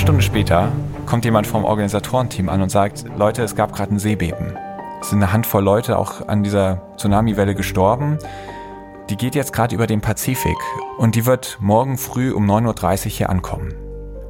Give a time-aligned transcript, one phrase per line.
[0.00, 0.72] Stunde später
[1.04, 4.56] kommt jemand vom Organisatorenteam an und sagt, Leute, es gab gerade ein Seebeben.
[5.02, 8.16] Es sind eine Handvoll Leute auch an dieser Tsunamiwelle gestorben.
[9.10, 10.56] Die geht jetzt gerade über den Pazifik
[10.96, 13.74] und die wird morgen früh um 9.30 Uhr hier ankommen.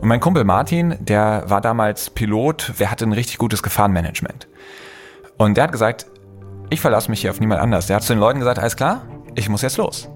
[0.00, 4.48] Und mein Kumpel Martin, der war damals Pilot, der hatte ein richtig gutes Gefahrenmanagement.
[5.38, 6.06] Und der hat gesagt,
[6.68, 7.86] ich verlasse mich hier auf niemand anders.
[7.86, 9.02] Der hat zu den Leuten gesagt, alles klar,
[9.36, 10.08] ich muss jetzt los.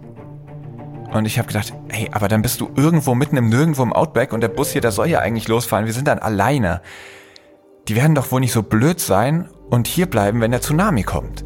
[1.14, 4.32] Und ich habe gedacht, hey, aber dann bist du irgendwo mitten im Nirgendwo im Outback
[4.32, 5.86] und der Bus hier, der soll ja eigentlich losfahren.
[5.86, 6.82] Wir sind dann alleine.
[7.86, 11.44] Die werden doch wohl nicht so blöd sein und hier bleiben, wenn der Tsunami kommt.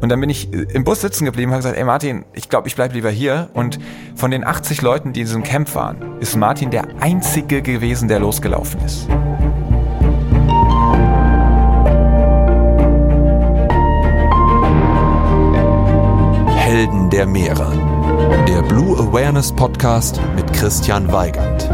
[0.00, 2.66] Und dann bin ich im Bus sitzen geblieben und habe gesagt, ey Martin, ich glaube,
[2.66, 3.50] ich bleibe lieber hier.
[3.54, 3.78] Und
[4.16, 8.18] von den 80 Leuten, die in diesem Camp waren, ist Martin der einzige gewesen, der
[8.18, 9.08] losgelaufen ist.
[16.56, 17.93] Helden der Meere.
[18.24, 21.68] Der Blue Awareness Podcast mit Christian Weigand.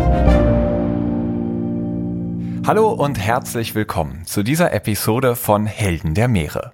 [2.67, 6.73] Hallo und herzlich willkommen zu dieser Episode von Helden der Meere.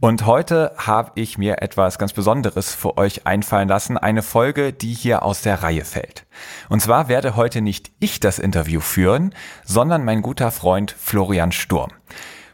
[0.00, 4.92] Und heute habe ich mir etwas ganz Besonderes für euch einfallen lassen, eine Folge, die
[4.92, 6.26] hier aus der Reihe fällt.
[6.68, 11.90] Und zwar werde heute nicht ich das Interview führen, sondern mein guter Freund Florian Sturm.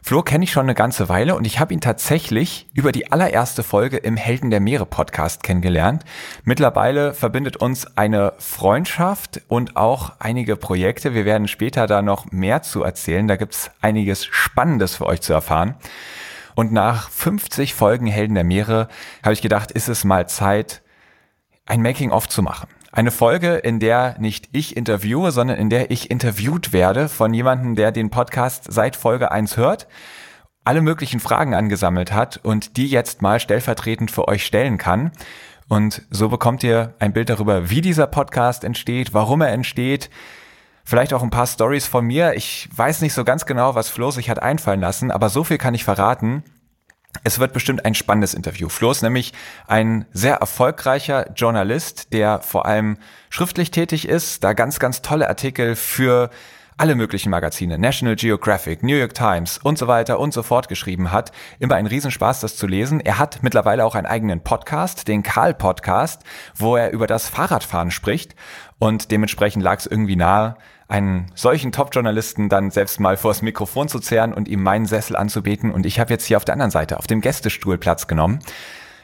[0.03, 3.61] Flo kenne ich schon eine ganze Weile und ich habe ihn tatsächlich über die allererste
[3.61, 6.03] Folge im Helden der Meere Podcast kennengelernt.
[6.43, 11.13] Mittlerweile verbindet uns eine Freundschaft und auch einige Projekte.
[11.13, 13.27] Wir werden später da noch mehr zu erzählen.
[13.27, 15.75] Da gibt's einiges Spannendes für euch zu erfahren.
[16.55, 18.87] Und nach 50 Folgen Helden der Meere
[19.23, 20.81] habe ich gedacht, ist es mal Zeit,
[21.67, 22.67] ein Making-of zu machen.
[22.93, 27.75] Eine Folge, in der nicht ich interviewe, sondern in der ich interviewt werde von jemandem,
[27.75, 29.87] der den Podcast seit Folge 1 hört,
[30.65, 35.11] alle möglichen Fragen angesammelt hat und die jetzt mal stellvertretend für euch stellen kann.
[35.69, 40.09] Und so bekommt ihr ein Bild darüber, wie dieser Podcast entsteht, warum er entsteht,
[40.83, 42.33] Vielleicht auch ein paar Stories von mir.
[42.33, 45.57] Ich weiß nicht so ganz genau, was Flo sich hat einfallen lassen, aber so viel
[45.57, 46.43] kann ich verraten.
[47.23, 48.69] Es wird bestimmt ein spannendes Interview.
[48.69, 49.33] Flo ist nämlich
[49.67, 52.97] ein sehr erfolgreicher Journalist, der vor allem
[53.29, 56.29] schriftlich tätig ist, da ganz, ganz tolle Artikel für
[56.81, 61.11] alle möglichen Magazine, National Geographic, New York Times und so weiter und so fort geschrieben
[61.11, 61.31] hat.
[61.59, 62.99] Immer ein Riesenspaß, das zu lesen.
[63.01, 66.23] Er hat mittlerweile auch einen eigenen Podcast, den Karl Podcast,
[66.55, 68.33] wo er über das Fahrradfahren spricht.
[68.81, 70.55] Und dementsprechend lag es irgendwie nahe,
[70.87, 75.71] einen solchen Top-Journalisten dann selbst mal vors Mikrofon zu zerren und ihm meinen Sessel anzubieten.
[75.71, 78.39] Und ich habe jetzt hier auf der anderen Seite, auf dem Gästestuhl Platz genommen.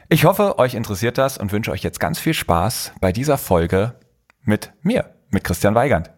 [0.10, 3.94] Ich hoffe, euch interessiert das und wünsche euch jetzt ganz viel Spaß bei dieser Folge
[4.42, 6.12] mit mir, mit Christian Weigand.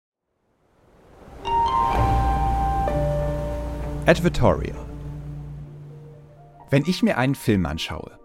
[4.06, 4.78] Advertorial.
[6.70, 8.19] Wenn ich mir einen Film anschaue,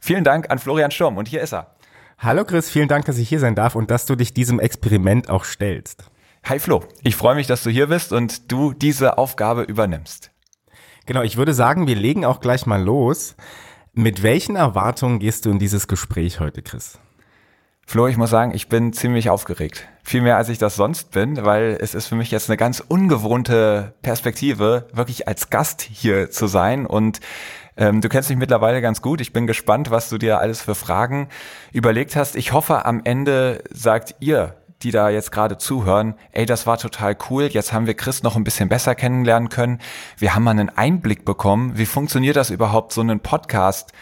[0.00, 1.74] Vielen Dank an Florian Sturm und hier ist er.
[2.18, 5.28] Hallo Chris, vielen Dank, dass ich hier sein darf und dass du dich diesem Experiment
[5.28, 6.04] auch stellst.
[6.44, 10.30] Hi Flo, ich freue mich, dass du hier bist und du diese Aufgabe übernimmst.
[11.06, 13.34] Genau, ich würde sagen, wir legen auch gleich mal los.
[13.94, 17.00] Mit welchen Erwartungen gehst du in dieses Gespräch heute, Chris?
[17.88, 19.86] Flo, ich muss sagen, ich bin ziemlich aufgeregt.
[20.02, 22.80] Viel mehr als ich das sonst bin, weil es ist für mich jetzt eine ganz
[22.80, 27.20] ungewohnte Perspektive, wirklich als Gast hier zu sein und
[27.76, 29.20] ähm, du kennst mich mittlerweile ganz gut.
[29.20, 31.28] Ich bin gespannt, was du dir alles für Fragen
[31.72, 32.34] überlegt hast.
[32.34, 37.16] Ich hoffe, am Ende sagt ihr die da jetzt gerade zuhören, ey, das war total
[37.30, 37.44] cool.
[37.44, 39.80] Jetzt haben wir Chris noch ein bisschen besser kennenlernen können.
[40.18, 41.78] Wir haben mal einen Einblick bekommen.
[41.78, 43.92] Wie funktioniert das überhaupt, so einen Podcast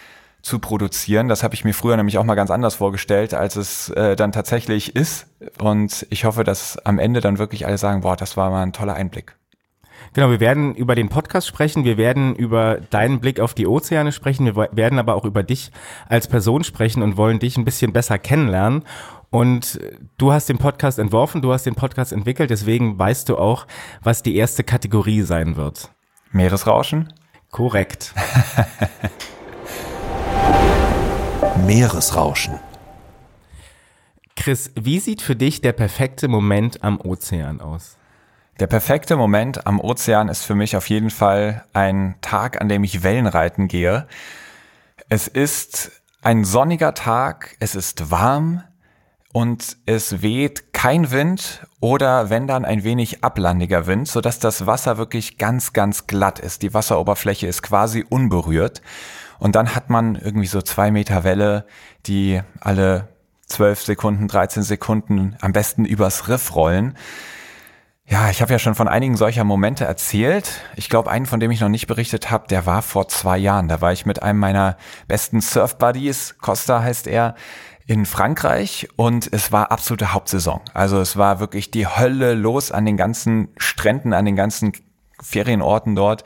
[0.44, 1.28] zu produzieren?
[1.28, 4.30] Das habe ich mir früher nämlich auch mal ganz anders vorgestellt, als es äh, dann
[4.30, 5.26] tatsächlich ist.
[5.58, 8.72] Und ich hoffe, dass am Ende dann wirklich alle sagen, boah, das war mal ein
[8.72, 9.36] toller Einblick.
[10.12, 14.12] Genau, wir werden über den Podcast sprechen, wir werden über deinen Blick auf die Ozeane
[14.12, 15.72] sprechen, wir werden aber auch über dich
[16.08, 18.84] als Person sprechen und wollen dich ein bisschen besser kennenlernen.
[19.30, 19.80] Und
[20.18, 23.66] du hast den Podcast entworfen, du hast den Podcast entwickelt, deswegen weißt du auch,
[24.02, 25.90] was die erste Kategorie sein wird.
[26.30, 27.12] Meeresrauschen?
[27.50, 28.14] Korrekt.
[31.66, 32.58] Meeresrauschen.
[34.36, 37.96] Chris, wie sieht für dich der perfekte Moment am Ozean aus?
[38.60, 42.84] Der perfekte Moment am Ozean ist für mich auf jeden Fall ein Tag, an dem
[42.84, 44.06] ich Wellenreiten gehe.
[45.08, 45.90] Es ist
[46.22, 48.62] ein sonniger Tag, es ist warm
[49.32, 54.98] und es weht kein Wind oder wenn dann ein wenig ablandiger Wind, sodass das Wasser
[54.98, 56.60] wirklich ganz, ganz glatt ist.
[56.60, 58.82] Die Wasseroberfläche ist quasi unberührt.
[59.38, 61.64] Und dann hat man irgendwie so zwei Meter Welle,
[62.04, 63.08] die alle
[63.46, 66.98] zwölf Sekunden, 13 Sekunden am besten übers Riff rollen.
[68.06, 70.60] Ja, ich habe ja schon von einigen solcher Momente erzählt.
[70.76, 73.68] Ich glaube, einen, von dem ich noch nicht berichtet habe, der war vor zwei Jahren.
[73.68, 74.76] Da war ich mit einem meiner
[75.08, 77.36] besten Surf-Buddies, Costa heißt er,
[77.86, 80.60] in Frankreich und es war absolute Hauptsaison.
[80.72, 84.72] Also es war wirklich die Hölle los an den ganzen Stränden, an den ganzen
[85.20, 86.24] Ferienorten dort.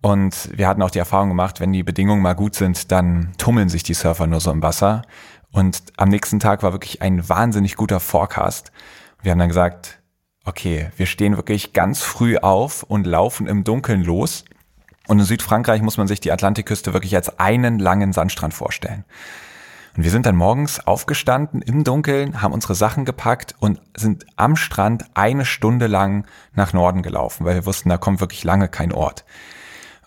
[0.00, 3.68] Und wir hatten auch die Erfahrung gemacht, wenn die Bedingungen mal gut sind, dann tummeln
[3.68, 5.02] sich die Surfer nur so im Wasser.
[5.52, 8.72] Und am nächsten Tag war wirklich ein wahnsinnig guter Forecast.
[9.22, 10.00] Wir haben dann gesagt,
[10.46, 14.46] okay, wir stehen wirklich ganz früh auf und laufen im Dunkeln los.
[15.08, 19.04] Und in Südfrankreich muss man sich die Atlantikküste wirklich als einen langen Sandstrand vorstellen.
[19.96, 24.56] Und wir sind dann morgens aufgestanden im Dunkeln, haben unsere Sachen gepackt und sind am
[24.56, 28.92] Strand eine Stunde lang nach Norden gelaufen, weil wir wussten, da kommt wirklich lange kein
[28.92, 29.24] Ort.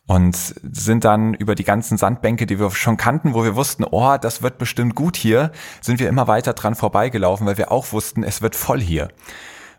[0.05, 4.17] Und sind dann über die ganzen Sandbänke, die wir schon kannten, wo wir wussten, oh,
[4.17, 8.23] das wird bestimmt gut hier, sind wir immer weiter dran vorbeigelaufen, weil wir auch wussten,
[8.23, 9.09] es wird voll hier.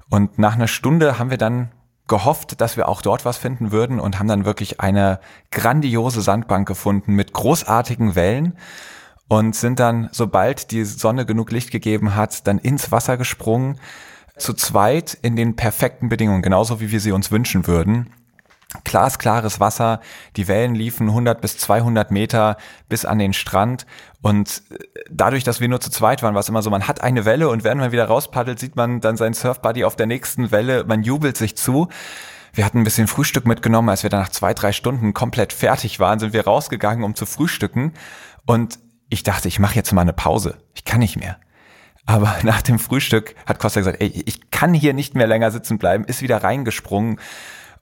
[0.08, 1.72] Und nach einer Stunde haben wir dann
[2.08, 5.20] gehofft, dass wir auch dort was finden würden und haben dann wirklich eine
[5.50, 8.56] grandiose Sandbank gefunden mit großartigen Wellen
[9.28, 13.78] und sind dann, sobald die Sonne genug Licht gegeben hat, dann ins Wasser gesprungen,
[14.36, 18.10] zu zweit in den perfekten Bedingungen, genauso wie wir sie uns wünschen würden
[18.82, 20.00] glasklares Wasser,
[20.36, 22.56] die Wellen liefen 100 bis 200 Meter
[22.88, 23.86] bis an den Strand
[24.20, 24.78] und äh,
[25.10, 27.48] dadurch, dass wir nur zu zweit waren, war es immer so, man hat eine Welle
[27.48, 31.02] und während man wieder rauspaddelt, sieht man dann seinen Surfbuddy auf der nächsten Welle, man
[31.02, 31.88] jubelt sich zu.
[32.52, 36.00] Wir hatten ein bisschen Frühstück mitgenommen, als wir dann nach zwei, drei Stunden komplett fertig
[36.00, 37.92] waren, sind wir rausgegangen, um zu frühstücken
[38.46, 41.38] und ich dachte, ich mache jetzt mal eine Pause, ich kann nicht mehr.
[42.06, 45.78] Aber nach dem Frühstück hat Costa gesagt, ey, ich kann hier nicht mehr länger sitzen
[45.78, 47.18] bleiben, ist wieder reingesprungen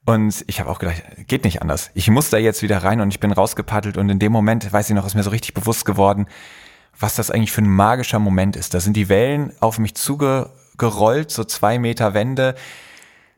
[0.05, 1.91] und ich habe auch gedacht, geht nicht anders.
[1.95, 4.91] Ich muss da jetzt wieder rein und ich bin rausgepaddelt und in dem Moment, weiß
[4.91, 6.27] ich noch, ist mir so richtig bewusst geworden,
[6.99, 8.75] was das eigentlich für ein magischer Moment ist.
[8.75, 12.57] Da sind die Wellen auf mich zugerollt, so zwei Meter Wände,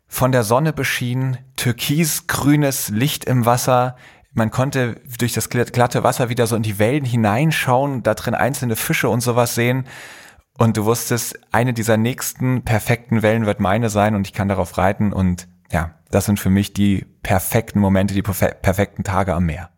[0.06, 3.96] von der Sonne beschienen, türkisgrünes Licht im Wasser.
[4.34, 8.76] Man konnte durch das glatte Wasser wieder so in die Wellen hineinschauen, da drin einzelne
[8.76, 9.86] Fische und sowas sehen.
[10.58, 14.76] Und du wusstest, eine dieser nächsten perfekten Wellen wird meine sein und ich kann darauf
[14.76, 19.70] reiten und ja, das sind für mich die perfekten Momente, die perfekten Tage am Meer.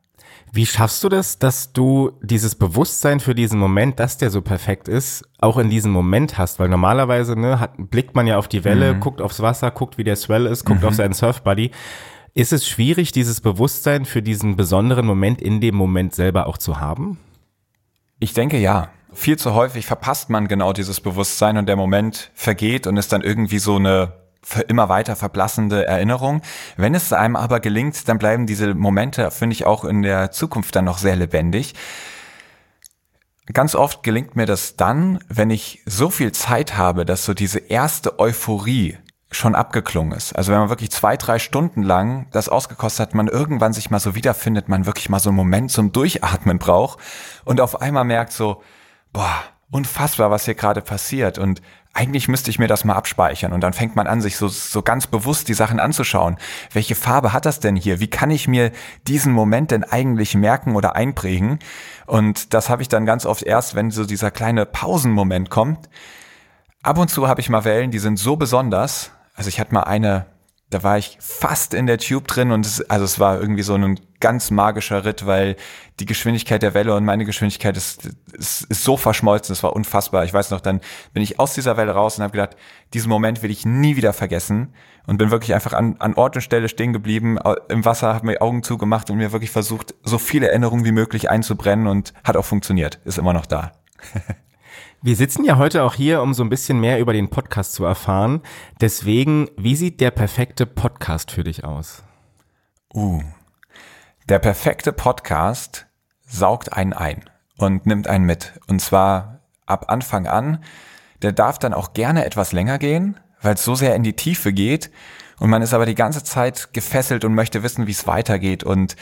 [0.52, 4.88] Wie schaffst du das, dass du dieses Bewusstsein für diesen Moment, dass der so perfekt
[4.88, 6.58] ist, auch in diesem Moment hast?
[6.58, 9.00] Weil normalerweise ne, hat, blickt man ja auf die Welle, mhm.
[9.00, 10.88] guckt aufs Wasser, guckt, wie der Swell ist, guckt mhm.
[10.88, 11.72] auf seinen Surfbuddy.
[12.37, 16.78] Ist es schwierig, dieses Bewusstsein für diesen besonderen Moment in dem Moment selber auch zu
[16.78, 17.19] haben?
[18.19, 18.90] Ich denke ja.
[19.14, 23.23] Viel zu häufig verpasst man genau dieses Bewusstsein und der Moment vergeht und ist dann
[23.23, 24.12] irgendwie so eine
[24.69, 26.43] immer weiter verblassende Erinnerung.
[26.76, 30.76] Wenn es einem aber gelingt, dann bleiben diese Momente, finde ich, auch in der Zukunft
[30.76, 31.73] dann noch sehr lebendig.
[33.50, 37.61] Ganz oft gelingt mir das dann, wenn ich so viel Zeit habe, dass so diese
[37.61, 38.99] erste Euphorie
[39.30, 40.35] schon abgeklungen ist.
[40.37, 43.99] Also wenn man wirklich zwei, drei Stunden lang das ausgekostet hat, man irgendwann sich mal
[43.99, 46.99] so wiederfindet, man wirklich mal so einen Moment zum Durchatmen braucht
[47.45, 48.62] und auf einmal merkt so,
[49.12, 51.61] boah, unfassbar, was hier gerade passiert und
[51.92, 54.83] eigentlich müsste ich mir das mal abspeichern und dann fängt man an, sich so, so
[54.83, 56.37] ganz bewusst die Sachen anzuschauen.
[56.73, 58.00] Welche Farbe hat das denn hier?
[58.00, 58.71] Wie kann ich mir
[59.09, 61.59] diesen Moment denn eigentlich merken oder einprägen?
[62.06, 65.88] Und das habe ich dann ganz oft erst, wenn so dieser kleine Pausenmoment kommt.
[66.83, 69.11] Ab und zu habe ich mal Wellen, die sind so besonders.
[69.37, 70.26] Also ich hatte mal eine,
[70.71, 73.75] da war ich fast in der Tube drin und es, also es war irgendwie so
[73.75, 75.57] ein ganz magischer Ritt, weil
[76.00, 80.25] die Geschwindigkeit der Welle und meine Geschwindigkeit ist, ist, ist so verschmolzen, es war unfassbar.
[80.25, 80.81] Ich weiß noch, dann
[81.12, 82.57] bin ich aus dieser Welle raus und habe gedacht,
[82.95, 84.75] diesen Moment will ich nie wieder vergessen
[85.07, 87.38] und bin wirklich einfach an, an Ort und Stelle stehen geblieben,
[87.69, 91.31] im Wasser, habe mir Augen zugemacht und mir wirklich versucht, so viele Erinnerungen wie möglich
[91.31, 93.73] einzubrennen und hat auch funktioniert, ist immer noch da.
[95.02, 97.84] Wir sitzen ja heute auch hier, um so ein bisschen mehr über den Podcast zu
[97.84, 98.42] erfahren.
[98.80, 102.02] Deswegen, wie sieht der perfekte Podcast für dich aus?
[102.94, 103.22] Uh,
[104.28, 105.86] der perfekte Podcast
[106.26, 107.24] saugt einen ein
[107.58, 108.54] und nimmt einen mit.
[108.68, 110.64] Und zwar ab Anfang an.
[111.22, 114.52] Der darf dann auch gerne etwas länger gehen, weil es so sehr in die Tiefe
[114.52, 114.90] geht.
[115.38, 118.64] Und man ist aber die ganze Zeit gefesselt und möchte wissen, wie es weitergeht.
[118.64, 118.96] Und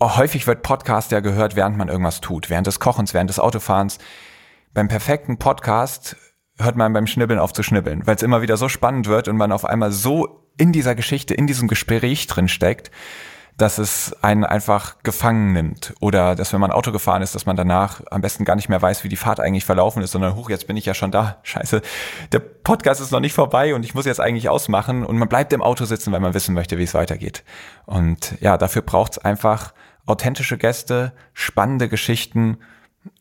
[0.00, 2.50] häufig wird Podcast ja gehört, während man irgendwas tut.
[2.50, 3.98] Während des Kochens, während des Autofahrens
[4.74, 6.16] beim perfekten Podcast
[6.58, 9.36] hört man beim Schnibbeln auf zu schnibbeln, weil es immer wieder so spannend wird und
[9.36, 12.90] man auf einmal so in dieser Geschichte, in diesem Gespräch drin steckt,
[13.56, 15.94] dass es einen einfach gefangen nimmt.
[16.00, 18.82] Oder dass wenn man Auto gefahren ist, dass man danach am besten gar nicht mehr
[18.82, 21.38] weiß, wie die Fahrt eigentlich verlaufen ist, sondern hoch, jetzt bin ich ja schon da.
[21.44, 21.80] Scheiße,
[22.32, 25.52] der Podcast ist noch nicht vorbei und ich muss jetzt eigentlich ausmachen und man bleibt
[25.52, 27.44] im Auto sitzen, weil man wissen möchte, wie es weitergeht.
[27.86, 29.72] Und ja, dafür braucht es einfach
[30.04, 32.58] authentische Gäste, spannende Geschichten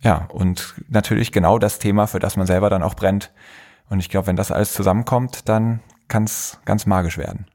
[0.01, 3.31] ja, und natürlich genau das Thema, für das man selber dann auch brennt.
[3.89, 7.45] Und ich glaube, wenn das alles zusammenkommt, dann kann es ganz magisch werden.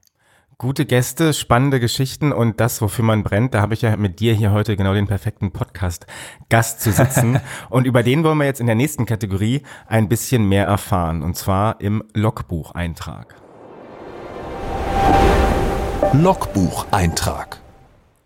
[0.60, 4.34] Gute Gäste, spannende Geschichten und das, wofür man brennt, da habe ich ja mit dir
[4.34, 7.40] hier heute genau den perfekten Podcast-Gast zu sitzen.
[7.70, 11.36] und über den wollen wir jetzt in der nächsten Kategorie ein bisschen mehr erfahren, und
[11.36, 13.36] zwar im Logbucheintrag.
[16.12, 17.67] Logbucheintrag.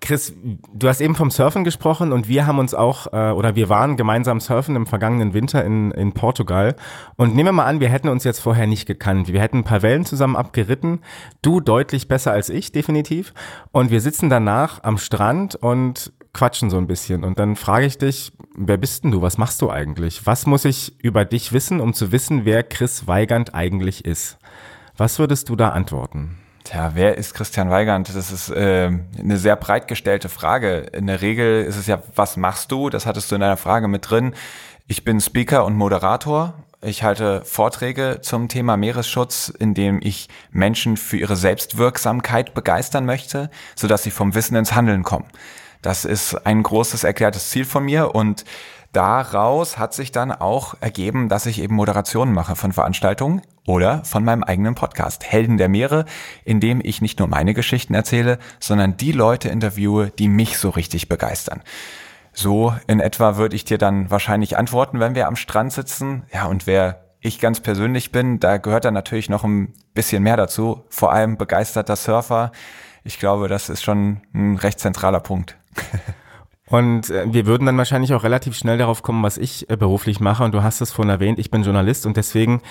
[0.03, 0.35] Chris,
[0.75, 3.97] du hast eben vom Surfen gesprochen und wir haben uns auch, äh, oder wir waren
[3.97, 6.75] gemeinsam surfen im vergangenen Winter in, in Portugal.
[7.15, 9.33] Und nehmen wir mal an, wir hätten uns jetzt vorher nicht gekannt.
[9.33, 11.03] Wir hätten ein paar Wellen zusammen abgeritten.
[11.41, 13.33] Du deutlich besser als ich, definitiv.
[13.71, 17.23] Und wir sitzen danach am Strand und quatschen so ein bisschen.
[17.23, 19.23] Und dann frage ich dich, wer bist denn du?
[19.23, 20.27] Was machst du eigentlich?
[20.27, 24.39] Was muss ich über dich wissen, um zu wissen, wer Chris Weigand eigentlich ist?
[24.97, 26.42] Was würdest du da antworten?
[26.65, 28.09] Tja, wer ist Christian Weigand?
[28.15, 30.79] Das ist äh, eine sehr breit gestellte Frage.
[30.93, 32.89] In der Regel ist es ja, was machst du?
[32.89, 34.35] Das hattest du in deiner Frage mit drin.
[34.87, 36.55] Ich bin Speaker und Moderator.
[36.81, 43.51] Ich halte Vorträge zum Thema Meeresschutz, in dem ich Menschen für ihre Selbstwirksamkeit begeistern möchte,
[43.77, 45.27] sodass sie vom Wissen ins Handeln kommen.
[45.81, 48.45] Das ist ein großes erklärtes Ziel von mir und
[48.93, 54.25] daraus hat sich dann auch ergeben, dass ich eben Moderationen mache von Veranstaltungen oder von
[54.25, 56.05] meinem eigenen Podcast Helden der Meere,
[56.45, 60.71] in dem ich nicht nur meine Geschichten erzähle, sondern die Leute interviewe, die mich so
[60.71, 61.63] richtig begeistern.
[62.33, 66.25] So in etwa würde ich dir dann wahrscheinlich antworten, wenn wir am Strand sitzen.
[66.33, 70.37] Ja, und wer ich ganz persönlich bin, da gehört dann natürlich noch ein bisschen mehr
[70.37, 70.85] dazu.
[70.89, 72.51] Vor allem begeisterter Surfer.
[73.05, 75.57] Ich glaube, das ist schon ein recht zentraler Punkt.
[76.73, 80.21] Und äh, wir würden dann wahrscheinlich auch relativ schnell darauf kommen, was ich äh, beruflich
[80.21, 80.43] mache.
[80.43, 82.63] Und du hast es vorhin erwähnt, ich bin Journalist und deswegen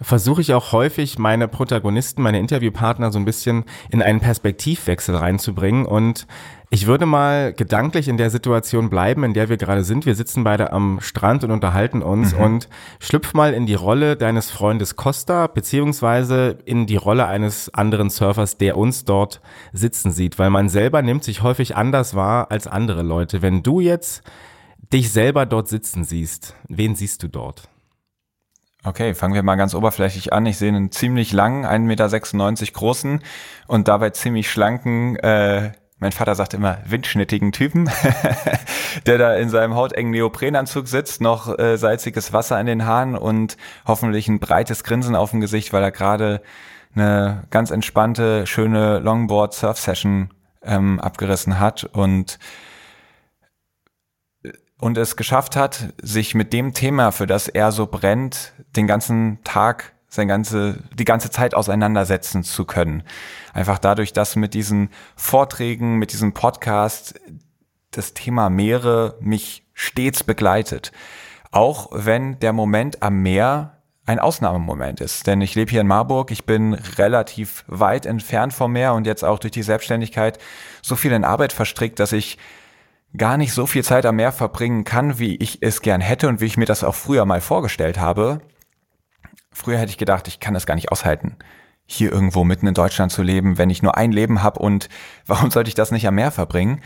[0.00, 5.84] versuche ich auch häufig, meine Protagonisten, meine Interviewpartner so ein bisschen in einen Perspektivwechsel reinzubringen.
[5.84, 6.26] Und
[6.70, 10.06] ich würde mal gedanklich in der Situation bleiben, in der wir gerade sind.
[10.06, 12.40] Wir sitzen beide am Strand und unterhalten uns mhm.
[12.40, 12.68] und
[13.00, 18.56] schlüpf mal in die Rolle deines Freundes Costa, beziehungsweise in die Rolle eines anderen Surfers,
[18.56, 19.40] der uns dort
[19.72, 23.42] sitzen sieht, weil man selber nimmt sich häufig anders wahr als andere Leute.
[23.42, 24.22] Wenn du jetzt
[24.92, 27.68] dich selber dort sitzen siehst, wen siehst du dort?
[28.82, 30.46] Okay, fangen wir mal ganz oberflächlich an.
[30.46, 33.22] Ich sehe einen ziemlich langen, 1,96 Meter großen
[33.66, 37.90] und dabei ziemlich schlanken äh, mein Vater sagt immer windschnittigen Typen,
[39.06, 43.58] der da in seinem hautengen Neoprenanzug sitzt, noch äh, salziges Wasser in den Haaren und
[43.86, 46.40] hoffentlich ein breites Grinsen auf dem Gesicht, weil er gerade
[46.94, 50.30] eine ganz entspannte, schöne Longboard-Surf-Session
[50.64, 52.38] ähm, abgerissen hat und
[54.80, 59.38] und es geschafft hat, sich mit dem Thema, für das er so brennt, den ganzen
[59.44, 63.04] Tag sein ganze, die ganze Zeit auseinandersetzen zu können.
[63.54, 67.14] Einfach dadurch, dass mit diesen Vorträgen, mit diesem Podcast
[67.92, 70.90] das Thema Meere mich stets begleitet.
[71.52, 75.28] Auch wenn der Moment am Meer ein Ausnahmemoment ist.
[75.28, 79.24] Denn ich lebe hier in Marburg, ich bin relativ weit entfernt vom Meer und jetzt
[79.24, 80.38] auch durch die Selbstständigkeit
[80.82, 82.36] so viel in Arbeit verstrickt, dass ich
[83.16, 86.40] gar nicht so viel Zeit am Meer verbringen kann, wie ich es gern hätte und
[86.40, 88.40] wie ich mir das auch früher mal vorgestellt habe.
[89.52, 91.36] Früher hätte ich gedacht, ich kann das gar nicht aushalten,
[91.86, 94.88] hier irgendwo mitten in Deutschland zu leben, wenn ich nur ein Leben habe und
[95.26, 96.82] warum sollte ich das nicht am Meer verbringen?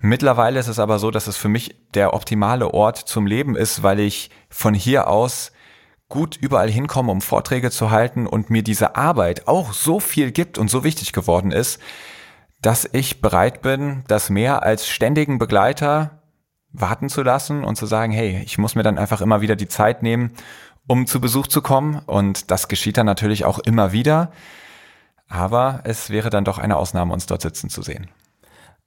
[0.00, 3.84] Mittlerweile ist es aber so, dass es für mich der optimale Ort zum Leben ist,
[3.84, 5.52] weil ich von hier aus
[6.08, 10.58] gut überall hinkomme, um Vorträge zu halten und mir diese Arbeit auch so viel gibt
[10.58, 11.80] und so wichtig geworden ist,
[12.62, 16.22] dass ich bereit bin, das mehr als ständigen Begleiter
[16.72, 19.68] warten zu lassen und zu sagen, hey, ich muss mir dann einfach immer wieder die
[19.68, 20.32] Zeit nehmen,
[20.86, 21.98] um zu Besuch zu kommen.
[22.06, 24.32] Und das geschieht dann natürlich auch immer wieder.
[25.28, 28.08] Aber es wäre dann doch eine Ausnahme, uns dort sitzen zu sehen.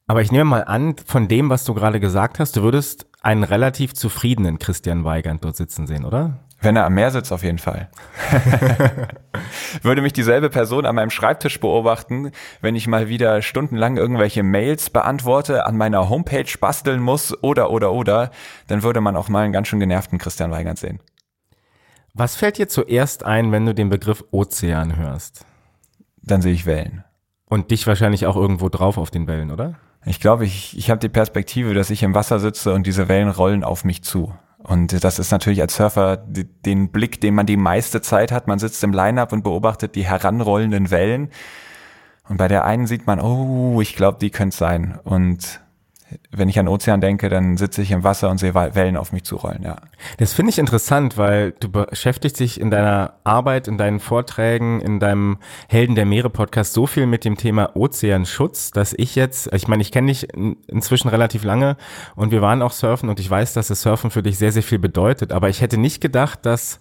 [0.08, 3.44] Aber ich nehme mal an, von dem, was du gerade gesagt hast, du würdest einen
[3.44, 6.40] relativ zufriedenen Christian Weigand dort sitzen sehen, oder?
[6.62, 7.90] Wenn er am Meer sitzt, auf jeden Fall.
[9.82, 12.32] Würde mich dieselbe Person an meinem Schreibtisch beobachten,
[12.62, 17.92] wenn ich mal wieder stundenlang irgendwelche Mails beantworte, an meiner Homepage basteln muss oder oder
[17.92, 18.32] oder,
[18.68, 21.00] dann würde man auch mal einen ganz schön genervten Christian Weigand sehen.
[22.14, 25.46] Was fällt dir zuerst ein, wenn du den Begriff Ozean hörst?
[26.22, 27.04] Dann sehe ich Wellen.
[27.48, 29.76] Und dich wahrscheinlich auch irgendwo drauf auf den Wellen, oder?
[30.06, 33.30] Ich glaube, ich, ich habe die Perspektive, dass ich im Wasser sitze und diese Wellen
[33.30, 34.34] rollen auf mich zu.
[34.60, 38.48] Und das ist natürlich als Surfer den Blick, den man die meiste Zeit hat.
[38.48, 41.30] Man sitzt im Line-up und beobachtet die heranrollenden Wellen.
[42.28, 44.98] Und bei der einen sieht man, oh, ich glaube, die könnte sein.
[45.04, 45.62] Und
[46.32, 49.24] wenn ich an Ozean denke, dann sitze ich im Wasser und sehe Wellen auf mich
[49.24, 49.78] zurollen, ja.
[50.18, 55.00] Das finde ich interessant, weil du beschäftigst dich in deiner Arbeit, in deinen Vorträgen, in
[55.00, 59.68] deinem Helden der Meere Podcast so viel mit dem Thema Ozeanschutz, dass ich jetzt, ich
[59.68, 60.28] meine, ich kenne dich
[60.68, 61.78] inzwischen relativ lange
[62.16, 64.64] und wir waren auch surfen und ich weiß, dass das Surfen für dich sehr, sehr
[64.64, 66.80] viel bedeutet, aber ich hätte nicht gedacht, dass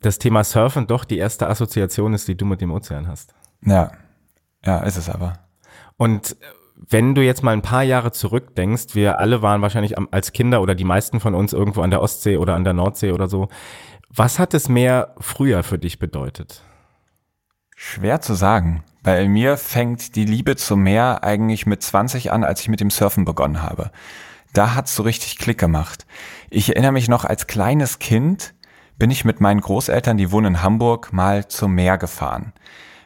[0.00, 3.34] das Thema Surfen doch die erste Assoziation ist, die du mit dem Ozean hast.
[3.64, 3.92] Ja,
[4.64, 5.34] ja, ist es aber.
[5.96, 6.36] Und
[6.92, 10.74] wenn du jetzt mal ein paar Jahre zurückdenkst, wir alle waren wahrscheinlich als Kinder oder
[10.74, 13.48] die meisten von uns irgendwo an der Ostsee oder an der Nordsee oder so.
[14.10, 16.62] Was hat es mehr früher für dich bedeutet?
[17.74, 18.84] Schwer zu sagen.
[19.02, 22.90] Bei mir fängt die Liebe zum Meer eigentlich mit 20 an, als ich mit dem
[22.90, 23.90] Surfen begonnen habe.
[24.52, 26.06] Da hat's so richtig Klick gemacht.
[26.50, 28.54] Ich erinnere mich noch als kleines Kind
[28.98, 32.52] bin ich mit meinen Großeltern, die wohnen in Hamburg, mal zum Meer gefahren.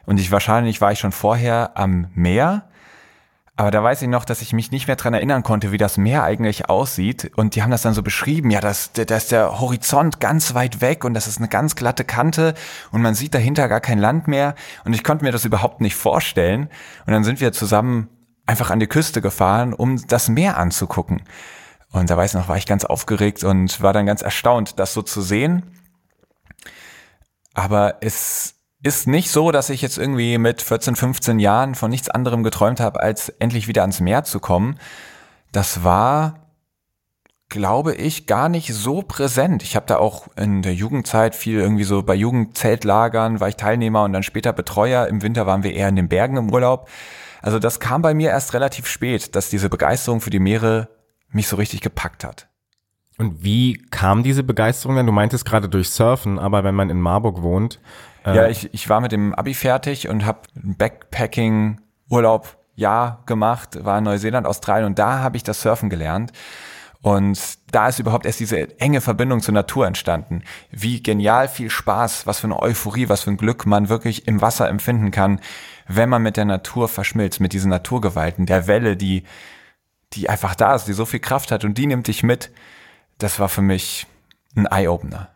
[0.05, 2.66] Und ich wahrscheinlich war ich schon vorher am Meer,
[3.57, 5.97] aber da weiß ich noch, dass ich mich nicht mehr dran erinnern konnte, wie das
[5.97, 7.31] Meer eigentlich aussieht.
[7.35, 11.03] Und die haben das dann so beschrieben, ja, da ist der Horizont ganz weit weg
[11.03, 12.53] und das ist eine ganz glatte Kante
[12.91, 14.53] und man sieht dahinter gar kein Land mehr.
[14.85, 16.69] Und ich konnte mir das überhaupt nicht vorstellen.
[17.07, 18.09] Und dann sind wir zusammen
[18.45, 21.23] einfach an die Küste gefahren, um das Meer anzugucken.
[21.91, 24.93] Und da weiß ich noch, war ich ganz aufgeregt und war dann ganz erstaunt, das
[24.93, 25.63] so zu sehen.
[27.55, 32.09] Aber es ist nicht so, dass ich jetzt irgendwie mit 14, 15 Jahren von nichts
[32.09, 34.77] anderem geträumt habe, als endlich wieder ans Meer zu kommen.
[35.51, 36.51] Das war,
[37.49, 39.63] glaube ich, gar nicht so präsent.
[39.63, 44.03] Ich habe da auch in der Jugendzeit viel irgendwie so bei Jugendzeltlagern war ich Teilnehmer
[44.03, 45.07] und dann später Betreuer.
[45.07, 46.87] Im Winter waren wir eher in den Bergen im Urlaub.
[47.41, 50.89] Also das kam bei mir erst relativ spät, dass diese Begeisterung für die Meere
[51.29, 52.47] mich so richtig gepackt hat.
[53.17, 55.07] Und wie kam diese Begeisterung denn?
[55.07, 57.79] Du meintest gerade durch Surfen, aber wenn man in Marburg wohnt,
[58.35, 58.51] ja, äh.
[58.51, 64.45] ich, ich war mit dem Abi fertig und habe Backpacking-Urlaub Jahr gemacht, war in Neuseeland,
[64.45, 66.31] Australien und da habe ich das Surfen gelernt.
[67.01, 70.43] Und da ist überhaupt erst diese enge Verbindung zur Natur entstanden.
[70.71, 74.41] Wie genial viel Spaß, was für eine Euphorie, was für ein Glück man wirklich im
[74.41, 75.39] Wasser empfinden kann,
[75.87, 79.23] wenn man mit der Natur verschmilzt, mit diesen Naturgewalten, der Welle, die,
[80.13, 82.51] die einfach da ist, die so viel Kraft hat und die nimmt dich mit.
[83.19, 84.07] Das war für mich
[84.55, 85.29] ein Eye-Opener.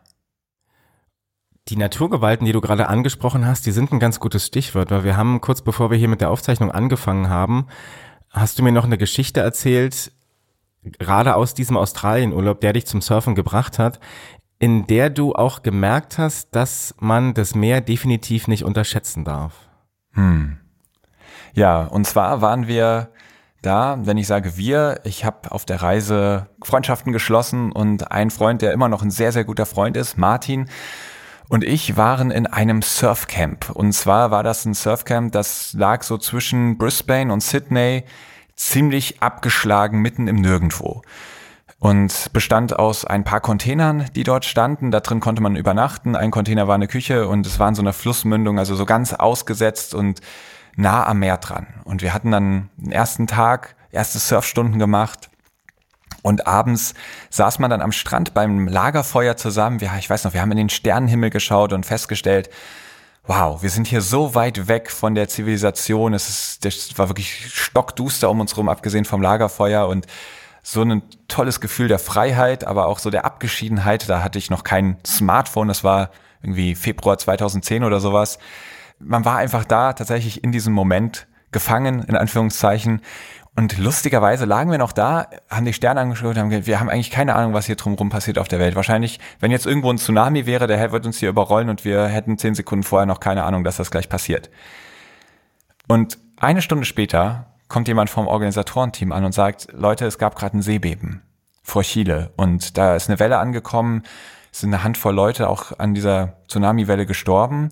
[1.67, 5.15] Die Naturgewalten, die du gerade angesprochen hast, die sind ein ganz gutes Stichwort, weil wir
[5.15, 7.67] haben kurz bevor wir hier mit der Aufzeichnung angefangen haben,
[8.29, 10.11] hast du mir noch eine Geschichte erzählt,
[10.83, 13.99] gerade aus diesem Australienurlaub, der dich zum Surfen gebracht hat,
[14.59, 19.53] in der du auch gemerkt hast, dass man das Meer definitiv nicht unterschätzen darf.
[20.13, 20.57] Hm.
[21.53, 23.09] Ja, und zwar waren wir
[23.61, 28.61] da, wenn ich sage wir, ich habe auf der Reise Freundschaften geschlossen und ein Freund,
[28.61, 30.67] der immer noch ein sehr, sehr guter Freund ist, Martin,
[31.51, 33.71] und ich waren in einem Surfcamp.
[33.71, 38.05] Und zwar war das ein Surfcamp, das lag so zwischen Brisbane und Sydney,
[38.55, 41.01] ziemlich abgeschlagen mitten im Nirgendwo.
[41.77, 44.91] Und bestand aus ein paar Containern, die dort standen.
[44.91, 46.15] Da drin konnte man übernachten.
[46.15, 49.11] Ein Container war eine Küche und es war in so einer Flussmündung, also so ganz
[49.11, 50.21] ausgesetzt und
[50.77, 51.67] nah am Meer dran.
[51.83, 55.30] Und wir hatten dann den ersten Tag erste Surfstunden gemacht
[56.21, 56.93] und abends
[57.29, 59.79] saß man dann am Strand beim Lagerfeuer zusammen.
[59.79, 62.49] Ja, ich weiß noch, wir haben in den Sternenhimmel geschaut und festgestellt,
[63.25, 66.13] wow, wir sind hier so weit weg von der Zivilisation.
[66.13, 70.07] Es ist, das war wirklich stockduster um uns rum, abgesehen vom Lagerfeuer und
[70.63, 74.07] so ein tolles Gefühl der Freiheit, aber auch so der Abgeschiedenheit.
[74.09, 75.67] Da hatte ich noch kein Smartphone.
[75.67, 76.11] Das war
[76.43, 78.37] irgendwie Februar 2010 oder sowas.
[78.99, 83.01] Man war einfach da tatsächlich in diesem Moment gefangen, in Anführungszeichen.
[83.55, 87.11] Und lustigerweise lagen wir noch da, haben die Sterne angeschaut, haben gesagt, wir haben eigentlich
[87.11, 88.75] keine Ahnung, was hier drumherum passiert auf der Welt.
[88.75, 92.37] Wahrscheinlich, wenn jetzt irgendwo ein Tsunami wäre, der wird uns hier überrollen und wir hätten
[92.37, 94.49] zehn Sekunden vorher noch keine Ahnung, dass das gleich passiert.
[95.87, 100.57] Und eine Stunde später kommt jemand vom Organisatorenteam an und sagt, Leute, es gab gerade
[100.57, 101.21] ein Seebeben
[101.61, 104.03] vor Chile und da ist eine Welle angekommen,
[104.51, 107.69] es sind eine Handvoll Leute auch an dieser Tsunami-Welle gestorben.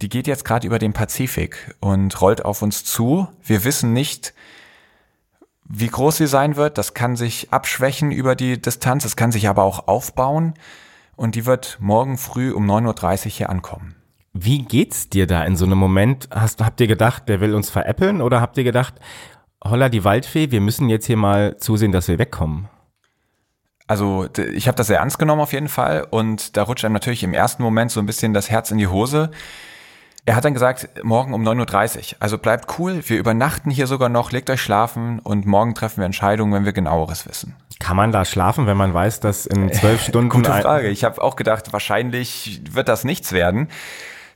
[0.00, 3.28] Die geht jetzt gerade über den Pazifik und rollt auf uns zu.
[3.42, 4.32] Wir wissen nicht,
[5.64, 6.78] wie groß sie sein wird.
[6.78, 10.54] Das kann sich abschwächen über die Distanz, es kann sich aber auch aufbauen
[11.16, 13.94] und die wird morgen früh um 9.30 Uhr hier ankommen.
[14.32, 16.28] Wie geht's dir da in so einem Moment?
[16.30, 18.94] Hast, habt ihr gedacht, der will uns veräppeln oder habt ihr gedacht,
[19.62, 22.68] holla die Waldfee, wir müssen jetzt hier mal zusehen, dass wir wegkommen?
[23.86, 27.24] Also ich habe das sehr ernst genommen auf jeden Fall und da rutscht einem natürlich
[27.24, 29.30] im ersten Moment so ein bisschen das Herz in die Hose.
[30.24, 32.04] Er hat dann gesagt, morgen um 9.30 Uhr.
[32.20, 36.04] Also bleibt cool, wir übernachten hier sogar noch, legt euch schlafen und morgen treffen wir
[36.04, 37.56] Entscheidungen, wenn wir genaueres wissen.
[37.80, 40.28] Kann man da schlafen, wenn man weiß, dass in zwölf Stunden...
[40.28, 40.88] Gute Frage.
[40.88, 43.68] Ich habe auch gedacht, wahrscheinlich wird das nichts werden.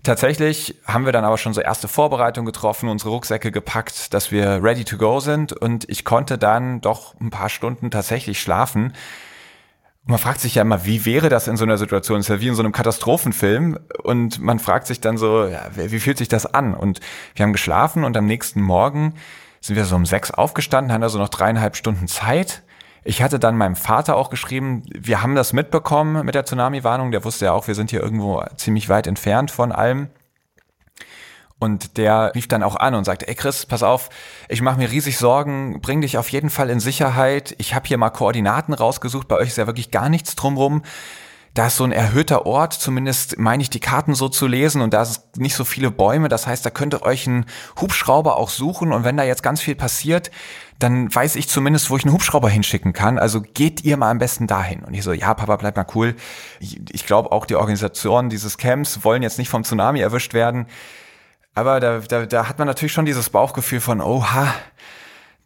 [0.03, 4.63] Tatsächlich haben wir dann aber schon so erste Vorbereitungen getroffen, unsere Rucksäcke gepackt, dass wir
[4.65, 8.93] ready to go sind und ich konnte dann doch ein paar Stunden tatsächlich schlafen
[10.07, 12.19] man fragt sich ja immer, wie wäre das in so einer Situation?
[12.19, 13.79] Das ist ja wie in so einem Katastrophenfilm.
[14.05, 16.75] Und man fragt sich dann so, ja, wie fühlt sich das an?
[16.75, 17.01] Und
[17.35, 19.15] wir haben geschlafen und am nächsten Morgen
[19.61, 22.63] sind wir so um sechs aufgestanden, haben also noch dreieinhalb Stunden Zeit.
[23.03, 27.11] Ich hatte dann meinem Vater auch geschrieben, wir haben das mitbekommen mit der Tsunami-Warnung.
[27.11, 30.09] Der wusste ja auch, wir sind hier irgendwo ziemlich weit entfernt von allem.
[31.59, 34.11] Und der rief dann auch an und sagte, ey Chris, pass auf,
[34.49, 37.55] ich mache mir riesig Sorgen, bring dich auf jeden Fall in Sicherheit.
[37.59, 40.83] Ich habe hier mal Koordinaten rausgesucht, bei euch ist ja wirklich gar nichts drumrum.
[41.55, 44.93] Da ist so ein erhöhter Ort, zumindest meine ich die Karten so zu lesen und
[44.93, 46.29] da ist nicht so viele Bäume.
[46.29, 47.47] Das heißt, da könnt ihr euch einen
[47.81, 50.31] Hubschrauber auch suchen und wenn da jetzt ganz viel passiert,
[50.79, 53.19] dann weiß ich zumindest, wo ich einen Hubschrauber hinschicken kann.
[53.19, 54.81] Also geht ihr mal am besten dahin.
[54.81, 56.15] Und ich so, ja, Papa, bleib mal cool.
[56.61, 60.67] Ich, ich glaube auch die Organisatoren dieses Camps wollen jetzt nicht vom Tsunami erwischt werden.
[61.57, 64.55] Aber da, da, da hat man natürlich schon dieses Bauchgefühl von, oha,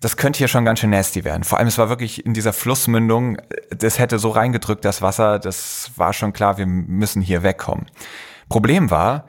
[0.01, 1.44] das könnte hier schon ganz schön nasty werden.
[1.44, 3.37] Vor allem, es war wirklich in dieser Flussmündung,
[3.70, 7.87] das hätte so reingedrückt, das Wasser, das war schon klar, wir müssen hier wegkommen.
[8.49, 9.27] Problem war,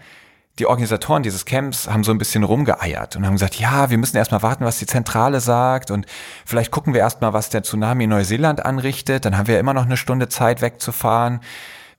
[0.57, 4.17] die Organisatoren dieses Camps haben so ein bisschen rumgeeiert und haben gesagt, ja, wir müssen
[4.17, 6.07] erstmal warten, was die Zentrale sagt und
[6.47, 9.85] vielleicht gucken wir erstmal, was der Tsunami in Neuseeland anrichtet, dann haben wir immer noch
[9.85, 11.41] eine Stunde Zeit wegzufahren.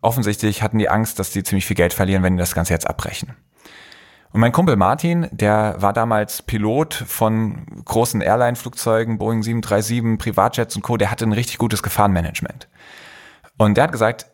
[0.01, 2.89] Offensichtlich hatten die Angst, dass die ziemlich viel Geld verlieren, wenn die das Ganze jetzt
[2.89, 3.37] abbrechen.
[4.33, 10.83] Und mein Kumpel Martin, der war damals Pilot von großen Airline-Flugzeugen, Boeing 737, Privatjets und
[10.83, 12.69] Co., der hatte ein richtig gutes Gefahrenmanagement.
[13.59, 14.27] Und der hat gesagt,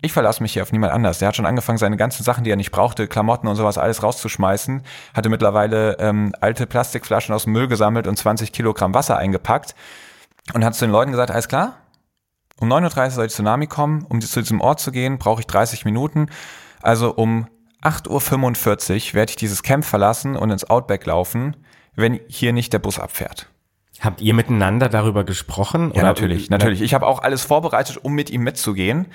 [0.00, 1.18] ich verlasse mich hier auf niemand anders.
[1.18, 4.02] Der hat schon angefangen, seine ganzen Sachen, die er nicht brauchte, Klamotten und sowas, alles
[4.02, 4.82] rauszuschmeißen,
[5.14, 9.74] hatte mittlerweile ähm, alte Plastikflaschen aus dem Müll gesammelt und 20 Kilogramm Wasser eingepackt
[10.54, 11.76] und hat zu den Leuten gesagt, alles klar,
[12.60, 15.46] um 9.30 Uhr soll die Tsunami kommen, um zu diesem Ort zu gehen, brauche ich
[15.46, 16.28] 30 Minuten.
[16.80, 17.46] Also um
[17.84, 21.56] 8.45 Uhr werde ich dieses Camp verlassen und ins Outback laufen,
[21.94, 23.48] wenn hier nicht der Bus abfährt.
[24.00, 25.92] Habt ihr miteinander darüber gesprochen?
[25.94, 26.82] Ja, natürlich, natürlich.
[26.82, 29.06] Ich habe auch alles vorbereitet, um mit ihm mitzugehen.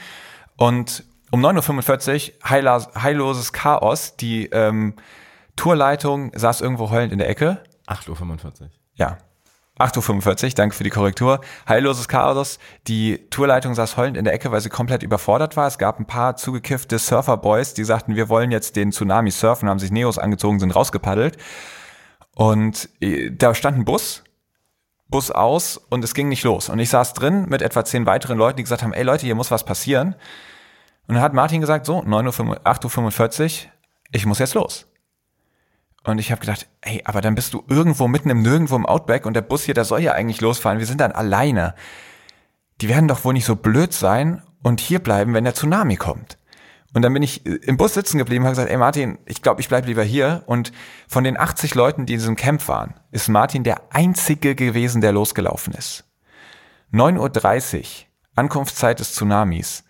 [0.56, 4.16] Und um 9.45 Uhr, heillos, heilloses Chaos.
[4.16, 4.96] Die ähm,
[5.56, 7.62] Tourleitung saß irgendwo heulend in der Ecke.
[7.88, 8.70] 8.45 Uhr.
[8.96, 9.18] Ja,
[9.80, 11.40] 8.45 Uhr, danke für die Korrektur.
[11.68, 12.60] Heilloses Chaos.
[12.88, 15.68] Die Tourleitung saß heulend in der Ecke, weil sie komplett überfordert war.
[15.68, 19.80] Es gab ein paar zugekiffte Surferboys, die sagten, wir wollen jetzt den Tsunami surfen, haben
[19.80, 21.38] sich Neos angezogen, sind rausgepaddelt.
[22.36, 24.24] Und äh, da stand ein Bus,
[25.08, 26.68] Bus aus und es ging nicht los.
[26.68, 29.36] Und ich saß drin mit etwa zehn weiteren Leuten, die gesagt haben, ey Leute, hier
[29.36, 30.16] muss was passieren.
[31.08, 33.72] Und dann hat Martin gesagt, so, 9 Uhr, 8.45 Uhr,
[34.12, 34.89] ich muss jetzt los.
[36.10, 39.26] Und ich habe gedacht, ey, aber dann bist du irgendwo mitten im Nirgendwo im Outback
[39.26, 40.80] und der Bus hier, der soll ja eigentlich losfahren.
[40.80, 41.76] Wir sind dann alleine.
[42.82, 46.38] Die werden doch wohl nicht so blöd sein und hier bleiben, wenn der Tsunami kommt.
[46.94, 49.42] Und dann bin ich äh, im Bus sitzen geblieben und habe gesagt, ey Martin, ich
[49.42, 50.44] glaube, ich bleib lieber hier.
[50.48, 50.72] Und
[51.08, 55.12] von den 80 Leuten, die in diesem Camp waren, ist Martin der einzige gewesen, der
[55.12, 56.06] losgelaufen ist.
[56.94, 57.86] 9.30 Uhr,
[58.36, 59.84] Ankunftszeit des Tsunamis.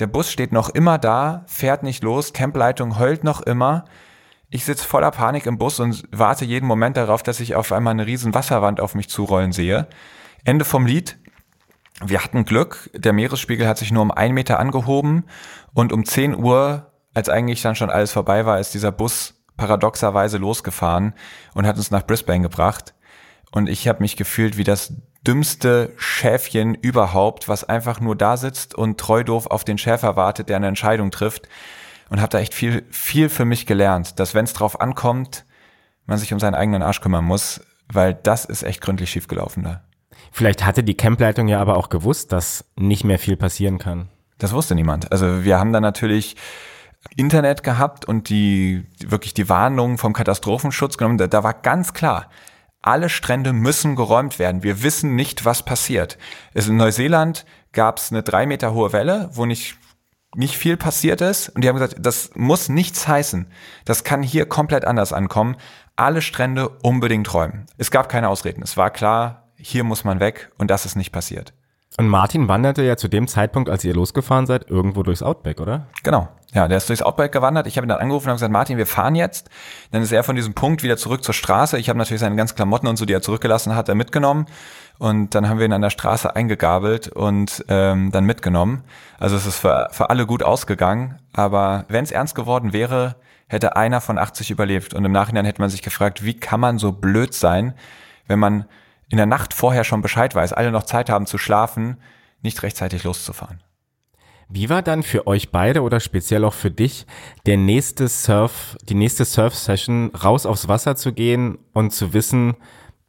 [0.00, 3.84] Der Bus steht noch immer da, fährt nicht los, Campleitung heult noch immer.
[4.54, 7.92] Ich sitze voller Panik im Bus und warte jeden Moment darauf, dass ich auf einmal
[7.92, 9.86] eine riesen Wasserwand auf mich zurollen sehe.
[10.44, 11.18] Ende vom Lied.
[12.04, 15.24] Wir hatten Glück, der Meeresspiegel hat sich nur um einen Meter angehoben
[15.72, 20.36] und um 10 Uhr, als eigentlich dann schon alles vorbei war, ist dieser Bus paradoxerweise
[20.36, 21.14] losgefahren
[21.54, 22.92] und hat uns nach Brisbane gebracht.
[23.52, 24.92] Und ich habe mich gefühlt wie das
[25.26, 30.50] dümmste Schäfchen überhaupt, was einfach nur da sitzt und treu doof auf den Schäfer wartet,
[30.50, 31.48] der eine Entscheidung trifft
[32.12, 35.46] und habe da echt viel, viel für mich gelernt, dass wenn es drauf ankommt,
[36.04, 39.82] man sich um seinen eigenen Arsch kümmern muss, weil das ist echt gründlich schiefgelaufen da.
[40.30, 44.10] Vielleicht hatte die Campleitung ja aber auch gewusst, dass nicht mehr viel passieren kann.
[44.36, 45.10] Das wusste niemand.
[45.10, 46.36] Also wir haben da natürlich
[47.16, 51.16] Internet gehabt und die wirklich die Warnung vom Katastrophenschutz genommen.
[51.16, 52.28] Da, da war ganz klar,
[52.82, 54.62] alle Strände müssen geräumt werden.
[54.62, 56.18] Wir wissen nicht, was passiert.
[56.52, 59.78] in Neuseeland gab es eine drei Meter hohe Welle, wo nicht
[60.34, 61.50] nicht viel passiert ist.
[61.50, 63.46] Und die haben gesagt, das muss nichts heißen.
[63.84, 65.56] Das kann hier komplett anders ankommen.
[65.96, 67.66] Alle Strände unbedingt räumen.
[67.76, 68.62] Es gab keine Ausreden.
[68.62, 71.52] Es war klar, hier muss man weg und das ist nicht passiert.
[71.98, 75.88] Und Martin wanderte ja zu dem Zeitpunkt, als ihr losgefahren seid, irgendwo durchs Outback, oder?
[76.02, 76.28] Genau.
[76.54, 77.66] Ja, der ist durchs Outback gewandert.
[77.66, 79.50] Ich habe ihn dann angerufen und gesagt, Martin, wir fahren jetzt.
[79.90, 81.78] Dann ist er von diesem Punkt wieder zurück zur Straße.
[81.78, 84.46] Ich habe natürlich seine ganzen Klamotten und so, die er zurückgelassen hat, er mitgenommen.
[84.98, 88.84] Und dann haben wir ihn an der Straße eingegabelt und ähm, dann mitgenommen.
[89.18, 91.18] Also es ist für, für alle gut ausgegangen.
[91.32, 93.16] Aber wenn es ernst geworden wäre,
[93.48, 94.94] hätte einer von 80 überlebt.
[94.94, 97.74] Und im Nachhinein hätte man sich gefragt, wie kann man so blöd sein,
[98.26, 98.66] wenn man
[99.08, 101.98] in der Nacht vorher schon Bescheid weiß, alle noch Zeit haben zu schlafen,
[102.40, 103.60] nicht rechtzeitig loszufahren.
[104.48, 107.06] Wie war dann für euch beide oder speziell auch für dich
[107.46, 112.54] der nächste Surf, die nächste Surf-Session, raus aufs Wasser zu gehen und zu wissen,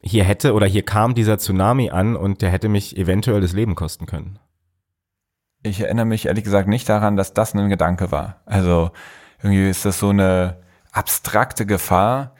[0.03, 3.75] hier hätte oder hier kam dieser Tsunami an und der hätte mich eventuell das Leben
[3.75, 4.39] kosten können?
[5.63, 8.41] Ich erinnere mich ehrlich gesagt nicht daran, dass das ein Gedanke war.
[8.45, 8.91] Also
[9.41, 10.57] irgendwie ist das so eine
[10.91, 12.35] abstrakte Gefahr,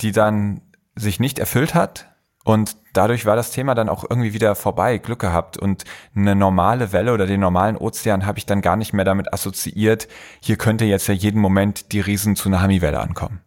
[0.00, 0.60] die dann
[0.94, 2.08] sich nicht erfüllt hat
[2.48, 5.58] und dadurch war das Thema dann auch irgendwie wieder vorbei, Glück gehabt.
[5.58, 5.84] Und
[6.16, 10.08] eine normale Welle oder den normalen Ozean habe ich dann gar nicht mehr damit assoziiert,
[10.40, 13.42] hier könnte jetzt ja jeden Moment die riesen Tsunami-Welle ankommen.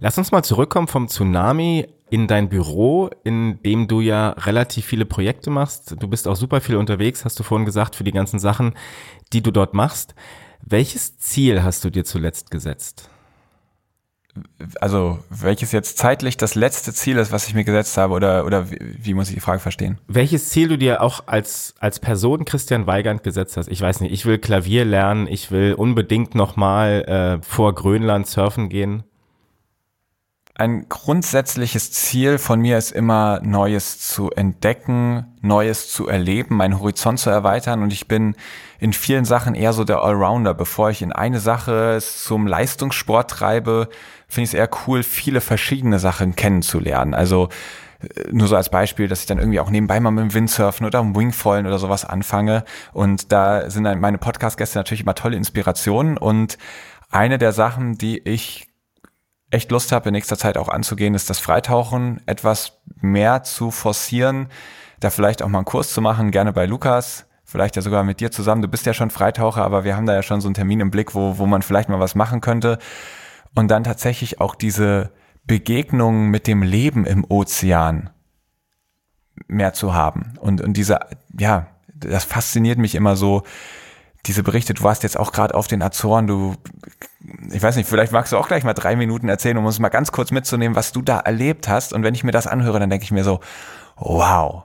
[0.00, 5.04] Lass uns mal zurückkommen vom Tsunami in dein Büro, in dem du ja relativ viele
[5.04, 5.96] Projekte machst.
[5.98, 8.74] Du bist auch super viel unterwegs, hast du vorhin gesagt, für die ganzen Sachen,
[9.32, 10.14] die du dort machst.
[10.64, 13.10] Welches Ziel hast du dir zuletzt gesetzt?
[14.80, 18.68] also welches jetzt zeitlich das letzte Ziel ist, was ich mir gesetzt habe, oder, oder
[18.68, 19.98] wie, wie, muss ich die Frage verstehen?
[20.08, 23.68] Welches Ziel du dir auch als, als Person Christian Weigand gesetzt hast?
[23.68, 28.68] Ich weiß nicht, ich will Klavier lernen, ich will unbedingt nochmal äh, vor Grönland surfen
[28.68, 29.04] gehen.
[30.56, 37.18] Ein grundsätzliches Ziel von mir ist immer, Neues zu entdecken, Neues zu erleben, meinen Horizont
[37.18, 37.82] zu erweitern.
[37.82, 38.36] Und ich bin
[38.78, 40.54] in vielen Sachen eher so der Allrounder.
[40.54, 43.88] Bevor ich in eine Sache zum Leistungssport treibe,
[44.28, 47.14] finde ich es eher cool, viele verschiedene Sachen kennenzulernen.
[47.14, 47.48] Also
[47.98, 50.86] äh, nur so als Beispiel, dass ich dann irgendwie auch nebenbei mal mit dem Windsurfen
[50.86, 52.62] oder dem Wingfallen oder sowas anfange.
[52.92, 56.16] Und da sind dann meine Podcast-Gäste natürlich immer tolle Inspirationen.
[56.16, 56.58] Und
[57.10, 58.68] eine der Sachen, die ich
[59.54, 64.48] echt Lust habe, in nächster Zeit auch anzugehen, ist das Freitauchen etwas mehr zu forcieren,
[65.00, 68.20] da vielleicht auch mal einen Kurs zu machen, gerne bei Lukas, vielleicht ja sogar mit
[68.20, 68.62] dir zusammen.
[68.62, 70.90] Du bist ja schon Freitaucher, aber wir haben da ja schon so einen Termin im
[70.90, 72.78] Blick, wo, wo man vielleicht mal was machen könnte.
[73.54, 75.10] Und dann tatsächlich auch diese
[75.46, 78.10] Begegnungen mit dem Leben im Ozean
[79.46, 80.34] mehr zu haben.
[80.40, 81.00] Und, und diese,
[81.38, 83.42] ja, das fasziniert mich immer so,
[84.26, 86.54] diese Berichte, du warst jetzt auch gerade auf den Azoren, du,
[87.50, 89.90] ich weiß nicht, vielleicht magst du auch gleich mal drei Minuten erzählen, um uns mal
[89.90, 91.92] ganz kurz mitzunehmen, was du da erlebt hast.
[91.92, 93.40] Und wenn ich mir das anhöre, dann denke ich mir so,
[93.96, 94.64] wow.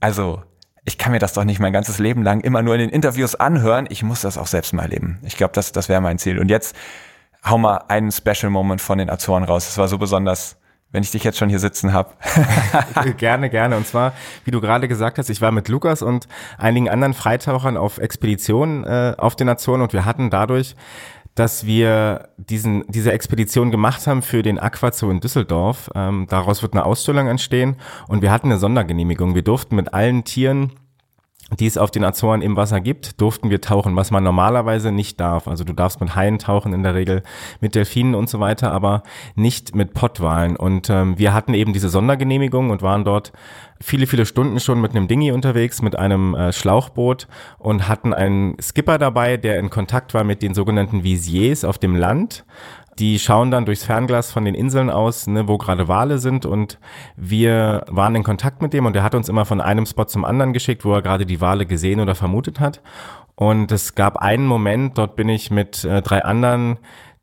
[0.00, 0.42] Also,
[0.84, 3.34] ich kann mir das doch nicht mein ganzes Leben lang immer nur in den Interviews
[3.34, 3.86] anhören.
[3.88, 5.18] Ich muss das auch selbst mal erleben.
[5.22, 6.38] Ich glaube, das, das wäre mein Ziel.
[6.38, 6.76] Und jetzt
[7.44, 9.66] hau mal einen Special Moment von den Azoren raus.
[9.66, 10.56] Das war so besonders
[10.94, 12.14] wenn ich dich jetzt schon hier sitzen habe.
[13.16, 13.76] gerne, gerne.
[13.76, 14.12] Und zwar,
[14.44, 18.84] wie du gerade gesagt hast, ich war mit Lukas und einigen anderen Freitauchern auf Expeditionen
[18.84, 20.76] äh, auf den Azoren und wir hatten dadurch
[21.34, 25.90] dass wir diesen, diese Expedition gemacht haben für den Aquazoo in Düsseldorf.
[25.96, 27.74] Ähm, daraus wird eine Ausstellung entstehen
[28.06, 29.34] und wir hatten eine Sondergenehmigung.
[29.34, 30.70] Wir durften mit allen Tieren
[31.58, 35.20] die es auf den Azoren im Wasser gibt, durften wir tauchen, was man normalerweise nicht
[35.20, 35.46] darf.
[35.46, 37.22] Also du darfst mit Haien tauchen in der Regel,
[37.60, 39.02] mit Delfinen und so weiter, aber
[39.34, 40.56] nicht mit Pottwalen.
[40.56, 43.32] Und ähm, wir hatten eben diese Sondergenehmigung und waren dort
[43.80, 47.28] viele, viele Stunden schon mit einem Dingi unterwegs, mit einem äh, Schlauchboot
[47.58, 51.94] und hatten einen Skipper dabei, der in Kontakt war mit den sogenannten Visiers auf dem
[51.94, 52.44] Land
[52.98, 56.78] die schauen dann durchs Fernglas von den Inseln aus, ne, wo gerade Wale sind und
[57.16, 60.24] wir waren in Kontakt mit dem und er hat uns immer von einem Spot zum
[60.24, 62.80] anderen geschickt, wo er gerade die Wale gesehen oder vermutet hat.
[63.36, 66.78] Und es gab einen Moment, dort bin ich mit äh, drei anderen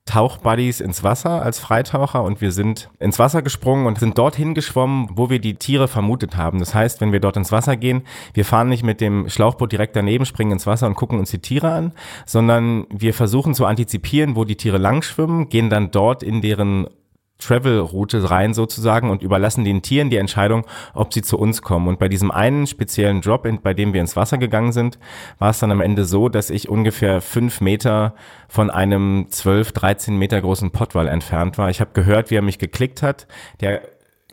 [0.06, 5.10] Tauchbuddies ins Wasser als Freitaucher und wir sind ins Wasser gesprungen und sind dorthin geschwommen,
[5.14, 6.60] wo wir die Tiere vermutet haben.
[6.60, 8.02] Das heißt, wenn wir dort ins Wasser gehen,
[8.34, 11.40] wir fahren nicht mit dem Schlauchboot direkt daneben, springen ins Wasser und gucken uns die
[11.40, 11.94] Tiere an,
[12.26, 16.88] sondern wir versuchen zu antizipieren, wo die Tiere lang schwimmen, gehen dann dort in deren
[17.42, 21.88] Travel-Route rein sozusagen und überlassen den Tieren die Entscheidung, ob sie zu uns kommen.
[21.88, 25.00] Und bei diesem einen speziellen Drop, in, bei dem wir ins Wasser gegangen sind,
[25.40, 28.16] war es dann am Ende so, dass ich ungefähr fünf Meter
[28.48, 31.70] von einem 12, 13 Meter großen Pottwall entfernt war.
[31.70, 33.28] Ich habe gehört, wie er mich geklickt hat.
[33.60, 33.82] Der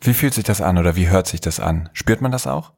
[0.00, 1.88] Wie fühlt sich das an oder wie hört sich das an?
[1.92, 2.72] Spürt man das auch?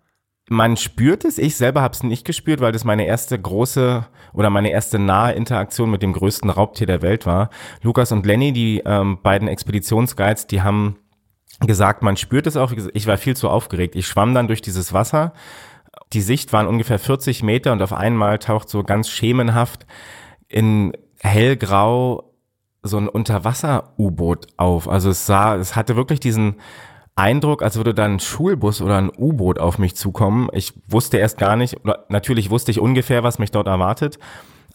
[0.53, 4.51] Man spürt es, ich selber habe es nicht gespürt, weil das meine erste große oder
[4.51, 7.51] meine erste nahe Interaktion mit dem größten Raubtier der Welt war.
[7.83, 10.97] Lukas und Lenny, die ähm, beiden Expeditionsguides, die haben
[11.61, 12.73] gesagt, man spürt es auch.
[12.95, 13.95] Ich war viel zu aufgeregt.
[13.95, 15.35] Ich schwamm dann durch dieses Wasser.
[16.13, 19.87] Die Sicht waren ungefähr 40 Meter und auf einmal taucht so ganz schemenhaft
[20.49, 22.35] in hellgrau
[22.83, 24.89] so ein Unterwasser-U-Boot auf.
[24.89, 26.57] Also es sah, es hatte wirklich diesen
[27.21, 30.49] Eindruck, als würde da ein Schulbus oder ein U-Boot auf mich zukommen.
[30.53, 31.77] Ich wusste erst gar nicht,
[32.09, 34.19] natürlich wusste ich ungefähr, was mich dort erwartet,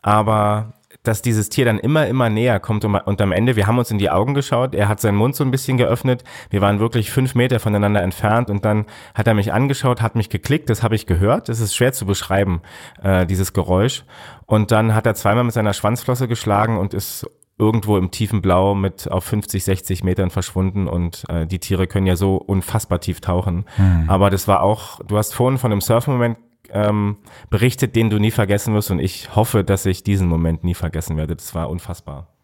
[0.01, 3.91] aber dass dieses Tier dann immer, immer näher kommt und am Ende, wir haben uns
[3.91, 7.11] in die Augen geschaut, er hat seinen Mund so ein bisschen geöffnet, wir waren wirklich
[7.11, 10.95] fünf Meter voneinander entfernt und dann hat er mich angeschaut, hat mich geklickt, das habe
[10.95, 12.61] ich gehört, das ist schwer zu beschreiben,
[13.03, 14.03] äh, dieses Geräusch.
[14.45, 17.27] Und dann hat er zweimal mit seiner Schwanzflosse geschlagen und ist
[17.57, 22.05] irgendwo im tiefen Blau mit auf 50, 60 Metern verschwunden und äh, die Tiere können
[22.05, 23.65] ja so unfassbar tief tauchen.
[23.77, 24.09] Hm.
[24.09, 26.37] Aber das war auch, du hast vorhin von einem Surfmoment
[26.69, 27.17] ähm,
[27.49, 31.15] berichtet, den du nie vergessen wirst und ich hoffe, dass ich diesen Moment nie vergessen
[31.15, 31.35] werde.
[31.35, 32.34] Das war unfassbar.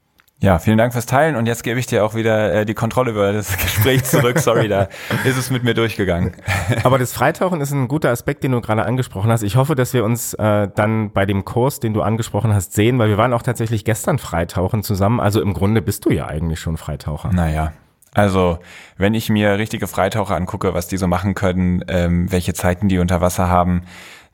[0.43, 3.11] Ja, vielen Dank fürs Teilen und jetzt gebe ich dir auch wieder äh, die Kontrolle
[3.11, 4.39] über das Gespräch zurück.
[4.39, 4.87] Sorry, da
[5.23, 6.33] ist es mit mir durchgegangen.
[6.83, 9.43] Aber das Freitauchen ist ein guter Aspekt, den du gerade angesprochen hast.
[9.43, 12.97] Ich hoffe, dass wir uns äh, dann bei dem Kurs, den du angesprochen hast, sehen,
[12.97, 15.19] weil wir waren auch tatsächlich gestern Freitauchen zusammen.
[15.19, 17.31] Also im Grunde bist du ja eigentlich schon Freitaucher.
[17.31, 17.73] Naja,
[18.13, 18.59] also,
[18.97, 22.97] wenn ich mir richtige Freitaucher angucke, was die so machen können, ähm, welche Zeiten die
[22.97, 23.83] unter Wasser haben,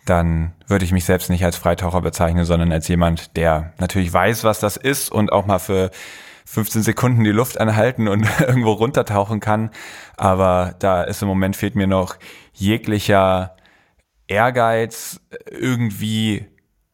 [0.10, 4.44] dann würde ich mich selbst nicht als Freitaucher bezeichnen, sondern als jemand, der natürlich weiß,
[4.44, 5.92] was das ist und auch mal für
[6.46, 9.70] 15 Sekunden die Luft anhalten und irgendwo runtertauchen kann.
[10.16, 12.16] Aber da ist im Moment fehlt mir noch
[12.54, 13.56] jeglicher
[14.28, 15.20] Ehrgeiz,
[15.52, 16.48] irgendwie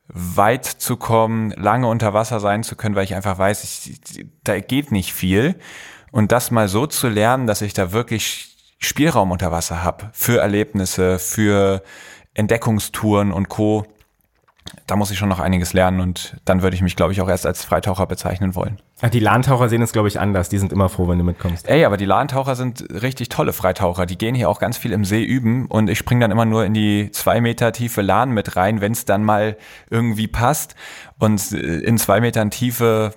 [0.07, 4.59] weit zu kommen, lange unter Wasser sein zu können, weil ich einfach weiß, ich, da
[4.59, 5.55] geht nicht viel.
[6.11, 10.39] Und das mal so zu lernen, dass ich da wirklich Spielraum unter Wasser habe für
[10.39, 11.81] Erlebnisse, für
[12.33, 13.85] Entdeckungstouren und Co.
[14.87, 17.27] Da muss ich schon noch einiges lernen und dann würde ich mich, glaube ich, auch
[17.27, 18.79] erst als Freitaucher bezeichnen wollen.
[19.01, 20.47] Ach, die Lahntaucher sehen es, glaube ich, anders.
[20.47, 21.67] Die sind immer froh, wenn du mitkommst.
[21.67, 24.05] Ey, aber die Lahntaucher sind richtig tolle Freitaucher.
[24.05, 26.63] Die gehen hier auch ganz viel im See üben und ich springe dann immer nur
[26.65, 29.57] in die zwei Meter tiefe Lahn mit rein, wenn es dann mal
[29.89, 30.75] irgendwie passt.
[31.19, 33.13] Und in zwei Metern Tiefe,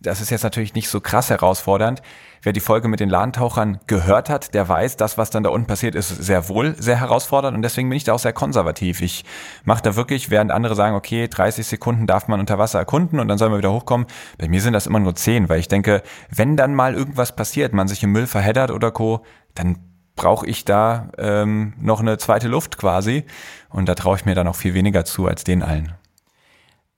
[0.00, 2.02] das ist jetzt natürlich nicht so krass herausfordernd,
[2.42, 5.66] Wer die Folge mit den Lahntauchern gehört hat, der weiß, das, was dann da unten
[5.66, 9.02] passiert, ist sehr wohl sehr herausfordernd und deswegen bin ich da auch sehr konservativ.
[9.02, 9.24] Ich
[9.64, 13.28] mache da wirklich, während andere sagen, okay, 30 Sekunden darf man unter Wasser erkunden und
[13.28, 14.06] dann soll man wieder hochkommen.
[14.38, 16.02] Bei mir sind das immer nur 10, weil ich denke,
[16.34, 19.22] wenn dann mal irgendwas passiert, man sich im Müll verheddert oder co.,
[19.54, 19.78] dann
[20.16, 23.24] brauche ich da ähm, noch eine zweite Luft quasi
[23.68, 25.92] und da traue ich mir dann auch viel weniger zu als den allen.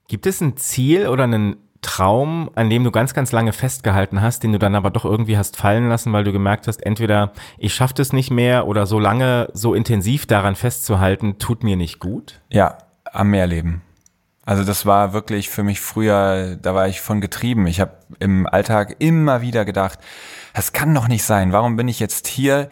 [0.06, 4.42] Gibt es ein Ziel oder einen Traum, an dem du ganz, ganz lange festgehalten hast,
[4.42, 7.74] den du dann aber doch irgendwie hast fallen lassen, weil du gemerkt hast, entweder ich
[7.74, 12.40] schaffe das nicht mehr oder so lange, so intensiv daran festzuhalten, tut mir nicht gut?
[12.50, 12.78] Ja,
[13.12, 13.82] am Meer leben.
[14.44, 17.66] Also das war wirklich für mich früher, da war ich von getrieben.
[17.66, 19.98] Ich habe im Alltag immer wieder gedacht,
[20.54, 21.52] das kann doch nicht sein.
[21.52, 22.68] Warum bin ich jetzt hier?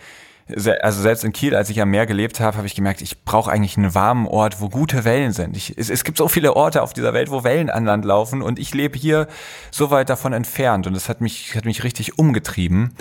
[0.82, 3.50] Also selbst in Kiel, als ich am Meer gelebt habe, habe ich gemerkt, ich brauche
[3.50, 5.56] eigentlich einen warmen Ort, wo gute Wellen sind.
[5.56, 8.42] Ich, es, es, gibt so viele Orte auf dieser Welt, wo Wellen an Land laufen
[8.42, 9.28] und ich lebe hier
[9.70, 12.94] so weit davon entfernt und das hat mich, hat mich richtig umgetrieben.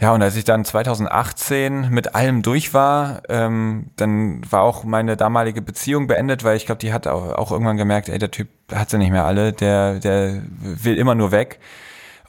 [0.00, 5.16] Ja, und als ich dann 2018 mit allem durch war, ähm, dann war auch meine
[5.16, 8.48] damalige Beziehung beendet, weil ich glaube, die hat auch, auch irgendwann gemerkt, ey, der Typ
[8.72, 11.60] hat sie nicht mehr alle, der, der will immer nur weg.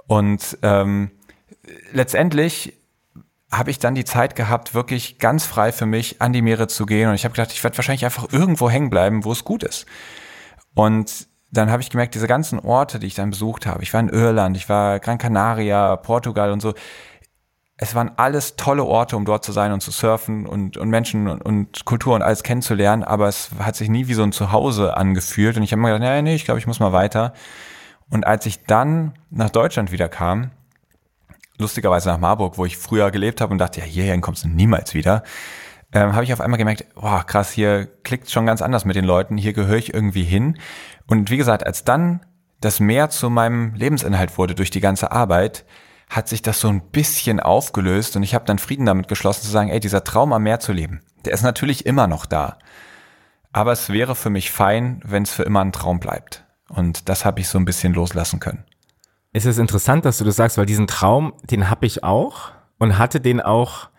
[0.05, 1.09] Und ähm,
[1.91, 2.73] letztendlich
[3.57, 6.85] habe ich dann die Zeit gehabt, wirklich ganz frei für mich an die Meere zu
[6.85, 7.09] gehen.
[7.09, 9.85] Und ich habe gedacht, ich werde wahrscheinlich einfach irgendwo hängen bleiben, wo es gut ist.
[10.73, 14.01] Und dann habe ich gemerkt, diese ganzen Orte, die ich dann besucht habe, ich war
[14.01, 16.73] in Irland, ich war Gran Canaria, Portugal und so,
[17.77, 21.27] es waren alles tolle Orte, um dort zu sein und zu surfen und, und Menschen
[21.27, 24.95] und, und Kultur und alles kennenzulernen, aber es hat sich nie wie so ein Zuhause
[24.95, 27.33] angefühlt und ich habe mir gedacht, nee, nee, ich glaube, ich muss mal weiter.
[28.09, 30.51] Und als ich dann nach Deutschland wieder kam,
[31.57, 34.93] lustigerweise nach Marburg, wo ich früher gelebt habe und dachte, ja, hierhin kommst du niemals
[34.93, 35.23] wieder,
[35.93, 39.05] ähm, habe ich auf einmal gemerkt, boah, krass, hier klickt schon ganz anders mit den
[39.05, 40.57] Leuten, hier gehöre ich irgendwie hin.
[41.07, 42.25] Und wie gesagt, als dann
[42.59, 45.65] das Meer zu meinem Lebensinhalt wurde durch die ganze Arbeit,
[46.09, 49.49] hat sich das so ein bisschen aufgelöst und ich habe dann Frieden damit geschlossen zu
[49.49, 52.57] sagen, ey, dieser Traum am Meer zu leben, der ist natürlich immer noch da.
[53.51, 56.43] Aber es wäre für mich fein, wenn es für immer ein Traum bleibt.
[56.67, 58.65] Und das habe ich so ein bisschen loslassen können.
[59.35, 62.97] Es ist interessant, dass du das sagst, weil diesen Traum, den habe ich auch und
[62.97, 63.89] hatte den auch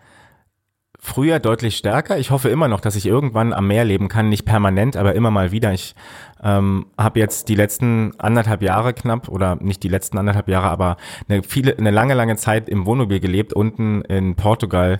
[0.97, 2.17] früher deutlich stärker.
[2.17, 5.29] Ich hoffe immer noch, dass ich irgendwann am Meer leben kann, nicht permanent, aber immer
[5.29, 5.73] mal wieder.
[5.73, 5.93] Ich
[6.41, 10.97] ähm, habe jetzt die letzten anderthalb Jahre knapp oder nicht die letzten anderthalb Jahre, aber
[11.29, 14.97] eine viele eine lange lange Zeit im Wohnmobil gelebt unten in Portugal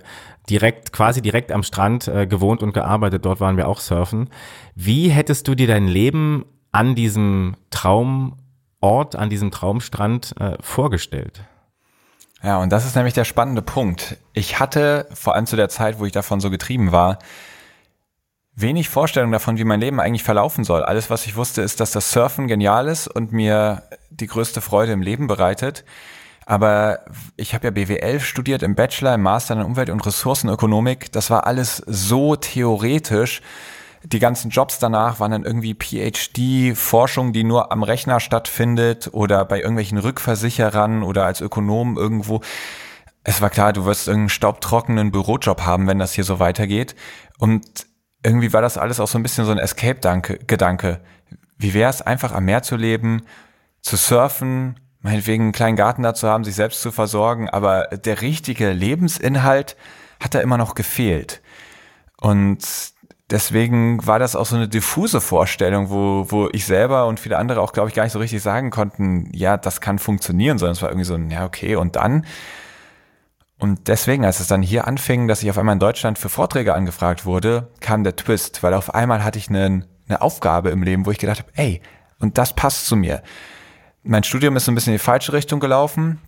[0.48, 3.24] direkt quasi direkt am Strand äh, gewohnt und gearbeitet.
[3.24, 4.28] Dort waren wir auch surfen.
[4.76, 7.56] Wie hättest du dir dein Leben an diesem
[8.80, 11.42] Traumort, an diesem Traumstrand äh, vorgestellt?
[12.42, 14.16] Ja, und das ist nämlich der spannende Punkt.
[14.32, 17.18] Ich hatte, vor allem zu der Zeit, wo ich davon so getrieben war,
[18.54, 20.82] wenig Vorstellung davon, wie mein Leben eigentlich verlaufen soll.
[20.82, 24.92] Alles, was ich wusste, ist, dass das Surfen genial ist und mir die größte Freude
[24.92, 25.84] im Leben bereitet.
[26.46, 27.00] Aber
[27.36, 31.12] ich habe ja BWL studiert im Bachelor, im Master in Umwelt- und Ressourcenökonomik.
[31.12, 33.42] Das war alles so theoretisch
[34.12, 39.58] die ganzen Jobs danach waren dann irgendwie PhD-Forschung, die nur am Rechner stattfindet oder bei
[39.58, 42.40] irgendwelchen Rückversicherern oder als Ökonom irgendwo.
[43.22, 46.94] Es war klar, du wirst irgendeinen staubtrockenen Bürojob haben, wenn das hier so weitergeht.
[47.38, 47.86] Und
[48.22, 51.00] irgendwie war das alles auch so ein bisschen so ein Escape-Gedanke.
[51.58, 53.22] Wie wäre es, einfach am Meer zu leben,
[53.82, 58.22] zu surfen, meinetwegen einen kleinen Garten da zu haben, sich selbst zu versorgen, aber der
[58.22, 59.76] richtige Lebensinhalt
[60.18, 61.42] hat da immer noch gefehlt.
[62.20, 62.64] Und
[63.30, 67.60] deswegen war das auch so eine diffuse Vorstellung, wo, wo ich selber und viele andere
[67.60, 70.82] auch, glaube ich, gar nicht so richtig sagen konnten, ja, das kann funktionieren, sondern es
[70.82, 72.24] war irgendwie so, ja, okay, und dann?
[73.58, 76.74] Und deswegen, als es dann hier anfing, dass ich auf einmal in Deutschland für Vorträge
[76.74, 81.06] angefragt wurde, kam der Twist, weil auf einmal hatte ich eine, eine Aufgabe im Leben,
[81.06, 81.82] wo ich gedacht habe, ey,
[82.20, 83.22] und das passt zu mir.
[84.04, 86.20] Mein Studium ist so ein bisschen in die falsche Richtung gelaufen.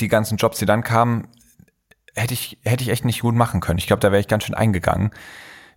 [0.00, 1.28] Die ganzen Jobs, die dann kamen,
[2.14, 3.78] hätte ich, hätte ich echt nicht gut machen können.
[3.78, 5.10] Ich glaube, da wäre ich ganz schön eingegangen.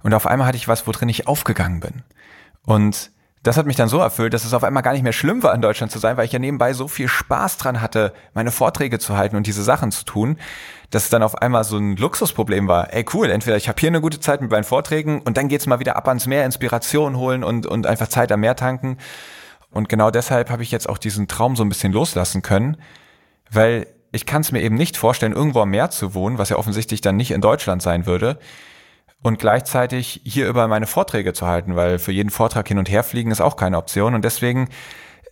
[0.03, 2.03] Und auf einmal hatte ich was, worin ich aufgegangen bin.
[2.65, 3.11] Und
[3.43, 5.55] das hat mich dann so erfüllt, dass es auf einmal gar nicht mehr schlimm war,
[5.55, 8.99] in Deutschland zu sein, weil ich ja nebenbei so viel Spaß dran hatte, meine Vorträge
[8.99, 10.37] zu halten und diese Sachen zu tun,
[10.89, 12.93] dass es dann auf einmal so ein Luxusproblem war.
[12.93, 15.67] Ey, cool, entweder ich habe hier eine gute Zeit mit meinen Vorträgen und dann geht's
[15.67, 18.97] mal wieder ab ans Meer, Inspiration holen und, und einfach Zeit am Meer tanken.
[19.71, 22.75] Und genau deshalb habe ich jetzt auch diesen Traum so ein bisschen loslassen können,
[23.49, 26.57] weil ich kann es mir eben nicht vorstellen, irgendwo am Meer zu wohnen, was ja
[26.57, 28.37] offensichtlich dann nicht in Deutschland sein würde
[29.21, 33.03] und gleichzeitig hier über meine Vorträge zu halten, weil für jeden Vortrag hin und her
[33.03, 34.69] fliegen ist auch keine Option und deswegen,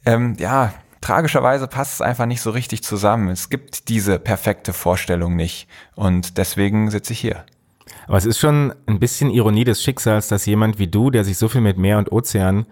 [0.06, 3.30] ähm, ja, tragischerweise passt es einfach nicht so richtig zusammen.
[3.30, 7.46] Es gibt diese perfekte Vorstellung nicht und deswegen sitze ich hier.
[8.08, 11.38] Aber es ist schon ein bisschen Ironie des Schicksals, dass jemand wie du, der sich
[11.38, 12.66] so viel mit Meer und Ozean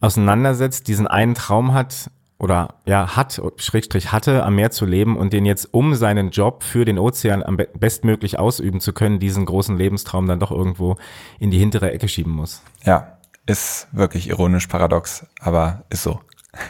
[0.00, 2.10] auseinandersetzt, diesen einen Traum hat
[2.42, 6.64] oder ja hat, Schrägstrich hatte, am Meer zu leben und den jetzt, um seinen Job
[6.64, 10.96] für den Ozean am bestmöglich ausüben zu können, diesen großen Lebenstraum dann doch irgendwo
[11.38, 12.60] in die hintere Ecke schieben muss.
[12.82, 13.16] Ja,
[13.46, 16.20] ist wirklich ironisch paradox, aber ist so.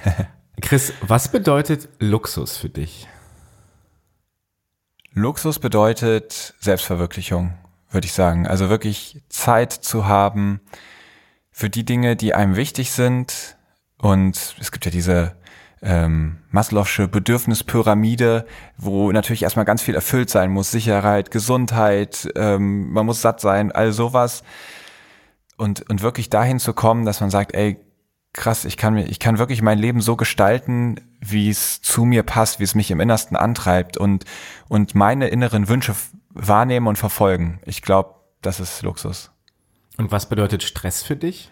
[0.61, 3.09] Chris, was bedeutet Luxus für dich?
[5.15, 7.55] Luxus bedeutet Selbstverwirklichung,
[7.91, 8.47] würde ich sagen.
[8.47, 10.61] Also wirklich Zeit zu haben
[11.51, 13.57] für die Dinge, die einem wichtig sind.
[13.97, 15.35] Und es gibt ja diese
[15.83, 20.71] ähm, Maslow'sche Bedürfnispyramide, wo natürlich erstmal ganz viel erfüllt sein muss.
[20.71, 24.45] Sicherheit, Gesundheit, ähm, man muss satt sein, all sowas.
[25.57, 27.79] Und, und wirklich dahin zu kommen, dass man sagt, ey,
[28.33, 32.23] krass, ich kann mir, ich kann wirklich mein Leben so gestalten, wie es zu mir
[32.23, 34.25] passt, wie es mich im Innersten antreibt und,
[34.69, 35.95] und meine inneren Wünsche
[36.31, 37.61] wahrnehmen und verfolgen.
[37.67, 39.31] Ich glaube, das ist Luxus.
[39.99, 41.51] Und was bedeutet Stress für dich?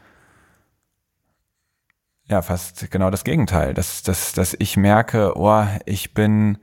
[2.31, 6.59] Ja, fast genau das Gegenteil, dass, dass, dass ich merke, oh, ich bin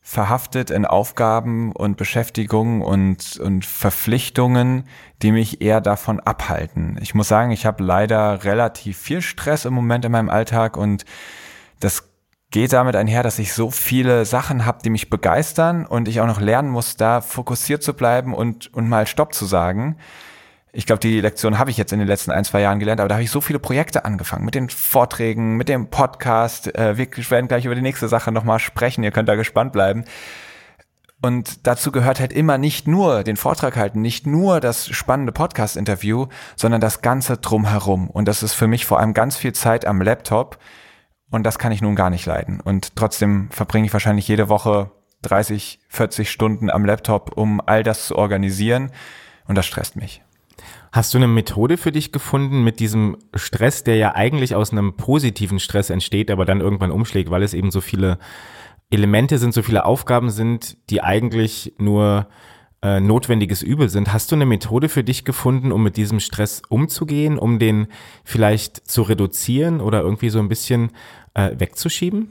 [0.00, 4.84] verhaftet in Aufgaben und Beschäftigungen und, und Verpflichtungen,
[5.22, 6.98] die mich eher davon abhalten.
[7.00, 11.04] Ich muss sagen, ich habe leider relativ viel Stress im Moment in meinem Alltag und
[11.80, 12.10] das
[12.50, 16.26] geht damit einher, dass ich so viele Sachen habe, die mich begeistern und ich auch
[16.26, 19.96] noch lernen muss, da fokussiert zu bleiben und, und mal Stopp zu sagen
[20.74, 23.08] ich glaube, die Lektion habe ich jetzt in den letzten ein, zwei Jahren gelernt, aber
[23.08, 26.74] da habe ich so viele Projekte angefangen, mit den Vorträgen, mit dem Podcast.
[26.74, 30.04] Äh, wir werden gleich über die nächste Sache nochmal sprechen, ihr könnt da gespannt bleiben.
[31.22, 36.26] Und dazu gehört halt immer nicht nur den Vortrag halten, nicht nur das spannende Podcast-Interview,
[36.56, 38.10] sondern das Ganze drumherum.
[38.10, 40.58] Und das ist für mich vor allem ganz viel Zeit am Laptop.
[41.30, 42.60] Und das kann ich nun gar nicht leiden.
[42.60, 44.90] Und trotzdem verbringe ich wahrscheinlich jede Woche
[45.22, 48.90] 30, 40 Stunden am Laptop, um all das zu organisieren.
[49.46, 50.23] Und das stresst mich.
[50.94, 54.96] Hast du eine Methode für dich gefunden mit diesem Stress, der ja eigentlich aus einem
[54.96, 58.16] positiven Stress entsteht, aber dann irgendwann umschlägt, weil es eben so viele
[58.90, 62.28] Elemente sind, so viele Aufgaben sind, die eigentlich nur
[62.80, 64.12] äh, notwendiges Übel sind.
[64.12, 67.88] Hast du eine Methode für dich gefunden, um mit diesem Stress umzugehen, um den
[68.22, 70.92] vielleicht zu reduzieren oder irgendwie so ein bisschen
[71.34, 72.28] äh, wegzuschieben?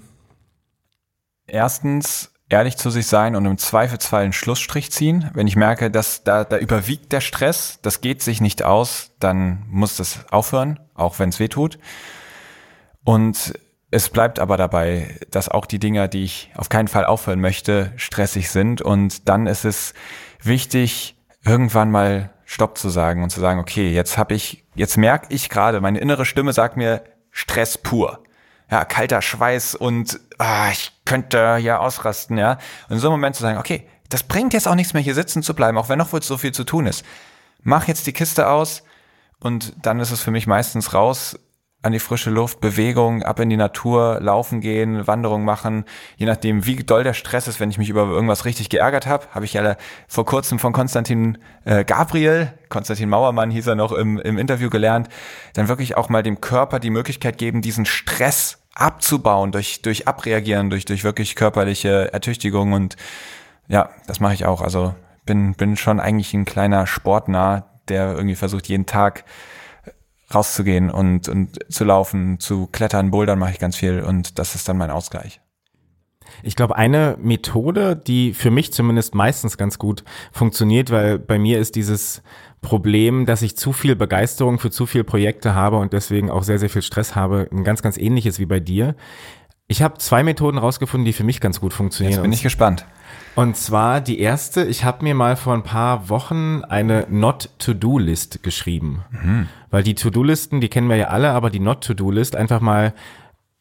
[1.47, 5.31] Erstens ehrlich zu sich sein und im Zweifelsfall einen Schlussstrich ziehen.
[5.33, 9.63] Wenn ich merke, dass da, da überwiegt der Stress, das geht sich nicht aus, dann
[9.69, 11.79] muss das aufhören, auch wenn es weh tut.
[13.03, 13.53] Und
[13.89, 17.91] es bleibt aber dabei, dass auch die Dinger, die ich auf keinen Fall aufhören möchte,
[17.95, 18.83] stressig sind.
[18.83, 19.95] Und dann ist es
[20.41, 25.33] wichtig, irgendwann mal Stopp zu sagen und zu sagen, okay, jetzt habe ich, jetzt merke
[25.33, 28.22] ich gerade, meine innere Stimme sagt mir Stress pur.
[28.74, 32.53] Ja, kalter Schweiß und ah, ich könnte ja ausrasten, ja.
[32.89, 35.13] Und in so einem Moment zu sagen, okay, das bringt jetzt auch nichts mehr hier
[35.13, 37.05] sitzen zu bleiben, auch wenn noch wohl so viel zu tun ist.
[37.61, 38.82] Mach jetzt die Kiste aus
[39.39, 41.38] und dann ist es für mich meistens raus
[41.84, 46.65] an die frische Luft, Bewegung, ab in die Natur, laufen gehen, Wanderung machen, je nachdem,
[46.65, 49.53] wie doll der Stress ist, wenn ich mich über irgendwas richtig geärgert habe, habe ich
[49.53, 49.76] ja
[50.07, 55.09] vor kurzem von Konstantin äh, Gabriel, Konstantin Mauermann hieß er noch im, im Interview gelernt,
[55.53, 60.69] dann wirklich auch mal dem Körper die Möglichkeit geben, diesen Stress abzubauen durch, durch Abreagieren,
[60.69, 62.95] durch, durch wirklich körperliche Ertüchtigung und
[63.67, 64.61] ja, das mache ich auch.
[64.61, 64.93] Also
[65.26, 69.26] bin, bin schon eigentlich ein kleiner Sportnah, der irgendwie versucht, jeden Tag
[70.34, 74.67] rauszugehen und, und zu laufen, zu klettern, bouldern mache ich ganz viel und das ist
[74.67, 75.42] dann mein Ausgleich.
[76.41, 81.59] Ich glaube, eine Methode, die für mich zumindest meistens ganz gut funktioniert, weil bei mir
[81.59, 82.21] ist dieses
[82.61, 86.59] Problem, dass ich zu viel Begeisterung für zu viele Projekte habe und deswegen auch sehr,
[86.59, 88.95] sehr viel Stress habe, ein ganz, ganz ähnliches wie bei dir.
[89.67, 92.13] Ich habe zwei Methoden rausgefunden, die für mich ganz gut funktionieren.
[92.13, 92.86] Jetzt bin ich gespannt.
[93.36, 99.03] Und zwar die erste, ich habe mir mal vor ein paar Wochen eine Not-to-Do-List geschrieben.
[99.09, 99.47] Mhm.
[99.71, 102.93] Weil die To-Do-Listen, die kennen wir ja alle, aber die Not-to-Do-List einfach mal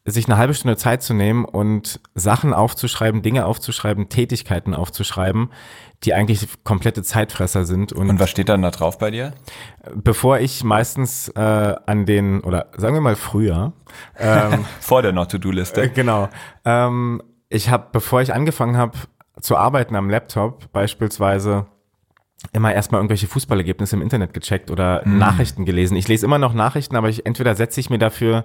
[0.05, 5.49] sich eine halbe Stunde Zeit zu nehmen und Sachen aufzuschreiben, Dinge aufzuschreiben, Tätigkeiten aufzuschreiben,
[6.03, 7.93] die eigentlich komplette Zeitfresser sind.
[7.93, 9.33] Und, und was steht dann da drauf bei dir?
[9.95, 13.71] Bevor ich meistens äh, an den, oder sagen wir mal früher.
[14.19, 15.83] Ähm, Vor der Not-to-Do-Liste.
[15.83, 16.27] Äh, genau.
[16.65, 18.97] Ähm, ich habe, bevor ich angefangen habe
[19.39, 21.67] zu arbeiten am Laptop, beispielsweise
[22.51, 25.17] immer erstmal irgendwelche Fußballergebnisse im Internet gecheckt oder mm.
[25.17, 25.95] Nachrichten gelesen.
[25.95, 28.43] Ich lese immer noch Nachrichten, aber ich entweder setze ich mir dafür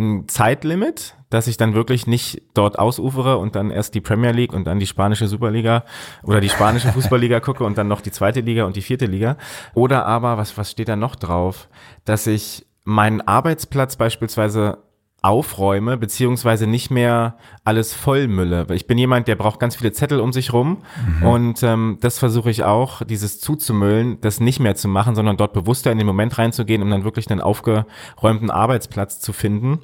[0.00, 4.52] ein Zeitlimit, dass ich dann wirklich nicht dort ausufere und dann erst die Premier League
[4.52, 5.84] und dann die spanische Superliga
[6.22, 9.36] oder die spanische Fußballliga gucke und dann noch die zweite Liga und die vierte Liga.
[9.74, 11.68] Oder aber, was, was steht da noch drauf,
[12.04, 14.78] dass ich meinen Arbeitsplatz beispielsweise
[15.22, 18.66] aufräume, beziehungsweise nicht mehr alles vollmülle.
[18.72, 20.78] Ich bin jemand, der braucht ganz viele Zettel um sich rum
[21.20, 21.26] mhm.
[21.26, 25.52] und ähm, das versuche ich auch, dieses zuzumüllen, das nicht mehr zu machen, sondern dort
[25.52, 29.80] bewusster in den Moment reinzugehen, um dann wirklich einen aufgeräumten Arbeitsplatz zu finden,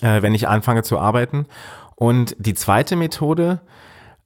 [0.00, 1.46] äh, wenn ich anfange zu arbeiten.
[1.96, 3.60] Und die zweite Methode,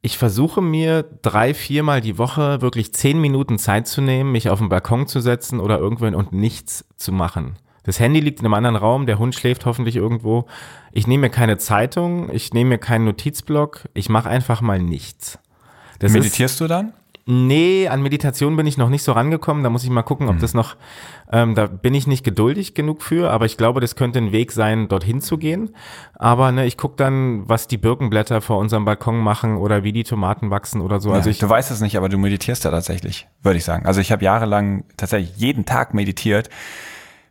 [0.02, 4.58] ich versuche mir drei, viermal die Woche wirklich zehn Minuten Zeit zu nehmen, mich auf
[4.58, 7.56] den Balkon zu setzen oder irgendwo und nichts zu machen.
[7.84, 10.46] Das Handy liegt in einem anderen Raum, der Hund schläft hoffentlich irgendwo.
[10.92, 15.38] Ich nehme mir keine Zeitung, ich nehme mir keinen Notizblock, ich mache einfach mal nichts.
[15.98, 16.92] Das Meditierst ist, du dann?
[17.26, 19.64] Nee, an Meditation bin ich noch nicht so rangekommen.
[19.64, 20.40] Da muss ich mal gucken, ob mhm.
[20.40, 20.76] das noch,
[21.32, 24.52] ähm, da bin ich nicht geduldig genug für, aber ich glaube, das könnte ein Weg
[24.52, 25.74] sein, dorthin zu gehen.
[26.14, 30.04] Aber ne, ich gucke dann, was die Birkenblätter vor unserem Balkon machen oder wie die
[30.04, 31.10] Tomaten wachsen oder so.
[31.10, 33.86] Ja, also ich, du weißt es nicht, aber du meditierst ja tatsächlich, würde ich sagen.
[33.86, 36.50] Also ich habe jahrelang tatsächlich jeden Tag meditiert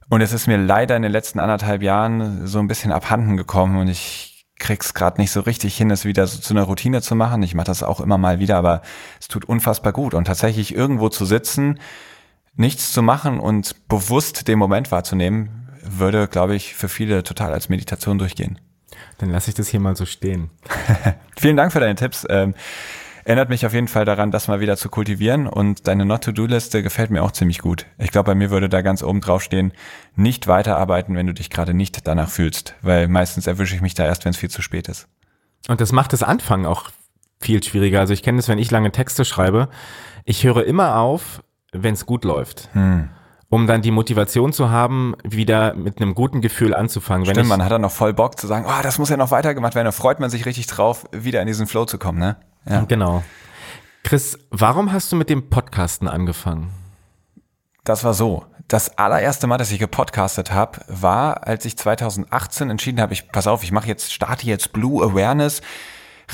[0.09, 3.77] und es ist mir leider in den letzten anderthalb Jahren so ein bisschen abhanden gekommen
[3.77, 4.32] und ich
[4.63, 7.43] krieg's gerade nicht so richtig hin, es wieder so zu einer Routine zu machen.
[7.43, 8.81] Ich mache das auch immer mal wieder, aber
[9.19, 10.13] es tut unfassbar gut.
[10.13, 11.79] Und tatsächlich irgendwo zu sitzen,
[12.55, 17.67] nichts zu machen und bewusst den Moment wahrzunehmen, würde, glaube ich, für viele total als
[17.67, 18.57] Meditation durchgehen.
[19.17, 20.49] Dann lasse ich das hier mal so stehen.
[21.37, 22.25] Vielen Dank für deine Tipps.
[23.25, 27.09] Erinnert mich auf jeden Fall daran, das mal wieder zu kultivieren und deine Not-to-Do-Liste gefällt
[27.09, 27.85] mir auch ziemlich gut.
[27.97, 29.71] Ich glaube, bei mir würde da ganz oben drauf stehen,
[30.15, 34.05] nicht weiterarbeiten, wenn du dich gerade nicht danach fühlst, weil meistens erwische ich mich da
[34.05, 35.07] erst, wenn es viel zu spät ist.
[35.67, 36.89] Und das macht das Anfangen auch
[37.39, 37.99] viel schwieriger.
[37.99, 39.69] Also ich kenne das, wenn ich lange Texte schreibe.
[40.25, 42.69] Ich höre immer auf, wenn es gut läuft.
[42.73, 43.09] Hm
[43.53, 47.27] um dann die Motivation zu haben, wieder mit einem guten Gefühl anzufangen.
[47.27, 49.75] Stimmt, man hat dann noch voll Bock zu sagen, oh, das muss ja noch weitergemacht
[49.75, 49.85] werden.
[49.85, 52.37] Da freut man sich richtig drauf, wieder in diesen Flow zu kommen, ne?
[52.69, 52.81] Ja.
[52.87, 53.23] Genau.
[54.03, 56.71] Chris, warum hast du mit dem Podcasten angefangen?
[57.83, 58.45] Das war so.
[58.67, 63.45] Das allererste Mal, dass ich gepodcastet habe, war, als ich 2018 entschieden habe, ich pass
[63.47, 65.61] auf, ich mache jetzt starte jetzt Blue Awareness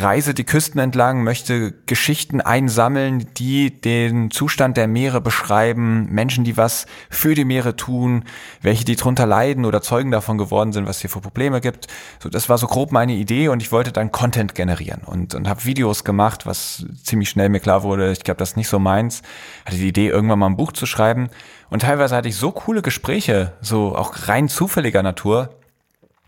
[0.02, 6.58] reise die Küsten entlang, möchte Geschichten einsammeln, die den Zustand der Meere beschreiben, Menschen, die
[6.58, 8.26] was für die Meere tun,
[8.62, 11.88] welche die drunter leiden oder Zeugen davon geworden sind, was hier für Probleme gibt.
[12.22, 15.50] So, das war so grob meine Idee und ich wollte dann Content generieren und, und
[15.50, 18.80] habe Videos gemacht, was ziemlich schnell mir klar wurde, ich glaube, das ist nicht so
[18.80, 19.22] meins.
[19.66, 21.30] Hatte die Idee, irgendwann mal ein Buch zu schreiben
[21.70, 25.56] und teilweise hatte ich so coole Gespräche, so auch rein zufälliger Natur,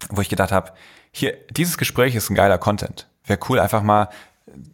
[0.09, 0.72] wo ich gedacht habe,
[1.11, 4.09] hier, dieses Gespräch ist ein geiler Content wäre cool, einfach mal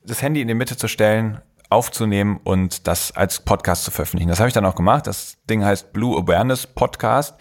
[0.03, 1.39] das Handy in die Mitte zu stellen,
[1.69, 4.29] aufzunehmen und das als Podcast zu veröffentlichen.
[4.29, 5.05] Das habe ich dann auch gemacht.
[5.05, 7.35] Das Ding heißt Blue Awareness Podcast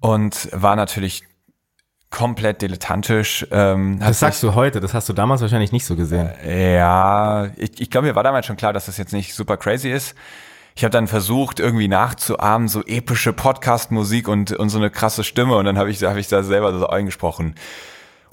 [0.00, 1.24] und war natürlich
[2.10, 3.46] komplett dilettantisch.
[3.50, 6.30] Ähm, das sagst du heute, das hast du damals wahrscheinlich nicht so gesehen.
[6.44, 9.56] Äh, ja, ich, ich glaube, mir war damals schon klar, dass das jetzt nicht super
[9.56, 10.14] crazy ist.
[10.74, 15.56] Ich habe dann versucht, irgendwie nachzuahmen, so epische Podcast-Musik und, und so eine krasse Stimme
[15.56, 17.54] und dann habe ich, hab ich da selber so eingesprochen.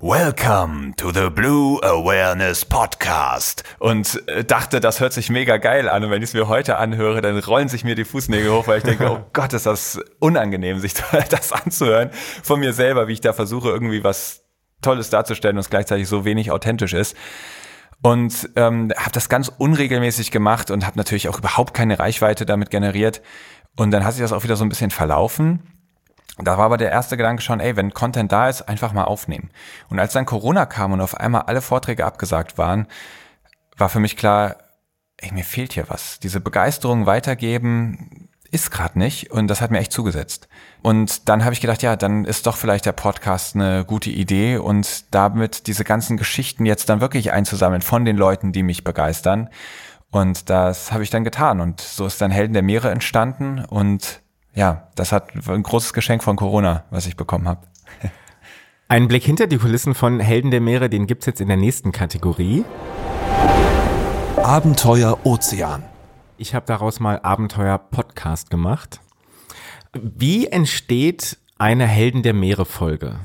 [0.02, 3.64] Welcome to the Blue Awareness Podcast.
[3.80, 6.04] Und äh, dachte, das hört sich mega geil an.
[6.04, 8.80] Und wenn ich es mir heute anhöre, dann rollen sich mir die Fußnägel hoch, weil
[8.80, 10.96] ich denke, oh Gott, ist das unangenehm, sich
[11.30, 12.10] das anzuhören
[12.44, 14.44] von mir selber, wie ich da versuche, irgendwie was
[14.82, 17.16] Tolles darzustellen und es gleichzeitig so wenig authentisch ist.
[18.02, 22.70] Und ähm, habe das ganz unregelmäßig gemacht und habe natürlich auch überhaupt keine Reichweite damit
[22.70, 23.22] generiert.
[23.78, 25.75] Und dann hat sich das auch wieder so ein bisschen verlaufen.
[26.38, 29.52] Da war aber der erste Gedanke schon, ey, wenn Content da ist, einfach mal aufnehmen.
[29.90, 32.88] Und als dann Corona kam und auf einmal alle Vorträge abgesagt waren,
[33.78, 34.58] war für mich klar,
[35.18, 36.20] ey, mir fehlt hier was.
[36.20, 40.48] Diese Begeisterung weitergeben ist gerade nicht und das hat mir echt zugesetzt.
[40.82, 44.58] Und dann habe ich gedacht, ja, dann ist doch vielleicht der Podcast eine gute Idee
[44.58, 49.50] und damit diese ganzen Geschichten jetzt dann wirklich einzusammeln von den Leuten, die mich begeistern.
[50.12, 54.22] Und das habe ich dann getan und so ist dann Helden der Meere entstanden und
[54.56, 57.68] ja, das hat ein großes Geschenk von Corona, was ich bekommen habe.
[58.88, 61.92] Ein Blick hinter die Kulissen von Helden der Meere, den gibt's jetzt in der nächsten
[61.92, 62.64] Kategorie.
[64.38, 65.84] Abenteuer Ozean.
[66.38, 69.02] Ich habe daraus mal Abenteuer Podcast gemacht.
[69.94, 73.20] Wie entsteht eine Helden der Meere Folge?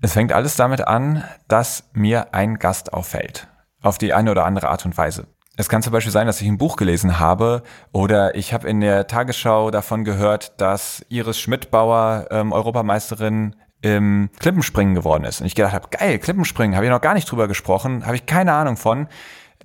[0.00, 3.46] Es fängt alles damit an, dass mir ein Gast auffällt.
[3.82, 5.26] Auf die eine oder andere Art und Weise.
[5.60, 8.80] Es kann zum Beispiel sein, dass ich ein Buch gelesen habe oder ich habe in
[8.80, 15.42] der Tagesschau davon gehört, dass Iris Schmidtbauer ähm, Europameisterin im Klippenspringen geworden ist.
[15.42, 18.24] Und ich gedacht habe, geil, Klippenspringen, habe ich noch gar nicht drüber gesprochen, habe ich
[18.24, 19.06] keine Ahnung von.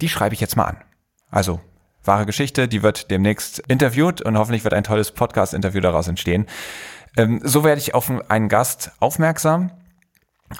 [0.01, 0.77] Die schreibe ich jetzt mal an.
[1.31, 1.61] Also
[2.03, 6.45] wahre Geschichte, die wird demnächst interviewt und hoffentlich wird ein tolles Podcast-Interview daraus entstehen.
[7.15, 9.71] Ähm, so werde ich auf einen Gast aufmerksam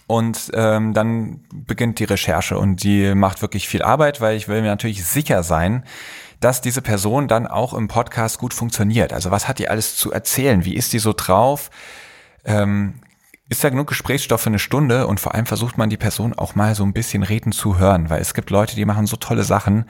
[0.07, 4.61] und ähm, dann beginnt die Recherche und die macht wirklich viel Arbeit, weil ich will
[4.61, 5.83] mir natürlich sicher sein,
[6.39, 9.13] dass diese Person dann auch im Podcast gut funktioniert.
[9.13, 10.65] Also was hat die alles zu erzählen?
[10.65, 11.69] Wie ist die so drauf?
[12.43, 12.95] Ähm,
[13.47, 16.55] ist da genug Gesprächsstoff für eine Stunde und vor allem versucht man die Person auch
[16.55, 19.43] mal so ein bisschen reden zu hören, weil es gibt Leute, die machen so tolle
[19.43, 19.86] Sachen,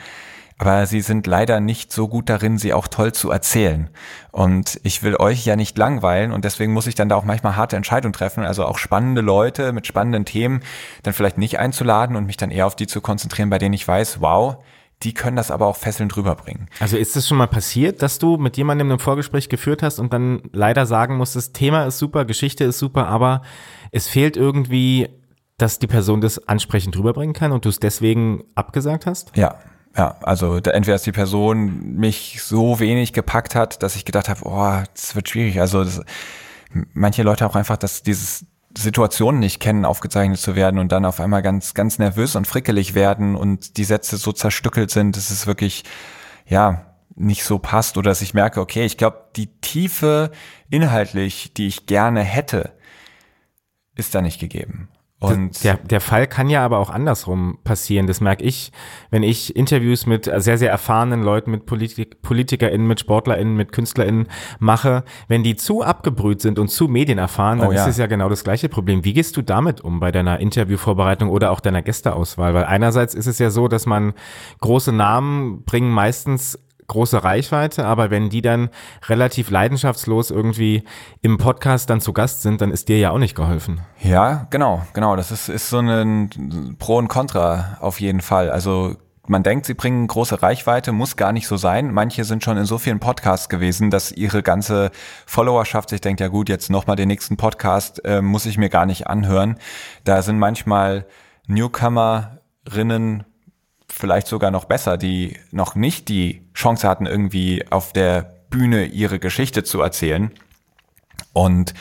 [0.58, 3.89] aber sie sind leider nicht so gut darin, sie auch toll zu erzählen.
[4.32, 7.56] Und ich will euch ja nicht langweilen und deswegen muss ich dann da auch manchmal
[7.56, 10.62] harte Entscheidungen treffen, also auch spannende Leute mit spannenden Themen
[11.03, 13.86] dann vielleicht nicht einzuladen und mich dann eher auf die zu konzentrieren, bei denen ich
[13.86, 14.58] weiß, wow,
[15.03, 16.70] die können das aber auch fesselnd rüberbringen.
[16.80, 20.14] Also ist es schon mal passiert, dass du mit jemandem ein Vorgespräch geführt hast und
[20.14, 23.41] dann leider sagen musstest, Thema ist super, Geschichte ist super, aber
[23.91, 25.10] es fehlt irgendwie,
[25.58, 29.36] dass die Person das ansprechend rüberbringen kann und du es deswegen abgesagt hast?
[29.36, 29.60] Ja,
[29.98, 34.28] ja, also da, entweder ist die Person mich so wenig gepackt hat, dass ich gedacht
[34.30, 35.60] habe, oh, das wird schwierig.
[35.60, 36.02] Also das,
[36.93, 38.46] manche Leute auch einfach, dass dieses
[38.78, 42.93] Situationen nicht kennen, aufgezeichnet zu werden und dann auf einmal ganz, ganz nervös und frickelig
[42.93, 45.86] werden und die Sätze so zerstückelt sind, dass es wirklich,
[46.46, 46.86] ja,
[47.16, 50.32] nicht so passt oder dass ich merke, okay, ich glaube, die Tiefe
[50.70, 52.74] inhaltlich, die ich gerne hätte,
[53.96, 54.89] ist da nicht gegeben.
[55.20, 58.05] Und der, der Fall kann ja aber auch andersrum passieren.
[58.05, 58.72] Das merke ich,
[59.11, 64.28] wenn ich Interviews mit sehr, sehr erfahrenen Leuten, mit Politik, PolitikerInnen, mit SportlerInnen, mit KünstlerInnen
[64.59, 65.03] mache.
[65.30, 67.84] Wenn die zu abgebrüht sind und zu medienerfahren, dann oh, ja.
[67.84, 69.05] ist es ja genau das gleiche Problem.
[69.05, 72.53] Wie gehst du damit um bei deiner Interviewvorbereitung oder auch deiner Gästeauswahl?
[72.53, 74.13] Weil einerseits ist es ja so, dass man
[74.59, 78.70] große Namen bringen meistens große Reichweite, aber wenn die dann
[79.08, 80.84] relativ leidenschaftslos irgendwie
[81.22, 83.82] im Podcast dann zu Gast sind, dann ist dir ja auch nicht geholfen.
[84.02, 85.16] Ja, genau, genau.
[85.16, 88.52] Das ist, ist so ein Pro und Contra auf jeden Fall.
[88.52, 88.96] Also
[89.28, 91.92] man denkt, sie bringen große Reichweite, muss gar nicht so sein.
[91.92, 94.92] Manche sind schon in so vielen Podcasts gewesen, dass ihre ganze
[95.26, 98.86] Followerschaft sich denkt, ja gut, jetzt nochmal den nächsten Podcast äh, muss ich mir gar
[98.86, 99.58] nicht anhören.
[100.04, 101.08] Da sind manchmal
[101.48, 103.24] Newcomerinnen
[103.98, 109.20] vielleicht sogar noch besser, die noch nicht die Chance hatten, irgendwie auf der Bühne ihre
[109.20, 110.32] Geschichte zu erzählen.
[111.32, 111.74] Und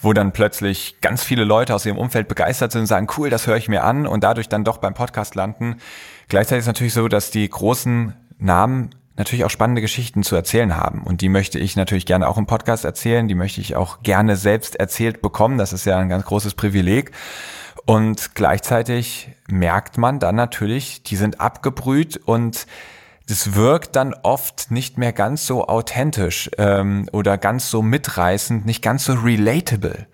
[0.00, 3.46] wo dann plötzlich ganz viele Leute aus ihrem Umfeld begeistert sind und sagen, cool, das
[3.46, 5.76] höre ich mir an und dadurch dann doch beim Podcast landen.
[6.28, 10.76] Gleichzeitig ist es natürlich so, dass die großen Namen natürlich auch spannende Geschichten zu erzählen
[10.76, 11.02] haben.
[11.02, 13.28] Und die möchte ich natürlich gerne auch im Podcast erzählen.
[13.28, 15.58] Die möchte ich auch gerne selbst erzählt bekommen.
[15.58, 17.12] Das ist ja ein ganz großes Privileg.
[17.84, 22.66] Und gleichzeitig merkt man dann natürlich, die sind abgebrüht und
[23.28, 28.82] das wirkt dann oft nicht mehr ganz so authentisch ähm, oder ganz so mitreißend, nicht
[28.82, 30.06] ganz so relatable,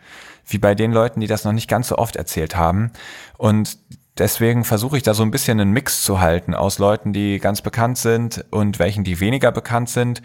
[0.47, 2.93] wie bei den Leuten, die das noch nicht ganz so oft erzählt haben.
[3.37, 3.79] Und
[4.19, 7.63] deswegen versuche ich da so ein bisschen einen Mix zu halten aus Leuten, die ganz
[7.63, 10.23] bekannt sind und welchen, die weniger bekannt sind.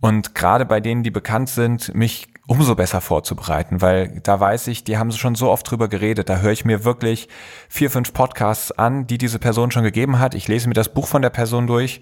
[0.00, 4.82] Und gerade bei denen, die bekannt sind, mich umso besser vorzubereiten, weil da weiß ich,
[4.82, 6.28] die haben schon so oft drüber geredet.
[6.28, 7.28] Da höre ich mir wirklich
[7.68, 10.34] vier, fünf Podcasts an, die diese Person schon gegeben hat.
[10.34, 12.00] Ich lese mir das Buch von der Person durch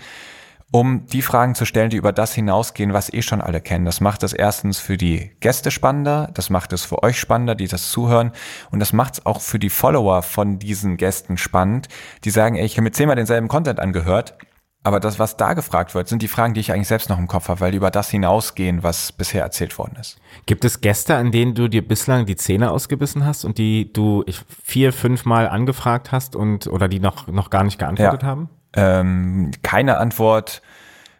[0.70, 3.86] um die Fragen zu stellen, die über das hinausgehen, was eh schon alle kennen.
[3.86, 7.68] Das macht es erstens für die Gäste spannender, das macht es für euch spannender, die
[7.68, 8.32] das zuhören
[8.70, 11.88] und das macht es auch für die Follower von diesen Gästen spannend,
[12.24, 14.36] die sagen, ey, ich habe mir zehnmal denselben Content angehört,
[14.84, 17.26] aber das, was da gefragt wird, sind die Fragen, die ich eigentlich selbst noch im
[17.26, 20.18] Kopf habe, weil die über das hinausgehen, was bisher erzählt worden ist.
[20.46, 24.24] Gibt es Gäste, an denen du dir bislang die Zähne ausgebissen hast und die du
[24.62, 28.28] vier, fünf Mal angefragt hast und oder die noch, noch gar nicht geantwortet ja.
[28.28, 28.48] haben?
[28.74, 30.62] Ähm, keine Antwort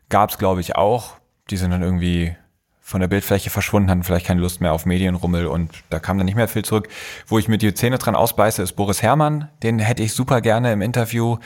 [0.09, 1.17] gab es, glaube ich, auch.
[1.51, 2.37] Die sind dann irgendwie
[2.81, 6.25] von der Bildfläche verschwunden, hatten vielleicht keine Lust mehr auf Medienrummel und da kam dann
[6.25, 6.89] nicht mehr viel zurück.
[7.27, 9.49] Wo ich mir die Zähne dran ausbeiße, ist Boris Herrmann.
[9.63, 11.37] Den hätte ich super gerne im Interview.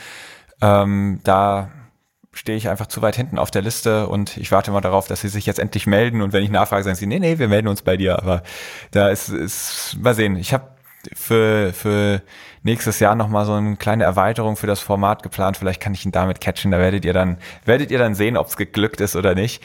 [0.61, 1.69] Ähm, da
[2.33, 5.21] stehe ich einfach zu weit hinten auf der Liste und ich warte mal darauf, dass
[5.21, 7.67] sie sich jetzt endlich melden und wenn ich nachfrage, sagen sie, nee, nee, wir melden
[7.67, 8.17] uns bei dir.
[8.17, 8.43] Aber
[8.91, 10.35] da ist, ist mal sehen.
[10.35, 10.67] Ich habe
[11.13, 12.21] für, für
[12.63, 15.57] nächstes Jahr nochmal so eine kleine Erweiterung für das Format geplant.
[15.57, 16.71] Vielleicht kann ich ihn damit catchen.
[16.71, 19.63] Da werdet ihr dann, werdet ihr dann sehen, ob es geglückt ist oder nicht.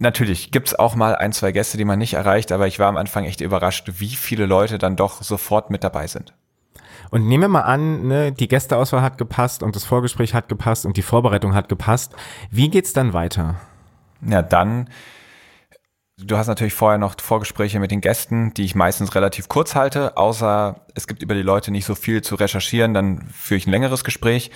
[0.00, 2.96] Natürlich gibt's auch mal ein, zwei Gäste, die man nicht erreicht, aber ich war am
[2.96, 6.34] Anfang echt überrascht, wie viele Leute dann doch sofort mit dabei sind.
[7.10, 10.86] Und nehmen wir mal an, ne, die Gästeauswahl hat gepasst und das Vorgespräch hat gepasst
[10.86, 12.14] und die Vorbereitung hat gepasst.
[12.50, 13.56] Wie geht's dann weiter?
[14.20, 14.88] Ja, dann
[16.20, 20.16] Du hast natürlich vorher noch Vorgespräche mit den Gästen, die ich meistens relativ kurz halte,
[20.16, 23.70] außer es gibt über die Leute nicht so viel zu recherchieren, dann führe ich ein
[23.70, 24.50] längeres Gespräch.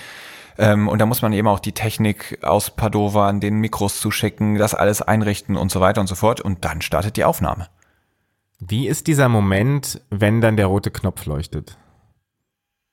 [0.59, 4.59] Ähm, und da muss man eben auch die Technik aus Padova an den Mikros zuschicken,
[4.59, 6.41] das alles einrichten und so weiter und so fort.
[6.41, 7.69] Und dann startet die Aufnahme.
[8.59, 11.77] Wie ist dieser Moment, wenn dann der rote Knopf leuchtet?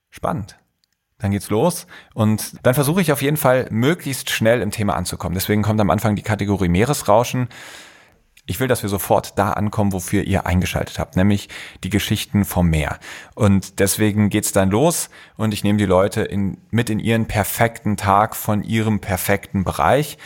[0.09, 0.57] Spannend.
[1.17, 5.35] Dann geht's los und dann versuche ich auf jeden Fall möglichst schnell im Thema anzukommen.
[5.35, 7.49] Deswegen kommt am Anfang die Kategorie Meeresrauschen
[8.49, 11.49] ich will, dass wir sofort da ankommen, wofür ihr eingeschaltet habt, nämlich
[11.83, 12.97] die Geschichten vom Meer.
[13.35, 17.95] Und deswegen geht's dann los und ich nehme die Leute in, mit in ihren perfekten
[17.95, 20.17] Tag von ihrem perfekten Bereich,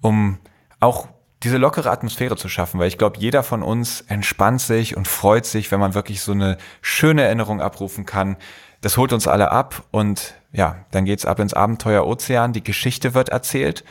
[0.00, 0.38] um
[0.80, 1.08] auch
[1.42, 5.44] diese lockere Atmosphäre zu schaffen, weil ich glaube, jeder von uns entspannt sich und freut
[5.44, 8.38] sich, wenn man wirklich so eine schöne Erinnerung abrufen kann.
[8.80, 13.14] Das holt uns alle ab und ja, dann geht's ab ins Abenteuer Ozean, die Geschichte
[13.14, 13.84] wird erzählt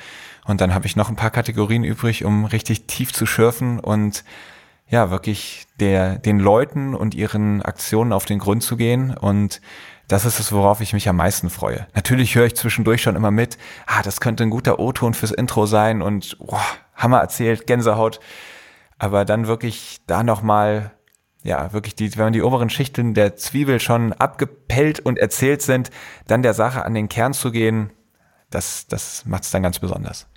[0.46, 4.24] und dann habe ich noch ein paar Kategorien übrig, um richtig tief zu schürfen und
[4.90, 9.16] ja, wirklich der, den Leuten und ihren Aktionen auf den Grund zu gehen.
[9.16, 9.62] Und
[10.08, 11.88] das ist es, worauf ich mich am meisten freue.
[11.94, 15.66] Natürlich höre ich zwischendurch schon immer mit, ah, das könnte ein guter O-Ton fürs Intro
[15.66, 16.58] sein und oh,
[16.96, 18.22] Hammer erzählt, Gänsehaut.
[18.98, 20.92] Aber dann wirklich da nochmal,
[21.44, 25.92] ja, wirklich die, wenn die oberen Schichten der Zwiebel schon abgepellt und erzählt sind,
[26.28, 27.92] dann der Sache an den Kern zu gehen,
[28.50, 30.28] das, das macht es dann ganz besonders.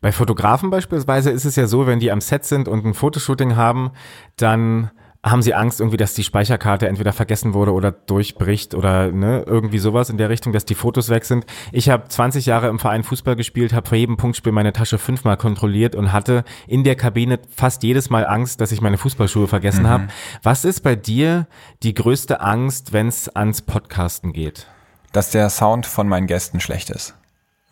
[0.00, 3.56] Bei Fotografen beispielsweise ist es ja so, wenn die am Set sind und ein Fotoshooting
[3.56, 3.90] haben,
[4.36, 4.90] dann
[5.24, 9.78] haben sie Angst irgendwie, dass die Speicherkarte entweder vergessen wurde oder durchbricht oder ne, irgendwie
[9.78, 11.44] sowas in der Richtung, dass die Fotos weg sind.
[11.72, 15.36] Ich habe 20 Jahre im Verein Fußball gespielt, habe vor jedem Punktspiel meine Tasche fünfmal
[15.36, 19.84] kontrolliert und hatte in der Kabine fast jedes Mal Angst, dass ich meine Fußballschuhe vergessen
[19.84, 19.88] mhm.
[19.88, 20.08] habe.
[20.44, 21.48] Was ist bei dir
[21.82, 24.68] die größte Angst, wenn es ans Podcasten geht?
[25.12, 27.14] Dass der Sound von meinen Gästen schlecht ist.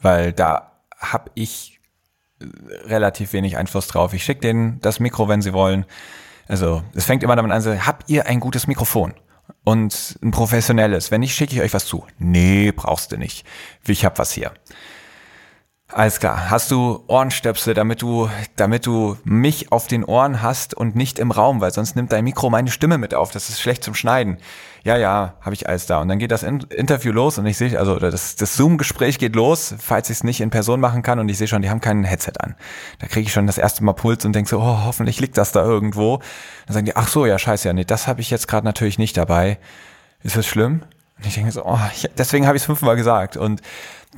[0.01, 1.79] Weil da habe ich
[2.87, 4.15] relativ wenig Einfluss drauf.
[4.15, 5.87] Ich schicke denen das Mikro, wenn sie wollen.
[6.49, 9.15] Also es fängt immer damit an, so, habt ihr ein gutes Mikrofon?
[9.65, 11.11] Und ein professionelles.
[11.11, 12.07] Wenn nicht, schicke ich euch was zu.
[12.19, 13.45] Nee, brauchst du nicht.
[13.87, 14.53] Ich hab was hier.
[15.93, 16.51] Alles klar.
[16.51, 21.31] Hast du Ohrenstöpsel, damit du, damit du mich auf den Ohren hast und nicht im
[21.31, 23.31] Raum, weil sonst nimmt dein Mikro meine Stimme mit auf.
[23.31, 24.39] Das ist schlecht zum Schneiden.
[24.83, 26.01] Ja, ja, habe ich alles da.
[26.01, 29.77] Und dann geht das Interview los und ich sehe, also das, das Zoom-Gespräch geht los,
[29.79, 32.03] falls ich es nicht in Person machen kann und ich sehe schon, die haben kein
[32.03, 32.57] Headset an.
[32.99, 35.53] Da kriege ich schon das erste Mal Puls und denke so, oh, hoffentlich liegt das
[35.53, 36.19] da irgendwo.
[36.67, 38.99] Dann sagen die, ach so, ja, scheiße, ja, nee, das habe ich jetzt gerade natürlich
[38.99, 39.59] nicht dabei.
[40.23, 40.83] Ist das schlimm?
[41.19, 43.37] Und ich denke so, oh, ich, deswegen habe ich es fünfmal gesagt.
[43.37, 43.63] Und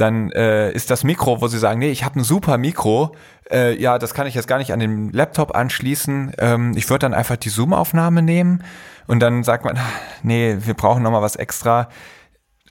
[0.01, 3.15] dann äh, ist das Mikro, wo sie sagen, nee, ich habe ein super Mikro,
[3.51, 6.33] äh, ja, das kann ich jetzt gar nicht an den Laptop anschließen.
[6.39, 8.65] Ähm, ich würde dann einfach die Zoom-Aufnahme nehmen
[9.07, 9.79] und dann sagt man,
[10.23, 11.89] nee, wir brauchen nochmal was extra.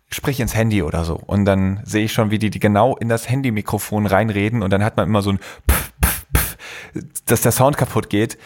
[0.09, 1.15] Sprich ins Handy oder so.
[1.15, 4.81] Und dann sehe ich schon, wie die, die genau in das Handy-Mikrofon reinreden und dann
[4.83, 6.57] hat man immer so ein Pff, Pff, Pff,
[7.25, 8.37] dass der Sound kaputt geht.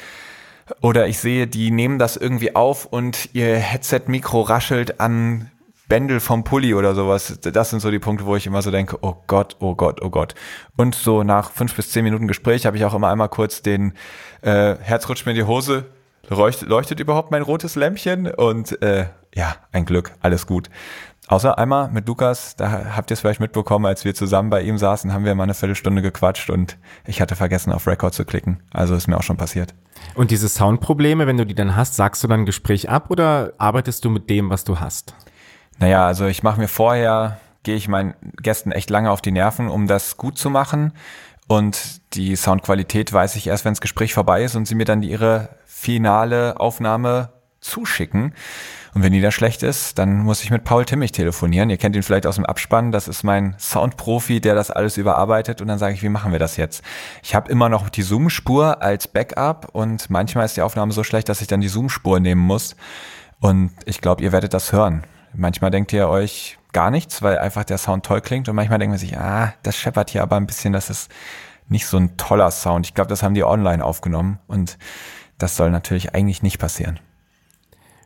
[0.81, 5.50] Oder ich sehe, die nehmen das irgendwie auf und ihr Headset-Mikro raschelt an
[5.91, 7.37] Bändel vom Pulli oder sowas.
[7.41, 10.09] Das sind so die Punkte, wo ich immer so denke, oh Gott, oh Gott, oh
[10.09, 10.35] Gott.
[10.77, 13.91] Und so nach fünf bis zehn Minuten Gespräch habe ich auch immer einmal kurz den
[14.41, 15.87] äh, Herz rutscht mir in die Hose.
[16.29, 18.33] Leuchtet, leuchtet überhaupt mein rotes Lämpchen?
[18.33, 20.69] Und äh, ja, ein Glück, alles gut.
[21.27, 24.77] Außer einmal mit Lukas, da habt ihr es vielleicht mitbekommen, als wir zusammen bei ihm
[24.77, 28.63] saßen, haben wir mal eine Viertelstunde gequatscht und ich hatte vergessen, auf Record zu klicken.
[28.71, 29.75] Also ist mir auch schon passiert.
[30.15, 34.05] Und diese Soundprobleme, wenn du die dann hast, sagst du dann Gespräch ab oder arbeitest
[34.05, 35.15] du mit dem, was du hast?
[35.79, 39.69] Naja, also ich mache mir vorher, gehe ich meinen Gästen echt lange auf die Nerven,
[39.69, 40.93] um das gut zu machen.
[41.47, 45.03] Und die Soundqualität weiß ich erst, wenn das Gespräch vorbei ist und sie mir dann
[45.03, 48.33] ihre finale Aufnahme zuschicken.
[48.93, 51.69] Und wenn die da schlecht ist, dann muss ich mit Paul Timmich telefonieren.
[51.69, 52.91] Ihr kennt ihn vielleicht aus dem Abspann.
[52.91, 55.61] Das ist mein Soundprofi, der das alles überarbeitet.
[55.61, 56.83] Und dann sage ich, wie machen wir das jetzt?
[57.23, 61.29] Ich habe immer noch die Zoom-Spur als Backup und manchmal ist die Aufnahme so schlecht,
[61.29, 62.75] dass ich dann die Zoom-Spur nehmen muss.
[63.39, 65.03] Und ich glaube, ihr werdet das hören.
[65.33, 68.49] Manchmal denkt ihr euch gar nichts, weil einfach der Sound toll klingt.
[68.49, 71.11] Und manchmal denkt man sich, ah, das scheppert hier aber ein bisschen, das ist
[71.67, 72.85] nicht so ein toller Sound.
[72.85, 74.39] Ich glaube, das haben die online aufgenommen.
[74.47, 74.77] Und
[75.37, 76.99] das soll natürlich eigentlich nicht passieren.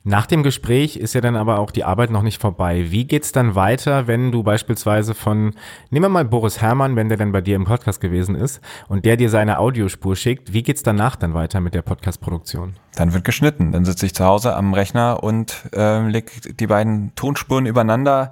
[0.08, 2.91] Nach dem Gespräch ist ja dann aber auch die Arbeit noch nicht vorbei.
[2.91, 5.56] Wie geht's dann weiter, wenn du beispielsweise von,
[5.89, 9.03] nehmen wir mal Boris Herrmann, wenn der dann bei dir im Podcast gewesen ist und
[9.03, 12.76] der dir seine Audiospur schickt, wie geht's danach dann weiter mit der Podcast-Produktion?
[12.93, 13.72] Dann wird geschnitten.
[13.72, 18.30] Dann sitze ich zu Hause am Rechner und äh, leg die beiden Tonspuren übereinander.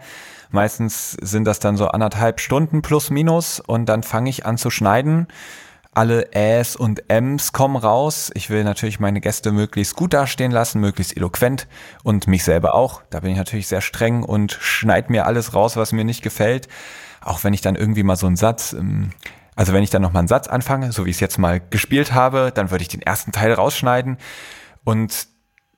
[0.52, 4.70] Meistens sind das dann so anderthalb Stunden plus minus und dann fange ich an zu
[4.70, 5.26] schneiden
[5.96, 8.32] alle Äs und Ms kommen raus.
[8.34, 11.68] Ich will natürlich meine Gäste möglichst gut dastehen lassen, möglichst eloquent
[12.04, 13.02] und mich selber auch.
[13.10, 16.68] Da bin ich natürlich sehr streng und schneid mir alles raus, was mir nicht gefällt.
[17.22, 19.12] Auch wenn ich dann irgendwie mal so einen Satz, ähm,
[19.56, 21.62] also wenn ich dann noch mal einen Satz anfange, so wie ich es jetzt mal
[21.70, 24.18] gespielt habe, dann würde ich den ersten Teil rausschneiden
[24.84, 25.28] und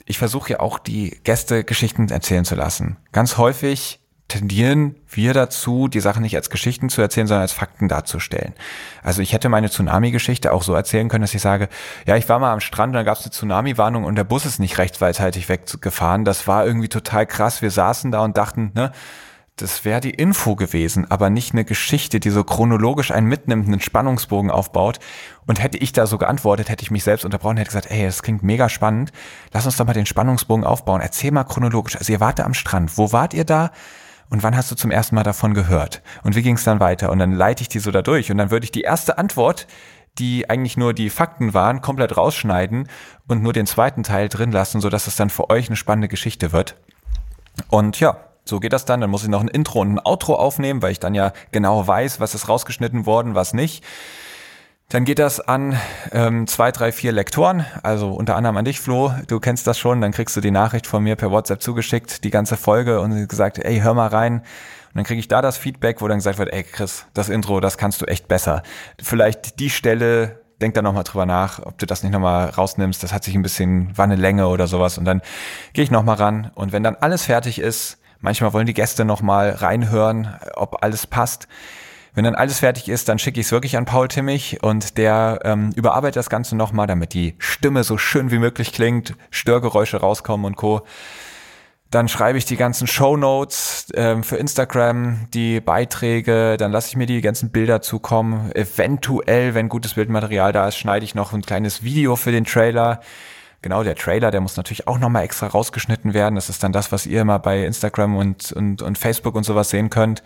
[0.05, 2.97] ich versuche ja auch die Gäste Geschichten erzählen zu lassen.
[3.11, 7.87] Ganz häufig tendieren wir dazu, die Sachen nicht als Geschichten zu erzählen, sondern als Fakten
[7.87, 8.53] darzustellen.
[9.03, 11.69] Also ich hätte meine Tsunami-Geschichte auch so erzählen können, dass ich sage,
[12.07, 14.45] ja, ich war mal am Strand und dann gab es eine Tsunami-Warnung und der Bus
[14.45, 16.25] ist nicht rechtzeitig weggefahren.
[16.25, 17.61] Das war irgendwie total krass.
[17.61, 18.91] Wir saßen da und dachten, ne,
[19.57, 23.79] das wäre die Info gewesen, aber nicht eine Geschichte, die so chronologisch einen mitnimmt, einen
[23.79, 24.99] Spannungsbogen aufbaut.
[25.45, 28.21] Und hätte ich da so geantwortet, hätte ich mich selbst unterbrochen, hätte gesagt, ey, das
[28.21, 29.13] klingt mega spannend.
[29.53, 30.99] Lass uns doch mal den Spannungsbogen aufbauen.
[30.99, 31.95] Erzähl mal chronologisch.
[31.95, 32.97] Also ihr wart am Strand.
[32.97, 33.71] Wo wart ihr da?
[34.29, 36.01] Und wann hast du zum ersten Mal davon gehört?
[36.23, 37.11] Und wie ging es dann weiter?
[37.11, 39.67] Und dann leite ich die so da durch und dann würde ich die erste Antwort,
[40.17, 42.87] die eigentlich nur die Fakten waren, komplett rausschneiden
[43.27, 46.51] und nur den zweiten Teil drin lassen, sodass es dann für euch eine spannende Geschichte
[46.51, 46.75] wird.
[47.69, 49.01] Und ja, so geht das dann.
[49.01, 51.85] Dann muss ich noch ein Intro und ein Outro aufnehmen, weil ich dann ja genau
[51.85, 53.83] weiß, was ist rausgeschnitten worden, was nicht.
[54.89, 55.79] Dann geht das an
[56.11, 59.11] ähm, zwei, drei, vier Lektoren, also unter anderem an dich, Flo.
[59.27, 62.29] Du kennst das schon, dann kriegst du die Nachricht von mir per WhatsApp zugeschickt, die
[62.29, 64.41] ganze Folge und gesagt, ey, hör mal rein.
[64.41, 64.43] Und
[64.93, 67.79] dann kriege ich da das Feedback, wo dann gesagt wird, ey Chris, das Intro, das
[67.79, 68.61] kannst du echt besser.
[69.01, 73.11] Vielleicht die Stelle, denk da nochmal drüber nach, ob du das nicht nochmal rausnimmst, das
[73.11, 74.99] hat sich ein bisschen, war eine Länge oder sowas.
[74.99, 75.23] Und dann
[75.73, 76.51] gehe ich nochmal ran.
[76.53, 81.47] Und wenn dann alles fertig ist, manchmal wollen die Gäste nochmal reinhören, ob alles passt
[82.15, 85.39] wenn dann alles fertig ist, dann schicke ich es wirklich an Paul Timmich und der
[85.43, 90.45] ähm, überarbeitet das Ganze nochmal, damit die Stimme so schön wie möglich klingt, Störgeräusche rauskommen
[90.45, 90.85] und Co.
[91.91, 96.95] Dann schreibe ich die ganzen Show Notes ähm, für Instagram, die Beiträge, dann lasse ich
[96.95, 98.51] mir die ganzen Bilder zukommen.
[98.53, 103.01] Eventuell, wenn gutes Bildmaterial da ist, schneide ich noch ein kleines Video für den Trailer.
[103.61, 106.35] Genau, der Trailer, der muss natürlich auch nochmal extra rausgeschnitten werden.
[106.35, 109.69] Das ist dann das, was ihr immer bei Instagram und, und, und Facebook und sowas
[109.69, 110.23] sehen könnt.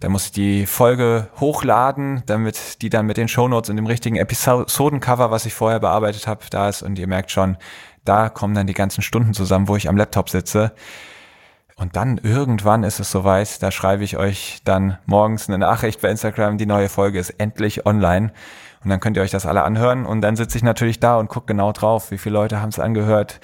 [0.00, 4.16] Dann muss ich die Folge hochladen, damit die dann mit den Shownotes und dem richtigen
[4.16, 6.82] Episodencover, was ich vorher bearbeitet habe, da ist.
[6.82, 7.56] Und ihr merkt schon,
[8.04, 10.72] da kommen dann die ganzen Stunden zusammen, wo ich am Laptop sitze.
[11.76, 16.08] Und dann irgendwann ist es soweit, da schreibe ich euch dann morgens eine Nachricht bei
[16.08, 18.32] Instagram, die neue Folge ist endlich online.
[18.84, 20.06] Und dann könnt ihr euch das alle anhören.
[20.06, 22.78] Und dann sitze ich natürlich da und gucke genau drauf, wie viele Leute haben es
[22.78, 23.40] angehört,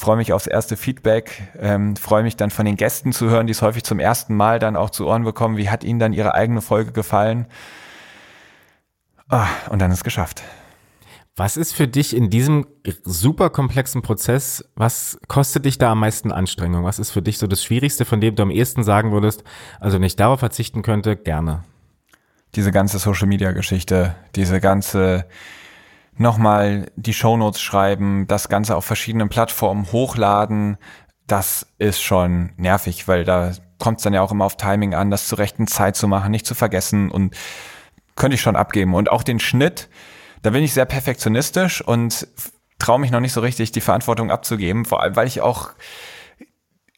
[0.00, 3.50] freue mich aufs erste Feedback, ähm, freue mich dann von den Gästen zu hören, die
[3.52, 5.58] es häufig zum ersten Mal dann auch zu Ohren bekommen.
[5.58, 7.46] Wie hat ihnen dann ihre eigene Folge gefallen?
[9.28, 10.42] Ah, und dann ist es geschafft.
[11.36, 12.66] Was ist für dich in diesem
[13.04, 16.84] super komplexen Prozess, was kostet dich da am meisten Anstrengung?
[16.84, 19.44] Was ist für dich so das Schwierigste, von dem du am ehesten sagen würdest,
[19.80, 21.64] also nicht darauf verzichten könnte, gerne?
[22.56, 25.26] Diese ganze Social Media Geschichte, diese ganze
[26.16, 30.76] nochmal die Shownotes schreiben, das Ganze auf verschiedenen Plattformen hochladen,
[31.26, 35.10] das ist schon nervig, weil da kommt es dann ja auch immer auf Timing an,
[35.10, 37.36] das zur rechten Zeit zu machen, nicht zu vergessen und
[38.16, 38.94] könnte ich schon abgeben.
[38.94, 39.88] Und auch den Schnitt,
[40.42, 42.26] da bin ich sehr perfektionistisch und
[42.78, 45.70] traue mich noch nicht so richtig, die Verantwortung abzugeben, vor allem, weil ich auch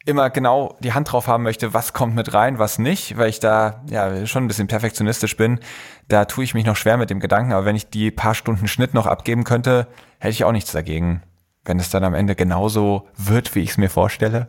[0.05, 3.41] immer genau die Hand drauf haben möchte, was kommt mit rein, was nicht, weil ich
[3.41, 5.61] da ja schon ein bisschen perfektionistisch bin.
[6.09, 8.69] Da tue ich mich noch schwer mit dem Gedanken, aber wenn ich die paar Stunden
[8.69, 9.87] Schnitt noch abgeben könnte,
[10.19, 11.23] hätte ich auch nichts dagegen.
[11.65, 14.49] wenn es dann am Ende genauso wird, wie ich es mir vorstelle.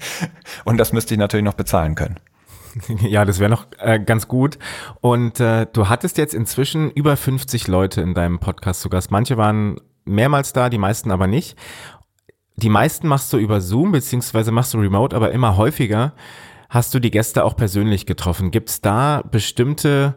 [0.64, 2.20] und das müsste ich natürlich noch bezahlen können.
[3.00, 4.58] Ja, das wäre noch äh, ganz gut.
[5.00, 9.10] Und äh, du hattest jetzt inzwischen über 50 Leute in deinem Podcast zu Gast.
[9.10, 11.56] Manche waren mehrmals da, die meisten aber nicht.
[12.56, 16.12] Die meisten machst du über Zoom, beziehungsweise machst du remote, aber immer häufiger
[16.68, 18.50] hast du die Gäste auch persönlich getroffen.
[18.50, 20.16] Gibt es da bestimmte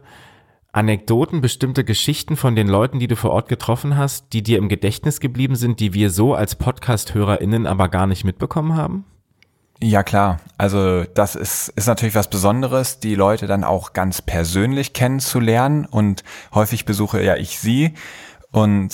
[0.72, 4.70] Anekdoten, bestimmte Geschichten von den Leuten, die du vor Ort getroffen hast, die dir im
[4.70, 9.06] Gedächtnis geblieben sind, die wir so als Podcast-HörerInnen aber gar nicht mitbekommen haben?
[9.82, 14.94] Ja klar, also das ist, ist natürlich was Besonderes, die Leute dann auch ganz persönlich
[14.94, 16.24] kennenzulernen und
[16.54, 17.94] häufig besuche ja ich sie
[18.52, 18.92] und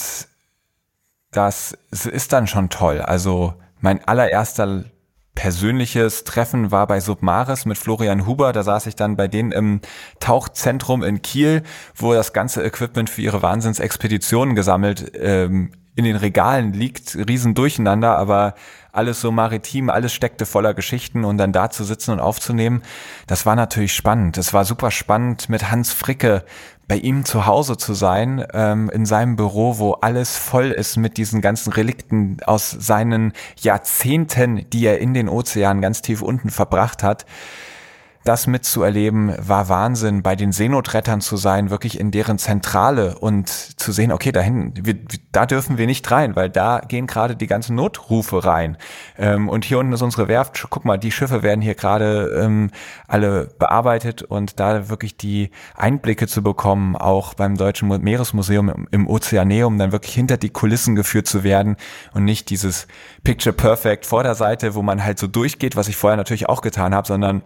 [1.33, 3.01] das ist dann schon toll.
[3.01, 4.85] Also mein allererster
[5.35, 8.53] persönliches Treffen war bei Submaris mit Florian Huber.
[8.53, 9.81] Da saß ich dann bei denen im
[10.19, 11.63] Tauchzentrum in Kiel,
[11.95, 18.17] wo das ganze Equipment für ihre Wahnsinnsexpeditionen gesammelt ähm, in den Regalen liegt, riesen durcheinander,
[18.17, 18.55] aber
[18.91, 22.83] alles so maritim, alles steckte voller Geschichten und dann da zu sitzen und aufzunehmen,
[23.27, 24.37] das war natürlich spannend.
[24.37, 26.43] Es war super spannend, mit Hans Fricke
[26.87, 31.17] bei ihm zu Hause zu sein, ähm, in seinem Büro, wo alles voll ist mit
[31.17, 37.03] diesen ganzen Relikten aus seinen Jahrzehnten, die er in den Ozeanen ganz tief unten verbracht
[37.03, 37.25] hat
[38.23, 43.91] das mitzuerleben, war Wahnsinn, bei den Seenotrettern zu sein, wirklich in deren Zentrale und zu
[43.91, 44.95] sehen, okay, da hinten, wir,
[45.31, 48.77] da dürfen wir nicht rein, weil da gehen gerade die ganzen Notrufe rein.
[49.17, 52.71] Ähm, und hier unten ist unsere Werft, guck mal, die Schiffe werden hier gerade ähm,
[53.07, 59.07] alle bearbeitet und da wirklich die Einblicke zu bekommen, auch beim Deutschen Meeresmuseum im, im
[59.07, 61.75] Ozeaneum, dann wirklich hinter die Kulissen geführt zu werden
[62.13, 62.87] und nicht dieses
[63.23, 66.61] Picture Perfect vor der Seite, wo man halt so durchgeht, was ich vorher natürlich auch
[66.61, 67.41] getan habe, sondern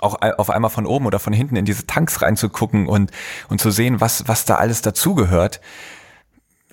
[0.00, 3.10] auch auf einmal von oben oder von hinten in diese Tanks reinzugucken und,
[3.48, 5.60] und zu sehen, was, was da alles dazugehört,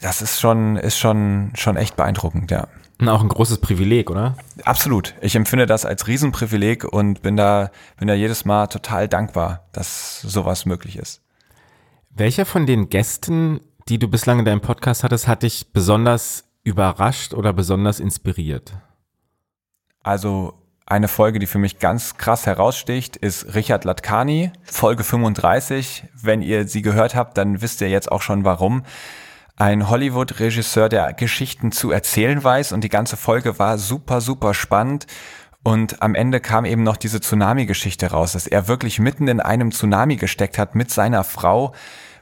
[0.02, 2.68] das ist schon, ist schon, schon echt beeindruckend, ja.
[3.00, 4.38] Und auch ein großes Privileg, oder?
[4.64, 5.16] Absolut.
[5.22, 10.22] Ich empfinde das als Riesenprivileg und bin da, bin da jedes Mal total dankbar, dass
[10.22, 11.22] sowas möglich ist.
[12.10, 13.60] Welcher von den Gästen,
[13.90, 18.74] die du bislang in deinem Podcast hattest, hat dich besonders überrascht oder besonders inspiriert?
[20.02, 20.54] Also
[20.88, 26.04] eine Folge, die für mich ganz krass heraussticht, ist Richard Latkani, Folge 35.
[26.14, 28.84] Wenn ihr sie gehört habt, dann wisst ihr jetzt auch schon warum.
[29.56, 35.08] Ein Hollywood-Regisseur, der Geschichten zu erzählen weiß und die ganze Folge war super, super spannend.
[35.64, 39.72] Und am Ende kam eben noch diese Tsunami-Geschichte raus, dass er wirklich mitten in einem
[39.72, 41.74] Tsunami gesteckt hat mit seiner Frau,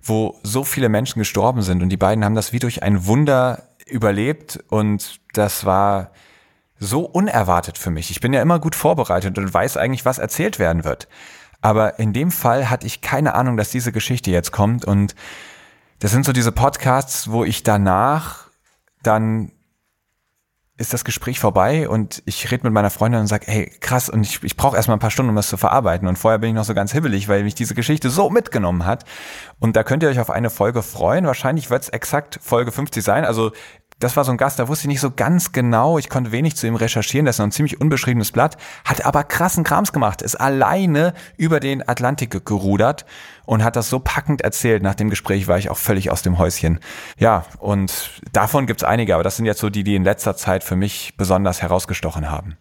[0.02, 1.84] wo so viele Menschen gestorben sind.
[1.84, 4.64] Und die beiden haben das wie durch ein Wunder überlebt.
[4.70, 6.12] Und das war
[6.84, 8.12] so unerwartet für mich.
[8.12, 11.08] Ich bin ja immer gut vorbereitet und weiß eigentlich, was erzählt werden wird.
[11.62, 14.84] Aber in dem Fall hatte ich keine Ahnung, dass diese Geschichte jetzt kommt.
[14.84, 15.16] Und
[16.00, 18.44] das sind so diese Podcasts, wo ich danach
[19.02, 19.52] dann
[20.76, 24.24] ist das Gespräch vorbei und ich rede mit meiner Freundin und sage, hey, krass, und
[24.24, 26.08] ich, ich brauche erstmal ein paar Stunden, um das zu verarbeiten.
[26.08, 29.06] Und vorher bin ich noch so ganz hibbelig, weil mich diese Geschichte so mitgenommen hat.
[29.60, 31.28] Und da könnt ihr euch auf eine Folge freuen.
[31.28, 33.24] Wahrscheinlich wird es exakt Folge 50 sein.
[33.24, 33.52] Also
[34.04, 36.56] das war so ein Gast, da wusste ich nicht so ganz genau, ich konnte wenig
[36.56, 40.22] zu ihm recherchieren, das ist noch ein ziemlich unbeschriebenes Blatt, hat aber krassen Krams gemacht,
[40.22, 43.06] ist alleine über den Atlantik gerudert
[43.46, 44.84] und hat das so packend erzählt.
[44.84, 46.80] Nach dem Gespräch war ich auch völlig aus dem Häuschen.
[47.18, 50.64] Ja, und davon gibt's einige, aber das sind jetzt so die, die in letzter Zeit
[50.64, 52.58] für mich besonders herausgestochen haben.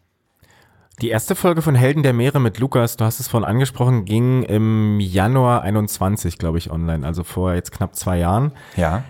[1.00, 4.44] Die erste Folge von Helden der Meere mit Lukas, du hast es vorhin angesprochen, ging
[4.44, 8.52] im Januar 21, glaube ich, online, also vor jetzt knapp zwei Jahren.
[8.76, 9.02] Ja.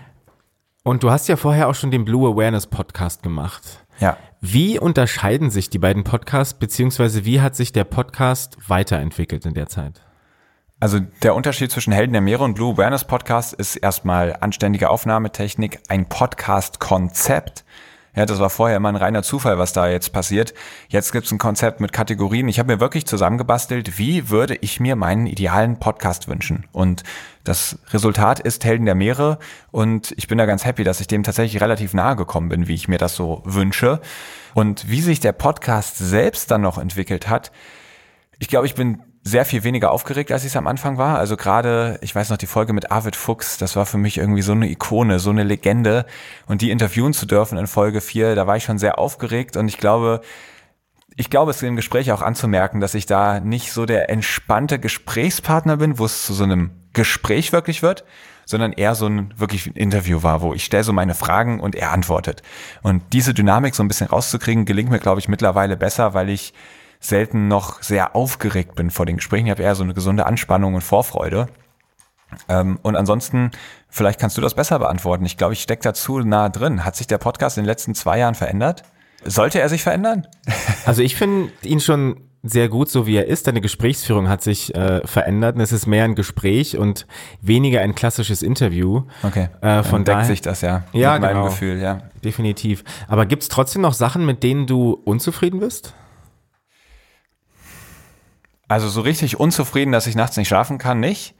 [0.85, 3.85] Und du hast ja vorher auch schon den Blue Awareness Podcast gemacht.
[4.01, 4.17] Ja.
[4.41, 9.67] Wie unterscheiden sich die beiden Podcasts, beziehungsweise wie hat sich der Podcast weiterentwickelt in der
[9.67, 10.01] Zeit?
[10.81, 15.79] Also der Unterschied zwischen Helden der Meere und Blue Awareness Podcast ist erstmal anständige Aufnahmetechnik,
[15.87, 17.63] ein Podcast-Konzept.
[18.15, 20.53] Ja, das war vorher immer ein reiner Zufall, was da jetzt passiert.
[20.87, 22.47] Jetzt gibt's ein Konzept mit Kategorien.
[22.47, 26.65] Ich habe mir wirklich zusammengebastelt, wie würde ich mir meinen idealen Podcast wünschen.
[26.71, 27.01] Und
[27.43, 29.39] das Resultat ist Helden der Meere.
[29.71, 32.75] Und ich bin da ganz happy, dass ich dem tatsächlich relativ nahe gekommen bin, wie
[32.75, 33.99] ich mir das so wünsche.
[34.53, 37.51] Und wie sich der Podcast selbst dann noch entwickelt hat,
[38.37, 41.17] ich glaube, ich bin sehr viel weniger aufgeregt, als ich es am Anfang war.
[41.17, 44.41] Also gerade, ich weiß noch, die Folge mit Arvid Fuchs, das war für mich irgendwie
[44.41, 46.05] so eine Ikone, so eine Legende.
[46.45, 49.69] Und die interviewen zu dürfen in Folge 4, da war ich schon sehr aufgeregt und
[49.69, 50.21] ich glaube,
[51.15, 54.79] ich glaube, es ist im Gespräch auch anzumerken, dass ich da nicht so der entspannte
[54.79, 58.03] Gesprächspartner bin, wo es zu so einem Gespräch wirklich wird,
[58.45, 61.91] sondern eher so ein wirklich Interview war, wo ich stelle so meine Fragen und er
[61.91, 62.41] antwortet.
[62.81, 66.53] Und diese Dynamik so ein bisschen rauszukriegen, gelingt mir, glaube ich, mittlerweile besser, weil ich
[67.03, 69.45] selten noch sehr aufgeregt bin vor den Gesprächen.
[69.47, 71.47] Ich habe eher so eine gesunde Anspannung und Vorfreude.
[72.47, 73.51] Ähm, und ansonsten,
[73.89, 75.25] vielleicht kannst du das besser beantworten.
[75.25, 76.85] Ich glaube, ich stecke dazu nah drin.
[76.85, 78.83] Hat sich der Podcast in den letzten zwei Jahren verändert?
[79.25, 80.27] Sollte er sich verändern?
[80.85, 83.47] Also ich finde ihn schon sehr gut, so wie er ist.
[83.47, 85.55] Deine Gesprächsführung hat sich äh, verändert.
[85.55, 87.07] Und es ist mehr ein Gespräch und
[87.41, 89.03] weniger ein klassisches Interview.
[89.23, 89.47] Okay.
[89.61, 90.83] Äh, von daher, sich das ja.
[90.91, 91.45] Ja, mit meinem genau.
[91.45, 91.99] Gefühl, ja.
[92.21, 92.83] definitiv.
[93.07, 95.93] Aber gibt es trotzdem noch Sachen, mit denen du unzufrieden bist?
[98.73, 101.35] Also so richtig unzufrieden, dass ich nachts nicht schlafen kann, nicht.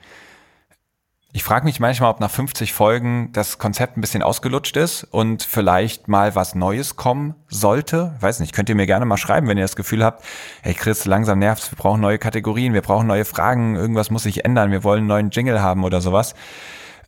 [1.32, 5.42] Ich frage mich manchmal, ob nach 50 Folgen das Konzept ein bisschen ausgelutscht ist und
[5.42, 8.14] vielleicht mal was Neues kommen sollte.
[8.20, 10.24] Weiß nicht, könnt ihr mir gerne mal schreiben, wenn ihr das Gefühl habt,
[10.62, 14.46] hey Chris, langsam nervt's, wir brauchen neue Kategorien, wir brauchen neue Fragen, irgendwas muss sich
[14.46, 16.36] ändern, wir wollen einen neuen Jingle haben oder sowas.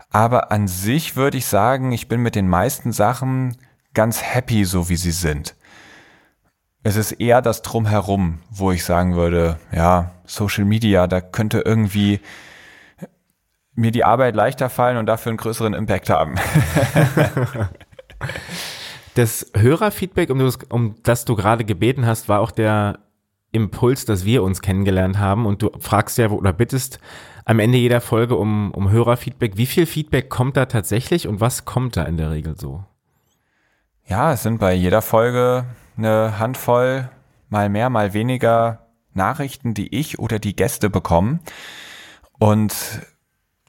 [0.09, 3.57] Aber an sich würde ich sagen, ich bin mit den meisten Sachen
[3.93, 5.55] ganz happy, so wie sie sind.
[6.85, 12.19] Es ist eher das Drumherum, wo ich sagen würde, ja, Social Media, da könnte irgendwie
[13.73, 16.35] mir die Arbeit leichter fallen und dafür einen größeren Impact haben.
[19.15, 22.99] Das Hörerfeedback, um das, um das du gerade gebeten hast, war auch der
[23.53, 26.99] Impuls, dass wir uns kennengelernt haben und du fragst ja oder bittest
[27.45, 29.55] am Ende jeder Folge um, um Hörerfeedback.
[29.55, 32.83] Wie viel Feedback kommt da tatsächlich und was kommt da in der Regel so?
[34.05, 35.65] Ja, es sind bei jeder Folge
[35.97, 37.09] eine Handvoll,
[37.49, 41.39] mal mehr, mal weniger Nachrichten, die ich oder die Gäste bekommen.
[42.37, 42.75] Und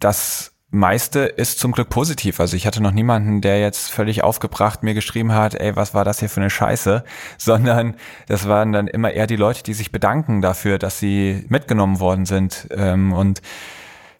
[0.00, 2.40] das meiste ist zum Glück positiv.
[2.40, 6.04] Also ich hatte noch niemanden, der jetzt völlig aufgebracht mir geschrieben hat, ey, was war
[6.04, 7.04] das hier für eine Scheiße,
[7.38, 7.96] sondern
[8.26, 12.26] das waren dann immer eher die Leute, die sich bedanken dafür, dass sie mitgenommen worden
[12.26, 12.68] sind.
[12.70, 13.42] Ähm, Und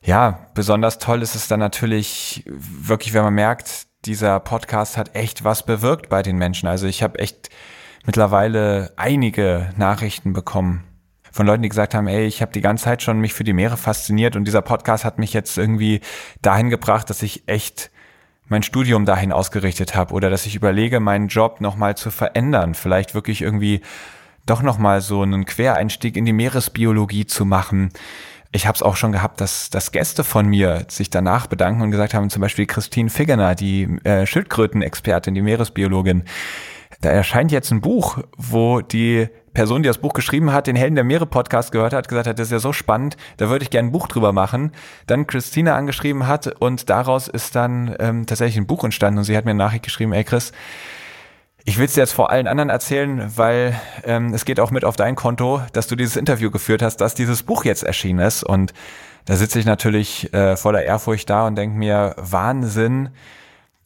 [0.03, 5.43] ja, besonders toll ist es dann natürlich wirklich, wenn man merkt, dieser Podcast hat echt
[5.43, 6.69] was bewirkt bei den Menschen.
[6.69, 7.51] Also ich habe echt
[8.07, 10.85] mittlerweile einige Nachrichten bekommen
[11.33, 13.53] von Leuten, die gesagt haben, ey, ich habe die ganze Zeit schon mich für die
[13.53, 16.01] Meere fasziniert und dieser Podcast hat mich jetzt irgendwie
[16.41, 17.91] dahin gebracht, dass ich echt
[18.49, 23.15] mein Studium dahin ausgerichtet habe oder dass ich überlege, meinen Job nochmal zu verändern, vielleicht
[23.15, 23.83] wirklich irgendwie
[24.47, 27.91] doch nochmal so einen Quereinstieg in die Meeresbiologie zu machen.
[28.53, 31.91] Ich habe es auch schon gehabt, dass, dass Gäste von mir sich danach bedanken und
[31.91, 36.25] gesagt haben, zum Beispiel Christine Figgener, die äh, Schildkrötenexpertin, die Meeresbiologin,
[37.01, 40.97] da erscheint jetzt ein Buch, wo die Person, die das Buch geschrieben hat, den Helden
[40.97, 43.71] der Meere Podcast gehört hat, gesagt hat, das ist ja so spannend, da würde ich
[43.71, 44.73] gerne ein Buch drüber machen.
[45.07, 49.37] Dann Christine angeschrieben hat und daraus ist dann ähm, tatsächlich ein Buch entstanden und sie
[49.37, 50.53] hat mir eine Nachricht geschrieben, ey Chris,
[51.65, 53.75] ich will es dir jetzt vor allen anderen erzählen, weil
[54.05, 57.15] ähm, es geht auch mit auf dein Konto, dass du dieses Interview geführt hast, dass
[57.15, 58.45] dieses Buch jetzt erschienen ist.
[58.45, 58.73] Und
[59.25, 63.09] da sitze ich natürlich äh, voller Ehrfurcht da und denke mir, Wahnsinn,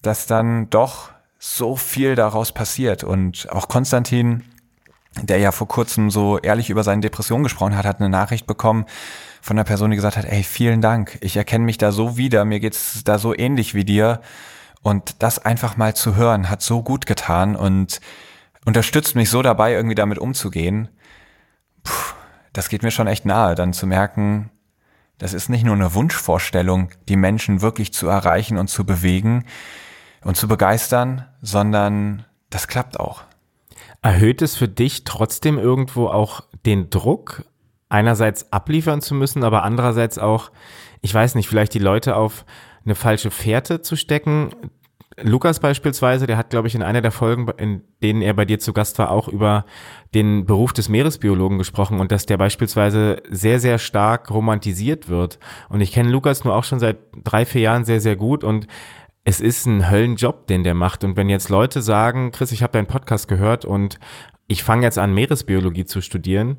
[0.03, 1.11] dass dann doch
[1.43, 3.03] so viel daraus passiert.
[3.03, 4.45] Und auch Konstantin,
[5.23, 8.85] der ja vor kurzem so ehrlich über seine Depression gesprochen hat, hat eine Nachricht bekommen
[9.41, 12.45] von einer Person, die gesagt hat, ey, vielen Dank, ich erkenne mich da so wieder,
[12.45, 14.21] mir geht's da so ähnlich wie dir.
[14.83, 18.01] Und das einfach mal zu hören, hat so gut getan und
[18.67, 20.89] unterstützt mich so dabei, irgendwie damit umzugehen.
[21.83, 22.15] Puh,
[22.53, 24.51] das geht mir schon echt nahe, dann zu merken,
[25.17, 29.47] das ist nicht nur eine Wunschvorstellung, die Menschen wirklich zu erreichen und zu bewegen
[30.25, 33.23] und zu begeistern, sondern das klappt auch.
[34.03, 37.45] Erhöht es für dich trotzdem irgendwo auch den Druck,
[37.89, 40.51] einerseits abliefern zu müssen, aber andererseits auch,
[41.03, 42.45] ich weiß nicht, vielleicht die Leute auf
[42.85, 44.51] eine falsche Fährte zu stecken?
[45.23, 48.59] Lukas beispielsweise, der hat, glaube ich, in einer der Folgen, in denen er bei dir
[48.59, 49.67] zu Gast war, auch über
[50.15, 55.39] den Beruf des Meeresbiologen gesprochen und dass der beispielsweise sehr, sehr stark romantisiert wird.
[55.69, 58.67] Und ich kenne Lukas nur auch schon seit drei, vier Jahren sehr, sehr gut und
[59.31, 61.05] es ist ein Höllenjob, den der macht.
[61.05, 64.01] Und wenn jetzt Leute sagen, Chris, ich habe deinen Podcast gehört und
[64.49, 66.57] ich fange jetzt an, Meeresbiologie zu studieren,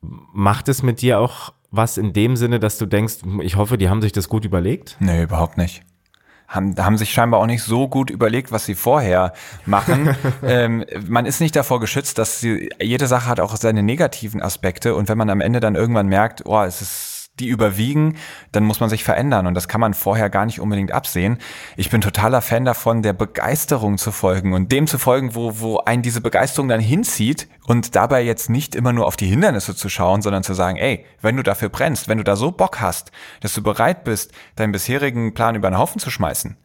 [0.00, 3.88] macht es mit dir auch was in dem Sinne, dass du denkst, ich hoffe, die
[3.88, 4.96] haben sich das gut überlegt?
[4.98, 5.84] Nee, überhaupt nicht.
[6.48, 9.32] Haben, haben sich scheinbar auch nicht so gut überlegt, was sie vorher
[9.64, 10.16] machen.
[10.42, 14.96] ähm, man ist nicht davor geschützt, dass sie, jede Sache hat auch seine negativen Aspekte
[14.96, 18.16] und wenn man am Ende dann irgendwann merkt, oh, es ist die überwiegen,
[18.52, 21.38] dann muss man sich verändern und das kann man vorher gar nicht unbedingt absehen.
[21.76, 25.78] Ich bin totaler Fan davon, der Begeisterung zu folgen und dem zu folgen, wo, wo
[25.78, 29.88] einen diese Begeisterung dann hinzieht und dabei jetzt nicht immer nur auf die Hindernisse zu
[29.88, 33.12] schauen, sondern zu sagen, ey, wenn du dafür brennst, wenn du da so Bock hast,
[33.40, 36.58] dass du bereit bist, deinen bisherigen Plan über den Haufen zu schmeißen,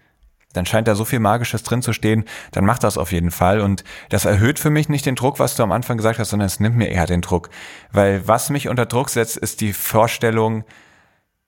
[0.57, 3.61] dann scheint da so viel Magisches drin zu stehen, dann mach das auf jeden Fall.
[3.61, 6.47] Und das erhöht für mich nicht den Druck, was du am Anfang gesagt hast, sondern
[6.47, 7.49] es nimmt mir eher den Druck.
[7.91, 10.65] Weil was mich unter Druck setzt, ist die Vorstellung,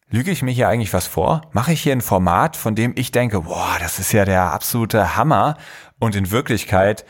[0.09, 1.41] lüge ich mir hier eigentlich was vor?
[1.51, 5.17] Mache ich hier ein Format, von dem ich denke, boah, das ist ja der absolute
[5.17, 5.57] Hammer.
[5.99, 7.05] Und in Wirklichkeit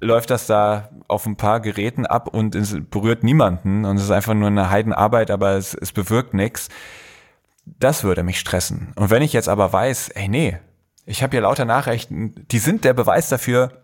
[0.00, 3.84] läuft das da auf ein paar Geräten ab und es berührt niemanden.
[3.84, 6.68] Und es ist einfach nur eine Heidenarbeit, aber es, es bewirkt nichts
[7.78, 8.92] das würde mich stressen.
[8.96, 10.58] Und wenn ich jetzt aber weiß, ey nee,
[11.10, 13.82] ich habe hier lauter Nachrichten, die sind der Beweis dafür,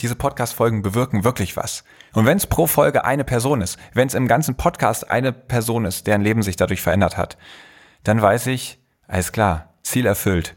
[0.00, 1.82] diese Podcast-Folgen bewirken wirklich was.
[2.12, 5.84] Und wenn es pro Folge eine Person ist, wenn es im ganzen Podcast eine Person
[5.84, 7.36] ist, deren Leben sich dadurch verändert hat,
[8.04, 8.78] dann weiß ich,
[9.08, 10.54] alles klar, Ziel erfüllt.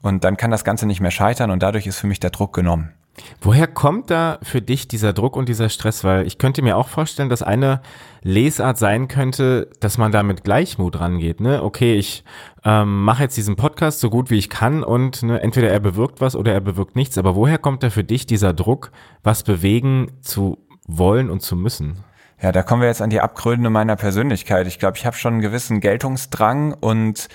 [0.00, 2.54] Und dann kann das Ganze nicht mehr scheitern und dadurch ist für mich der Druck
[2.54, 2.94] genommen.
[3.40, 6.02] Woher kommt da für dich dieser Druck und dieser Stress?
[6.02, 7.82] Weil ich könnte mir auch vorstellen, dass eine
[8.22, 11.40] Lesart sein könnte, dass man da mit Gleichmut rangeht.
[11.40, 11.62] Ne?
[11.62, 12.24] Okay, ich
[12.64, 16.20] ähm, mache jetzt diesen Podcast so gut wie ich kann und ne, entweder er bewirkt
[16.20, 17.18] was oder er bewirkt nichts.
[17.18, 22.04] Aber woher kommt da für dich dieser Druck, was bewegen zu wollen und zu müssen?
[22.40, 24.66] Ja, da kommen wir jetzt an die Abgründe meiner Persönlichkeit.
[24.66, 27.28] Ich glaube, ich habe schon einen gewissen Geltungsdrang und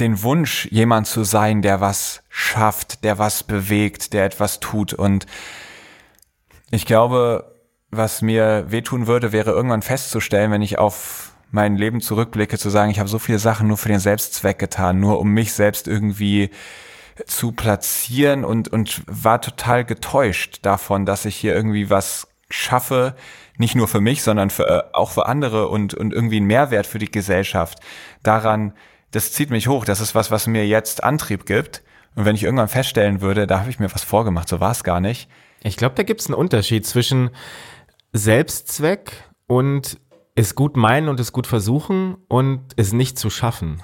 [0.00, 4.92] den Wunsch, jemand zu sein, der was schafft, der was bewegt, der etwas tut.
[4.92, 5.26] Und
[6.70, 7.52] ich glaube,
[7.90, 12.90] was mir wehtun würde, wäre irgendwann festzustellen, wenn ich auf mein Leben zurückblicke, zu sagen,
[12.90, 16.50] ich habe so viele Sachen nur für den Selbstzweck getan, nur um mich selbst irgendwie
[17.24, 23.16] zu platzieren und, und war total getäuscht davon, dass ich hier irgendwie was schaffe,
[23.56, 26.86] nicht nur für mich, sondern für, äh, auch für andere und, und irgendwie einen Mehrwert
[26.86, 27.80] für die Gesellschaft.
[28.22, 28.74] Daran,
[29.16, 29.86] das zieht mich hoch.
[29.86, 31.82] Das ist was, was mir jetzt Antrieb gibt.
[32.16, 34.84] Und wenn ich irgendwann feststellen würde, da habe ich mir was vorgemacht, so war es
[34.84, 35.30] gar nicht.
[35.62, 37.30] Ich glaube, da gibt es einen Unterschied zwischen
[38.12, 39.12] Selbstzweck
[39.46, 39.98] und
[40.34, 43.82] es gut meinen und es gut versuchen und es nicht zu schaffen.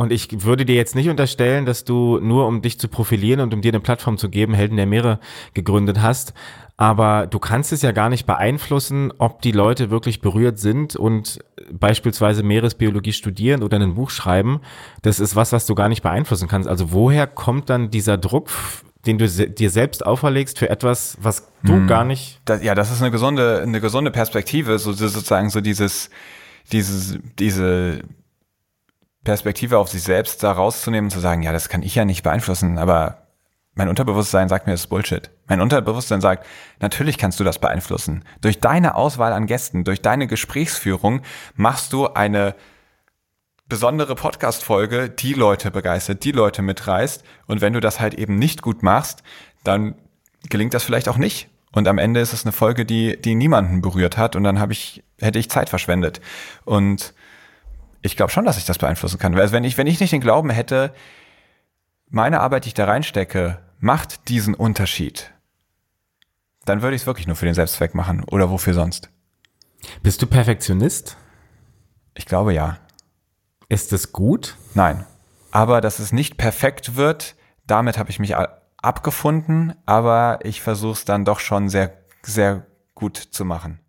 [0.00, 3.52] Und ich würde dir jetzt nicht unterstellen, dass du nur um dich zu profilieren und
[3.52, 5.20] um dir eine Plattform zu geben, Helden der Meere
[5.52, 6.32] gegründet hast.
[6.78, 11.40] Aber du kannst es ja gar nicht beeinflussen, ob die Leute wirklich berührt sind und
[11.70, 14.62] beispielsweise Meeresbiologie studieren oder ein Buch schreiben.
[15.02, 16.66] Das ist was, was du gar nicht beeinflussen kannst.
[16.66, 18.48] Also woher kommt dann dieser Druck,
[19.04, 21.86] den du dir selbst auferlegst für etwas, was du hm.
[21.88, 22.40] gar nicht.
[22.46, 26.08] Das, ja, das ist eine gesunde, eine gesunde Perspektive, so sozusagen so dieses,
[26.72, 28.00] dieses, diese
[29.30, 32.78] Perspektive auf sich selbst da rauszunehmen, zu sagen, ja, das kann ich ja nicht beeinflussen,
[32.78, 33.28] aber
[33.74, 35.30] mein Unterbewusstsein sagt mir, das ist Bullshit.
[35.46, 36.44] Mein Unterbewusstsein sagt,
[36.80, 38.24] natürlich kannst du das beeinflussen.
[38.40, 41.22] Durch deine Auswahl an Gästen, durch deine Gesprächsführung
[41.54, 42.56] machst du eine
[43.68, 47.22] besondere Podcast-Folge, die Leute begeistert, die Leute mitreißt.
[47.46, 49.22] Und wenn du das halt eben nicht gut machst,
[49.62, 49.94] dann
[50.48, 51.48] gelingt das vielleicht auch nicht.
[51.70, 54.34] Und am Ende ist es eine Folge, die, die niemanden berührt hat.
[54.34, 56.20] Und dann habe ich, hätte ich Zeit verschwendet.
[56.64, 57.14] Und
[58.02, 59.36] ich glaube schon, dass ich das beeinflussen kann.
[59.38, 60.94] Also wenn ich, wenn ich nicht den Glauben hätte,
[62.08, 65.32] meine Arbeit, die ich da reinstecke, macht diesen Unterschied,
[66.64, 69.10] dann würde ich es wirklich nur für den Selbstzweck machen oder wofür sonst.
[70.02, 71.16] Bist du Perfektionist?
[72.14, 72.78] Ich glaube ja.
[73.68, 74.56] Ist es gut?
[74.74, 75.06] Nein.
[75.52, 77.36] Aber dass es nicht perfekt wird,
[77.66, 78.34] damit habe ich mich
[78.82, 83.80] abgefunden, aber ich versuche es dann doch schon sehr, sehr gut zu machen.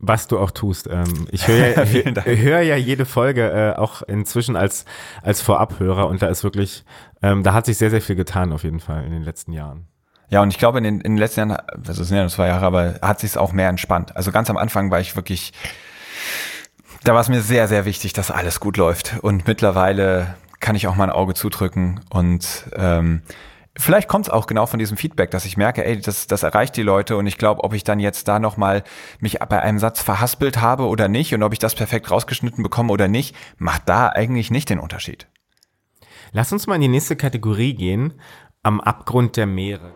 [0.00, 0.88] Was du auch tust.
[0.88, 1.84] Ähm, ich höre ja,
[2.24, 4.84] hör ja jede Folge äh, auch inzwischen als,
[5.22, 6.84] als Vorabhörer und da ist wirklich,
[7.20, 9.88] ähm, da hat sich sehr, sehr viel getan auf jeden Fall in den letzten Jahren.
[10.30, 11.52] Ja, und ich glaube, in den, in den letzten Jahren,
[11.86, 14.14] also es sind ja nur zwei Jahre, aber hat sich auch mehr entspannt.
[14.14, 15.52] Also ganz am Anfang war ich wirklich,
[17.02, 19.16] da war es mir sehr, sehr wichtig, dass alles gut läuft.
[19.22, 23.22] Und mittlerweile kann ich auch mal ein Auge zudrücken und ähm,
[23.80, 26.76] Vielleicht kommt es auch genau von diesem Feedback, dass ich merke, ey, das, das erreicht
[26.76, 28.82] die Leute und ich glaube, ob ich dann jetzt da nochmal
[29.20, 32.92] mich bei einem Satz verhaspelt habe oder nicht und ob ich das perfekt rausgeschnitten bekomme
[32.92, 35.28] oder nicht, macht da eigentlich nicht den Unterschied.
[36.32, 38.14] Lass uns mal in die nächste Kategorie gehen,
[38.64, 39.92] am Abgrund der Meere.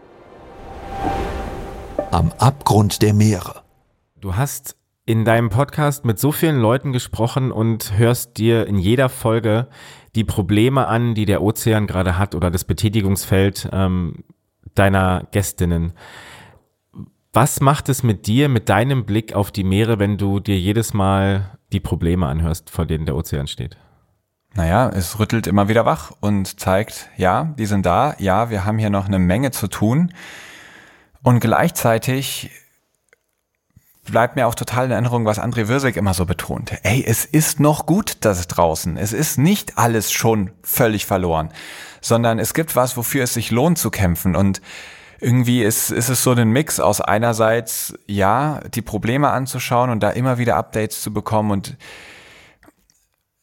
[2.13, 3.63] Am Abgrund der Meere.
[4.21, 4.77] Du hast
[5.07, 9.67] in deinem Podcast mit so vielen Leuten gesprochen und hörst dir in jeder Folge
[10.15, 14.25] die Probleme an, die der Ozean gerade hat oder das Betätigungsfeld ähm,
[14.75, 15.93] deiner Gästinnen.
[17.33, 20.93] Was macht es mit dir, mit deinem Blick auf die Meere, wenn du dir jedes
[20.93, 23.79] Mal die Probleme anhörst, vor denen der Ozean steht?
[24.55, 28.77] Naja, es rüttelt immer wieder wach und zeigt, ja, die sind da, ja, wir haben
[28.77, 30.13] hier noch eine Menge zu tun.
[31.23, 32.51] Und gleichzeitig
[34.05, 36.73] bleibt mir auch total in Erinnerung, was André Wirsig immer so betont.
[36.83, 38.97] Ey, es ist noch gut, dass draußen.
[38.97, 41.51] Es ist nicht alles schon völlig verloren,
[42.01, 44.61] sondern es gibt was, wofür es sich lohnt zu kämpfen und
[45.21, 50.11] irgendwie ist, ist es so ein Mix aus einerseits, ja, die Probleme anzuschauen und da
[50.11, 51.77] immer wieder Updates zu bekommen und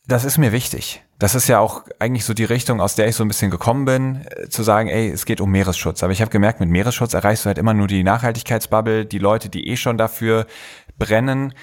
[0.05, 1.03] das ist mir wichtig.
[1.19, 3.83] Das ist ja auch eigentlich so die Richtung, aus der ich so ein bisschen gekommen
[3.83, 6.01] bin, äh, zu sagen, ey, es geht um Meeresschutz.
[6.01, 9.49] Aber ich habe gemerkt, mit Meeresschutz erreichst du halt immer nur die Nachhaltigkeitsbubble, die Leute,
[9.49, 10.47] die eh schon dafür
[10.97, 11.53] brennen.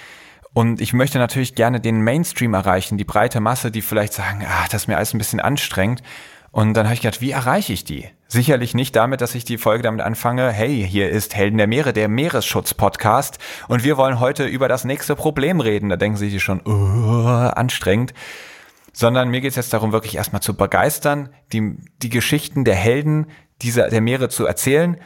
[0.53, 4.67] Und ich möchte natürlich gerne den Mainstream erreichen, die breite Masse, die vielleicht sagen, ah,
[4.71, 6.03] das ist mir alles ein bisschen anstrengend.
[6.51, 8.09] Und dann habe ich gedacht, wie erreiche ich die?
[8.29, 11.93] Sicherlich nicht damit, dass ich die Folge damit anfange, hey, hier ist Helden der Meere,
[11.93, 13.39] der Meeresschutz-Podcast
[13.69, 15.91] und wir wollen heute über das nächste Problem reden.
[15.91, 18.15] Da denken sich schon, oh, anstrengend.
[18.99, 23.27] Sondern mir geht es jetzt darum, wirklich erstmal zu begeistern, die, die Geschichten der Helden
[23.61, 24.97] dieser, der Meere zu erzählen.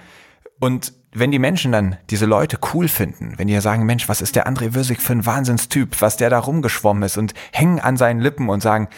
[0.61, 4.21] Und wenn die Menschen dann diese Leute cool finden, wenn die ja sagen, Mensch, was
[4.21, 7.97] ist der André Würsig für ein Wahnsinnstyp, was der da rumgeschwommen ist und hängen an
[7.97, 8.89] seinen Lippen und sagen,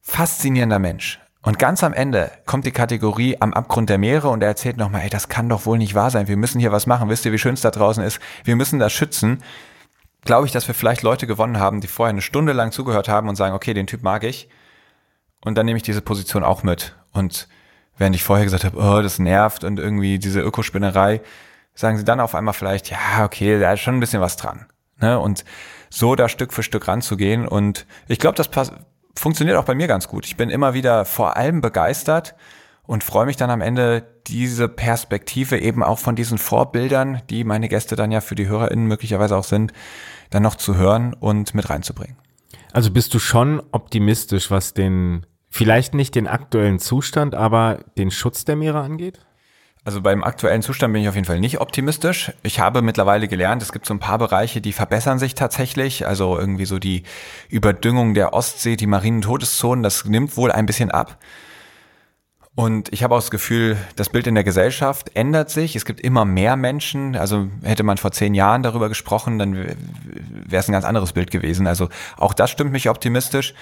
[0.00, 4.48] faszinierender Mensch, und ganz am Ende kommt die Kategorie am Abgrund der Meere und er
[4.48, 6.28] erzählt nochmal, ey, das kann doch wohl nicht wahr sein.
[6.28, 7.08] Wir müssen hier was machen.
[7.08, 8.18] Wisst ihr, wie schön es da draußen ist?
[8.44, 9.38] Wir müssen das schützen.
[10.24, 13.28] Glaube ich, dass wir vielleicht Leute gewonnen haben, die vorher eine Stunde lang zugehört haben
[13.28, 14.48] und sagen, okay, den Typ mag ich.
[15.44, 16.96] Und dann nehme ich diese Position auch mit.
[17.12, 17.48] Und
[17.96, 21.20] während ich vorher gesagt habe, oh, das nervt und irgendwie diese Ökospinnerei,
[21.74, 24.66] sagen sie dann auf einmal vielleicht, ja, okay, da ist schon ein bisschen was dran.
[25.00, 25.18] Ne?
[25.18, 25.44] Und
[25.90, 27.46] so da Stück für Stück ranzugehen.
[27.46, 28.72] Und ich glaube, das
[29.16, 30.26] funktioniert auch bei mir ganz gut.
[30.26, 32.34] Ich bin immer wieder vor allem begeistert
[32.88, 37.68] und freue mich dann am Ende, diese Perspektive eben auch von diesen Vorbildern, die meine
[37.68, 39.74] Gäste dann ja für die HörerInnen möglicherweise auch sind,
[40.30, 42.16] dann noch zu hören und mit reinzubringen.
[42.72, 48.46] Also bist du schon optimistisch, was den, vielleicht nicht den aktuellen Zustand, aber den Schutz
[48.46, 49.20] der Meere angeht?
[49.84, 52.32] Also beim aktuellen Zustand bin ich auf jeden Fall nicht optimistisch.
[52.42, 56.06] Ich habe mittlerweile gelernt, es gibt so ein paar Bereiche, die verbessern sich tatsächlich.
[56.06, 57.02] Also irgendwie so die
[57.50, 61.18] Überdüngung der Ostsee, die marinen Todeszonen, das nimmt wohl ein bisschen ab.
[62.58, 65.76] Und ich habe auch das Gefühl, das Bild in der Gesellschaft ändert sich.
[65.76, 67.14] Es gibt immer mehr Menschen.
[67.14, 69.76] Also hätte man vor zehn Jahren darüber gesprochen, dann wäre
[70.50, 71.68] es ein ganz anderes Bild gewesen.
[71.68, 73.54] Also auch das stimmt mich optimistisch.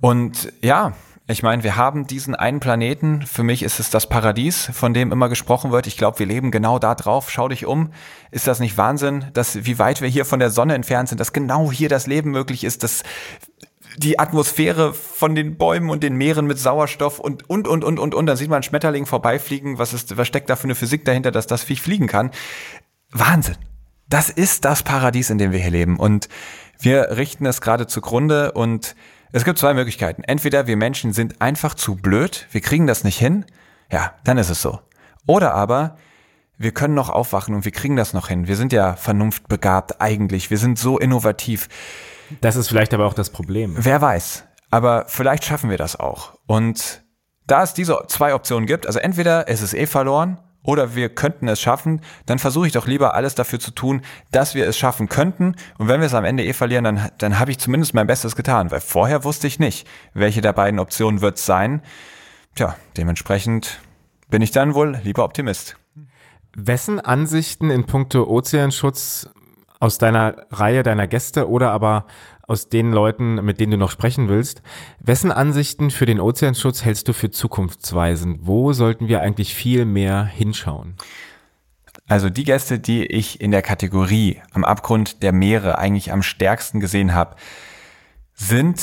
[0.00, 0.94] Und ja,
[1.28, 3.22] ich meine, wir haben diesen einen Planeten.
[3.22, 5.86] Für mich ist es das Paradies, von dem immer gesprochen wird.
[5.86, 7.30] Ich glaube, wir leben genau da drauf.
[7.30, 7.92] Schau dich um.
[8.32, 11.32] Ist das nicht Wahnsinn, dass wie weit wir hier von der Sonne entfernt sind, dass
[11.32, 13.04] genau hier das Leben möglich ist, dass
[13.96, 18.14] die Atmosphäre von den Bäumen und den Meeren mit Sauerstoff und und und und und
[18.14, 19.78] und dann sieht man einen Schmetterling vorbeifliegen.
[19.78, 22.30] Was ist was steckt da für eine Physik dahinter, dass das Viech fliegen kann?
[23.10, 23.56] Wahnsinn.
[24.08, 26.28] Das ist das Paradies, in dem wir hier leben und
[26.78, 28.96] wir richten es gerade zugrunde und
[29.32, 30.24] es gibt zwei Möglichkeiten.
[30.24, 33.44] Entweder wir Menschen sind einfach zu blöd, wir kriegen das nicht hin,
[33.90, 34.80] ja, dann ist es so.
[35.26, 35.96] Oder aber
[36.58, 38.46] wir können noch aufwachen und wir kriegen das noch hin.
[38.46, 41.68] Wir sind ja vernunftbegabt eigentlich, wir sind so innovativ.
[42.40, 43.74] Das ist vielleicht aber auch das Problem.
[43.76, 44.44] Wer weiß.
[44.70, 46.34] Aber vielleicht schaffen wir das auch.
[46.46, 47.02] Und
[47.46, 51.48] da es diese zwei Optionen gibt, also entweder es ist eh verloren oder wir könnten
[51.48, 55.08] es schaffen, dann versuche ich doch lieber alles dafür zu tun, dass wir es schaffen
[55.08, 55.56] könnten.
[55.78, 58.36] Und wenn wir es am Ende eh verlieren, dann, dann habe ich zumindest mein Bestes
[58.36, 61.82] getan, weil vorher wusste ich nicht, welche der beiden Optionen wird es sein.
[62.54, 63.80] Tja, dementsprechend
[64.28, 65.76] bin ich dann wohl lieber Optimist.
[66.54, 69.28] Wessen Ansichten in puncto Ozeanschutz
[69.80, 72.06] aus deiner Reihe deiner Gäste oder aber
[72.46, 74.62] aus den Leuten, mit denen du noch sprechen willst.
[75.00, 78.40] Wessen Ansichten für den Ozeanschutz hältst du für zukunftsweisend?
[78.42, 80.96] Wo sollten wir eigentlich viel mehr hinschauen?
[82.08, 86.80] Also die Gäste, die ich in der Kategorie am Abgrund der Meere eigentlich am stärksten
[86.80, 87.36] gesehen habe,
[88.34, 88.82] sind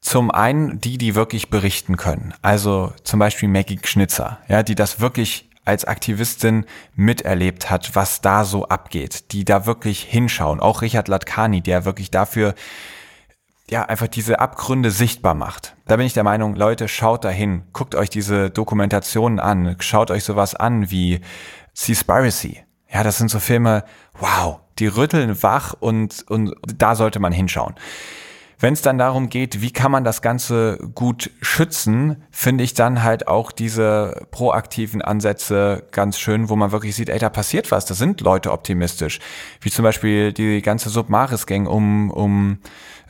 [0.00, 2.34] zum einen die, die wirklich berichten können.
[2.42, 8.44] Also zum Beispiel Maggie Schnitzer, ja, die das wirklich als Aktivistin miterlebt hat, was da
[8.44, 10.60] so abgeht, die da wirklich hinschauen.
[10.60, 12.54] Auch Richard Latkani, der wirklich dafür
[13.68, 15.74] ja, einfach diese Abgründe sichtbar macht.
[15.86, 20.24] Da bin ich der Meinung, Leute, schaut dahin, guckt euch diese Dokumentationen an, schaut euch
[20.24, 21.20] sowas an wie
[21.72, 22.62] Seaspiracy.
[22.92, 23.84] Ja, das sind so Filme,
[24.18, 27.74] wow, die rütteln wach und, und da sollte man hinschauen.
[28.64, 33.02] Wenn es dann darum geht, wie kann man das Ganze gut schützen, finde ich dann
[33.02, 37.84] halt auch diese proaktiven Ansätze ganz schön, wo man wirklich sieht, ey, da passiert was,
[37.84, 39.20] da sind Leute optimistisch.
[39.60, 42.58] Wie zum Beispiel die ganze Submaris-Gang um, um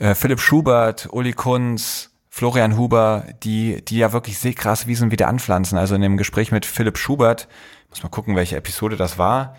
[0.01, 5.79] äh, Philipp Schubert, Uli Kunz, Florian Huber, die, die ja wirklich Seegraswiesen wieder anpflanzen.
[5.79, 7.47] Also in dem Gespräch mit Philipp Schubert,
[7.91, 9.55] muss mal gucken, welche Episode das war.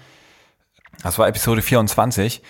[1.04, 2.42] Das war Episode 24.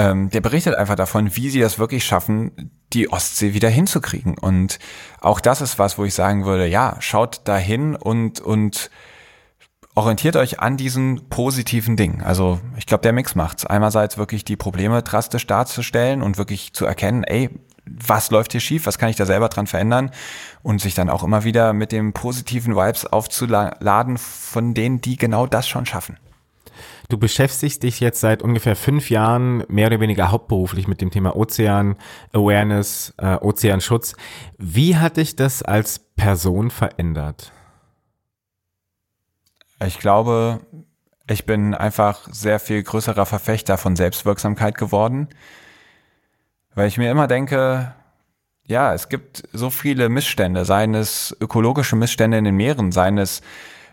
[0.00, 4.38] Ähm, der berichtet einfach davon, wie sie das wirklich schaffen, die Ostsee wieder hinzukriegen.
[4.38, 4.78] Und
[5.20, 8.90] auch das ist was, wo ich sagen würde, ja, schaut dahin und, und
[9.94, 12.22] orientiert euch an diesen positiven Dingen.
[12.22, 13.66] Also ich glaube, der Mix macht's.
[13.66, 17.50] Einerseits wirklich die Probleme drastisch darzustellen und wirklich zu erkennen, ey,
[17.84, 20.12] was läuft hier schief, was kann ich da selber dran verändern
[20.62, 25.46] und sich dann auch immer wieder mit dem positiven Vibes aufzuladen von denen, die genau
[25.46, 26.16] das schon schaffen.
[27.10, 31.34] Du beschäftigst dich jetzt seit ungefähr fünf Jahren mehr oder weniger hauptberuflich mit dem Thema
[31.34, 31.96] Ozean
[32.32, 34.14] Awareness, äh, Ozeanschutz.
[34.58, 37.50] Wie hat dich das als Person verändert?
[39.84, 40.60] Ich glaube,
[41.28, 45.30] ich bin einfach sehr viel größerer Verfechter von Selbstwirksamkeit geworden,
[46.76, 47.92] weil ich mir immer denke,
[48.66, 53.42] ja, es gibt so viele Missstände, seien es ökologische Missstände in den Meeren, seien es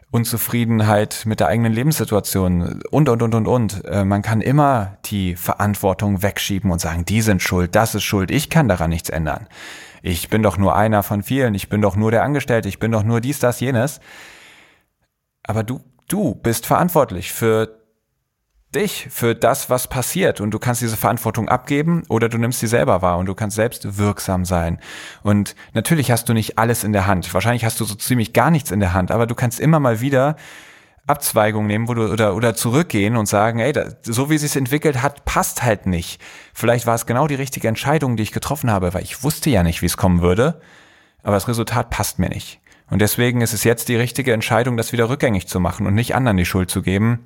[0.10, 3.86] Unzufriedenheit mit der eigenen Lebenssituation und, und, und, und, und.
[3.86, 8.32] Äh, man kann immer die Verantwortung wegschieben und sagen, die sind schuld, das ist schuld,
[8.32, 9.48] ich kann daran nichts ändern.
[10.02, 12.92] Ich bin doch nur einer von vielen, ich bin doch nur der Angestellte, ich bin
[12.92, 14.00] doch nur dies, das, jenes.
[15.44, 17.87] Aber du, du bist verantwortlich für
[18.78, 20.40] dich, für das, was passiert.
[20.40, 23.56] Und du kannst diese Verantwortung abgeben oder du nimmst sie selber wahr und du kannst
[23.56, 24.80] selbst wirksam sein.
[25.24, 27.34] Und natürlich hast du nicht alles in der Hand.
[27.34, 30.00] Wahrscheinlich hast du so ziemlich gar nichts in der Hand, aber du kannst immer mal
[30.00, 30.36] wieder
[31.08, 35.02] Abzweigungen nehmen, wo du oder oder zurückgehen und sagen, ey, so wie es sich entwickelt
[35.02, 36.22] hat, passt halt nicht.
[36.54, 39.64] Vielleicht war es genau die richtige Entscheidung, die ich getroffen habe, weil ich wusste ja
[39.64, 40.62] nicht, wie es kommen würde,
[41.24, 42.60] aber das Resultat passt mir nicht.
[42.90, 46.16] Und deswegen ist es jetzt die richtige Entscheidung, das wieder rückgängig zu machen und nicht
[46.16, 47.26] anderen die Schuld zu geben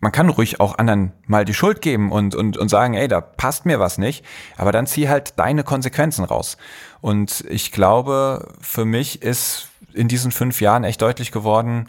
[0.00, 3.20] man kann ruhig auch anderen mal die Schuld geben und, und, und sagen, ey, da
[3.20, 4.24] passt mir was nicht,
[4.56, 6.58] aber dann zieh halt deine Konsequenzen raus.
[7.00, 11.88] Und ich glaube, für mich ist in diesen fünf Jahren echt deutlich geworden,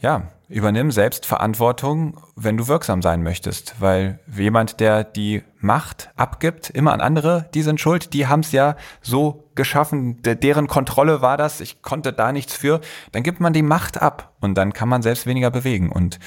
[0.00, 6.68] ja, übernimm selbst Verantwortung, wenn du wirksam sein möchtest, weil jemand, der die Macht abgibt,
[6.68, 11.38] immer an andere, die sind schuld, die haben es ja so geschaffen, deren Kontrolle war
[11.38, 12.80] das, ich konnte da nichts für,
[13.12, 15.90] dann gibt man die Macht ab und dann kann man selbst weniger bewegen.
[15.90, 16.18] Und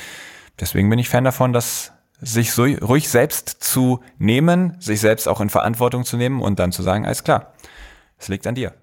[0.60, 1.92] deswegen bin ich Fan davon, dass
[2.22, 6.72] sich so ruhig selbst zu nehmen, sich selbst auch in Verantwortung zu nehmen und dann
[6.72, 7.54] zu sagen, alles klar,
[8.18, 8.74] es liegt an dir.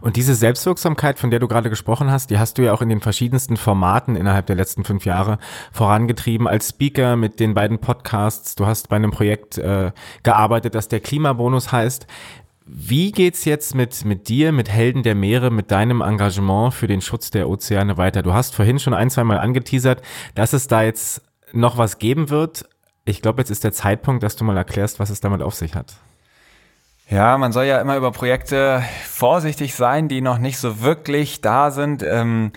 [0.00, 2.88] Und diese Selbstwirksamkeit, von der du gerade gesprochen hast, die hast du ja auch in
[2.88, 5.38] den verschiedensten Formaten innerhalb der letzten fünf Jahre
[5.72, 6.46] vorangetrieben.
[6.46, 11.00] Als Speaker mit den beiden Podcasts, du hast bei einem Projekt äh, gearbeitet, das der
[11.00, 12.06] Klimabonus heißt.
[12.72, 17.00] Wie geht's jetzt mit, mit dir, mit Helden der Meere, mit deinem Engagement für den
[17.00, 18.22] Schutz der Ozeane weiter?
[18.22, 20.02] Du hast vorhin schon ein, zwei Mal angeteasert,
[20.36, 21.20] dass es da jetzt
[21.52, 22.68] noch was geben wird.
[23.04, 25.74] Ich glaube, jetzt ist der Zeitpunkt, dass du mal erklärst, was es damit auf sich
[25.74, 25.94] hat.
[27.08, 31.72] Ja, man soll ja immer über Projekte vorsichtig sein, die noch nicht so wirklich da
[31.72, 32.04] sind.
[32.04, 32.52] Ähm,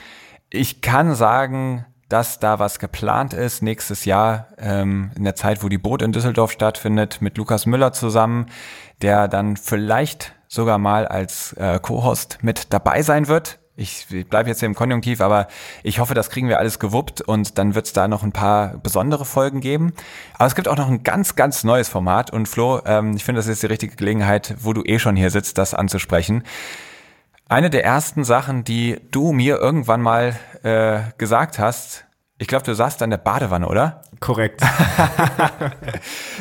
[0.52, 5.68] ich kann sagen, dass da was geplant ist nächstes Jahr ähm, in der Zeit, wo
[5.68, 8.46] die Boot in Düsseldorf stattfindet, mit Lukas Müller zusammen
[9.04, 13.60] der dann vielleicht sogar mal als äh, Co-Host mit dabei sein wird.
[13.76, 15.48] Ich bleibe jetzt hier im Konjunktiv, aber
[15.82, 18.78] ich hoffe, das kriegen wir alles gewuppt und dann wird es da noch ein paar
[18.78, 19.94] besondere Folgen geben.
[20.36, 23.40] Aber es gibt auch noch ein ganz, ganz neues Format und Flo, ähm, ich finde,
[23.40, 26.44] das ist die richtige Gelegenheit, wo du eh schon hier sitzt, das anzusprechen.
[27.50, 32.06] Eine der ersten Sachen, die du mir irgendwann mal äh, gesagt hast,
[32.40, 34.02] ich glaube, du saßt an der Badewanne, oder?
[34.20, 34.62] Korrekt.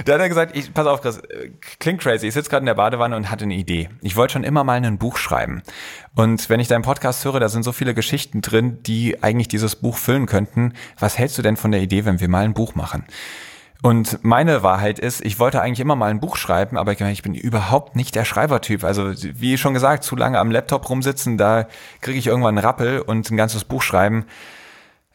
[0.07, 1.21] da hat er gesagt, ich, pass auf, Chris,
[1.79, 2.29] klingt crazy.
[2.29, 3.89] Ich sitze gerade in der Badewanne und hatte eine Idee.
[4.01, 5.63] Ich wollte schon immer mal ein Buch schreiben.
[6.15, 9.77] Und wenn ich deinen Podcast höre, da sind so viele Geschichten drin, die eigentlich dieses
[9.77, 10.73] Buch füllen könnten.
[10.99, 13.05] Was hältst du denn von der Idee, wenn wir mal ein Buch machen?
[13.83, 17.35] Und meine Wahrheit ist, ich wollte eigentlich immer mal ein Buch schreiben, aber ich bin
[17.35, 18.85] überhaupt nicht der Schreibertyp.
[18.85, 21.67] Also wie schon gesagt, zu lange am Laptop rumsitzen, da
[22.01, 24.25] kriege ich irgendwann einen Rappel und ein ganzes Buch schreiben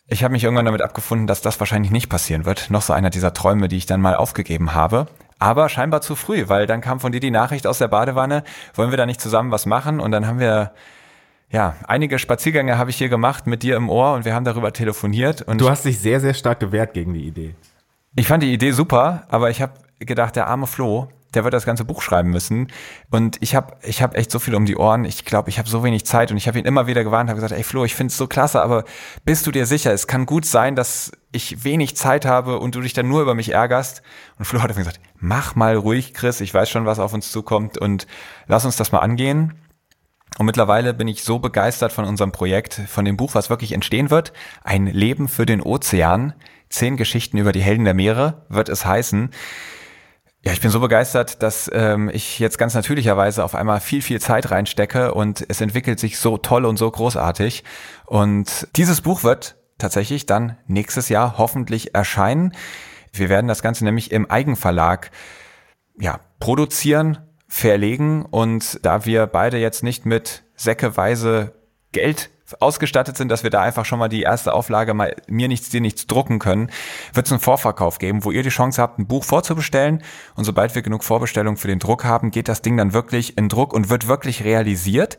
[0.08, 2.70] ich habe mich irgendwann damit abgefunden, dass das wahrscheinlich nicht passieren wird.
[2.70, 5.08] Noch so einer dieser Träume, die ich dann mal aufgegeben habe.
[5.38, 8.90] Aber scheinbar zu früh, weil dann kam von dir die Nachricht aus der Badewanne, wollen
[8.90, 10.00] wir da nicht zusammen was machen?
[10.00, 10.72] Und dann haben wir
[11.50, 14.74] ja, einige Spaziergänge habe ich hier gemacht mit dir im Ohr und wir haben darüber
[14.74, 15.42] telefoniert.
[15.42, 17.56] Und du hast dich sehr, sehr stark gewehrt gegen die Idee.
[18.20, 21.68] Ich fand die Idee super, aber ich habe gedacht, der arme Flo, der wird das
[21.68, 22.72] ganze Buch schreiben müssen.
[23.12, 25.06] Und ich habe ich hab echt so viel um die Ohren.
[25.06, 27.40] Ich glaube, ich habe so wenig Zeit und ich habe ihn immer wieder gewarnt, habe
[27.40, 28.86] gesagt, ey Flo, ich finde es so klasse, aber
[29.24, 29.94] bist du dir sicher?
[29.94, 33.36] Es kann gut sein, dass ich wenig Zeit habe und du dich dann nur über
[33.36, 34.02] mich ärgerst.
[34.40, 37.32] Und Flo hat dann gesagt, mach mal ruhig, Chris, ich weiß schon, was auf uns
[37.32, 38.08] zukommt und
[38.48, 39.54] lass uns das mal angehen.
[40.40, 44.10] Und mittlerweile bin ich so begeistert von unserem Projekt, von dem Buch, was wirklich entstehen
[44.10, 44.34] wird.
[44.64, 46.34] Ein Leben für den Ozean.
[46.70, 49.32] Zehn Geschichten über die Helden der Meere wird es heißen.
[50.44, 54.22] Ja, ich bin so begeistert, dass ähm, ich jetzt ganz natürlicherweise auf einmal viel, viel
[54.22, 57.64] Zeit reinstecke und es entwickelt sich so toll und so großartig.
[58.06, 62.54] Und dieses Buch wird tatsächlich dann nächstes Jahr hoffentlich erscheinen.
[63.12, 65.12] Wir werden das Ganze nämlich im Eigenverlag
[66.00, 67.18] ja, produzieren,
[67.48, 71.54] verlegen und da wir beide jetzt nicht mit säckeweise
[71.92, 75.70] Geld ausgestattet sind, dass wir da einfach schon mal die erste Auflage mal mir nichts,
[75.70, 76.72] dir nichts drucken können,
[77.14, 80.04] wird es einen Vorverkauf geben, wo ihr die Chance habt, ein Buch vorzubestellen
[80.36, 83.50] und sobald wir genug Vorbestellungen für den Druck haben, geht das Ding dann wirklich in
[83.50, 85.18] Druck und wird wirklich realisiert.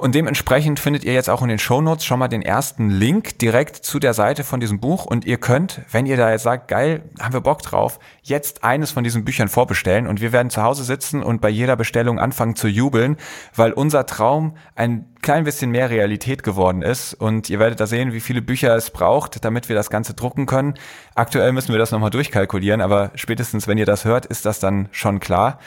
[0.00, 3.76] Und dementsprechend findet ihr jetzt auch in den Shownotes schon mal den ersten Link direkt
[3.76, 5.04] zu der Seite von diesem Buch.
[5.04, 8.92] Und ihr könnt, wenn ihr da jetzt sagt, geil, haben wir Bock drauf, jetzt eines
[8.92, 10.06] von diesen Büchern vorbestellen.
[10.06, 13.18] Und wir werden zu Hause sitzen und bei jeder Bestellung anfangen zu jubeln,
[13.54, 17.12] weil unser Traum ein klein bisschen mehr Realität geworden ist.
[17.12, 20.46] Und ihr werdet da sehen, wie viele Bücher es braucht, damit wir das Ganze drucken
[20.46, 20.74] können.
[21.14, 24.88] Aktuell müssen wir das nochmal durchkalkulieren, aber spätestens, wenn ihr das hört, ist das dann
[24.92, 25.58] schon klar.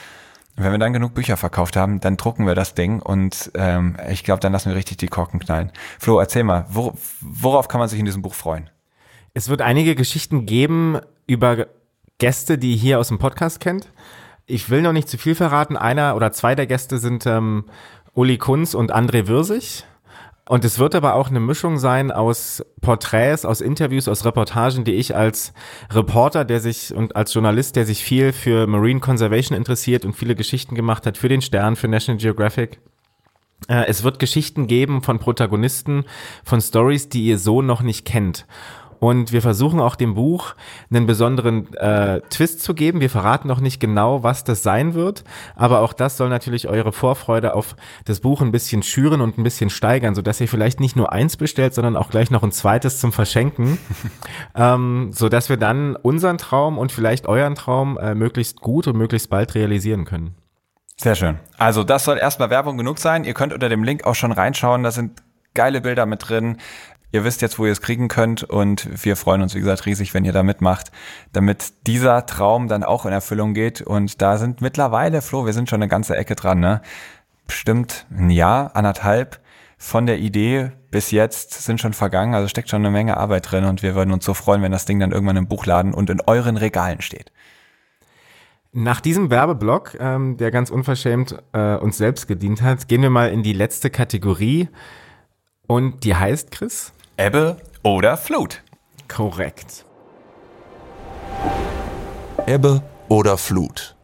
[0.56, 4.22] Wenn wir dann genug Bücher verkauft haben, dann drucken wir das Ding und ähm, ich
[4.22, 5.72] glaube, dann lassen wir richtig die Korken knallen.
[5.98, 8.70] Flo, erzähl mal, wo, worauf kann man sich in diesem Buch freuen?
[9.32, 11.66] Es wird einige Geschichten geben über
[12.18, 13.90] Gäste, die ihr hier aus dem Podcast kennt.
[14.46, 15.76] Ich will noch nicht zu viel verraten.
[15.76, 17.64] Einer oder zwei der Gäste sind ähm,
[18.12, 19.84] Uli Kunz und André Würsig.
[20.46, 24.92] Und es wird aber auch eine Mischung sein aus Porträts, aus Interviews, aus Reportagen, die
[24.92, 25.54] ich als
[25.90, 30.34] Reporter, der sich und als Journalist, der sich viel für Marine Conservation interessiert und viele
[30.34, 32.78] Geschichten gemacht hat für den Stern, für National Geographic.
[33.68, 36.04] Äh, es wird Geschichten geben von Protagonisten,
[36.44, 38.46] von Stories, die ihr so noch nicht kennt.
[39.04, 40.54] Und wir versuchen auch dem Buch
[40.90, 43.02] einen besonderen äh, Twist zu geben.
[43.02, 45.24] Wir verraten noch nicht genau, was das sein wird,
[45.56, 47.76] aber auch das soll natürlich eure Vorfreude auf
[48.06, 51.36] das Buch ein bisschen schüren und ein bisschen steigern, sodass ihr vielleicht nicht nur eins
[51.36, 53.76] bestellt, sondern auch gleich noch ein zweites zum Verschenken,
[54.54, 59.28] ähm, sodass wir dann unseren Traum und vielleicht euren Traum äh, möglichst gut und möglichst
[59.28, 60.34] bald realisieren können.
[60.96, 61.38] Sehr schön.
[61.58, 63.24] Also das soll erstmal Werbung genug sein.
[63.24, 64.82] Ihr könnt unter dem Link auch schon reinschauen.
[64.82, 65.22] Da sind
[65.54, 66.58] geile Bilder mit drin.
[67.14, 70.14] Ihr wisst jetzt, wo ihr es kriegen könnt und wir freuen uns, wie gesagt, riesig,
[70.14, 70.90] wenn ihr da mitmacht,
[71.32, 73.82] damit dieser Traum dann auch in Erfüllung geht.
[73.82, 76.82] Und da sind mittlerweile, Flo, wir sind schon eine ganze Ecke dran, ne?
[77.46, 79.38] Bestimmt ein Jahr, anderthalb
[79.78, 83.64] von der Idee bis jetzt sind schon vergangen, also steckt schon eine Menge Arbeit drin
[83.64, 86.20] und wir würden uns so freuen, wenn das Ding dann irgendwann im Buchladen und in
[86.20, 87.30] euren Regalen steht.
[88.72, 93.30] Nach diesem Werbeblock, ähm, der ganz unverschämt äh, uns selbst gedient hat, gehen wir mal
[93.30, 94.68] in die letzte Kategorie
[95.68, 96.92] und die heißt, Chris?
[97.16, 98.60] Ebbe oder Flut.
[99.06, 99.84] Korrekt.
[102.44, 103.94] Ebbe oder Flut.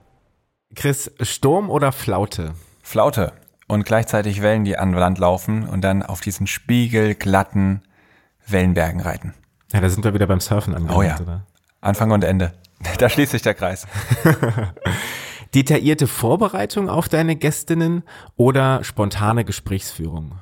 [0.76, 2.54] Chris, Sturm oder Flaute?
[2.82, 3.32] Flaute.
[3.66, 7.82] Und gleichzeitig Wellen, die an Land laufen und dann auf diesen spiegelglatten
[8.46, 9.34] Wellenbergen reiten.
[9.72, 11.18] Ja, da sind wir wieder beim Surfen angelangt, oh ja.
[11.20, 11.46] Oder?
[11.80, 12.52] Anfang und Ende.
[12.98, 13.88] Da schließt sich der Kreis.
[15.54, 18.04] Detaillierte Vorbereitung auf deine Gästinnen
[18.36, 20.38] oder spontane Gesprächsführung?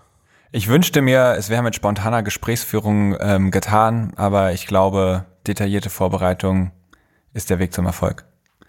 [0.50, 6.72] Ich wünschte mir, es wäre mit spontaner Gesprächsführung ähm, getan, aber ich glaube, detaillierte Vorbereitung
[7.34, 8.24] ist der Weg zum Erfolg.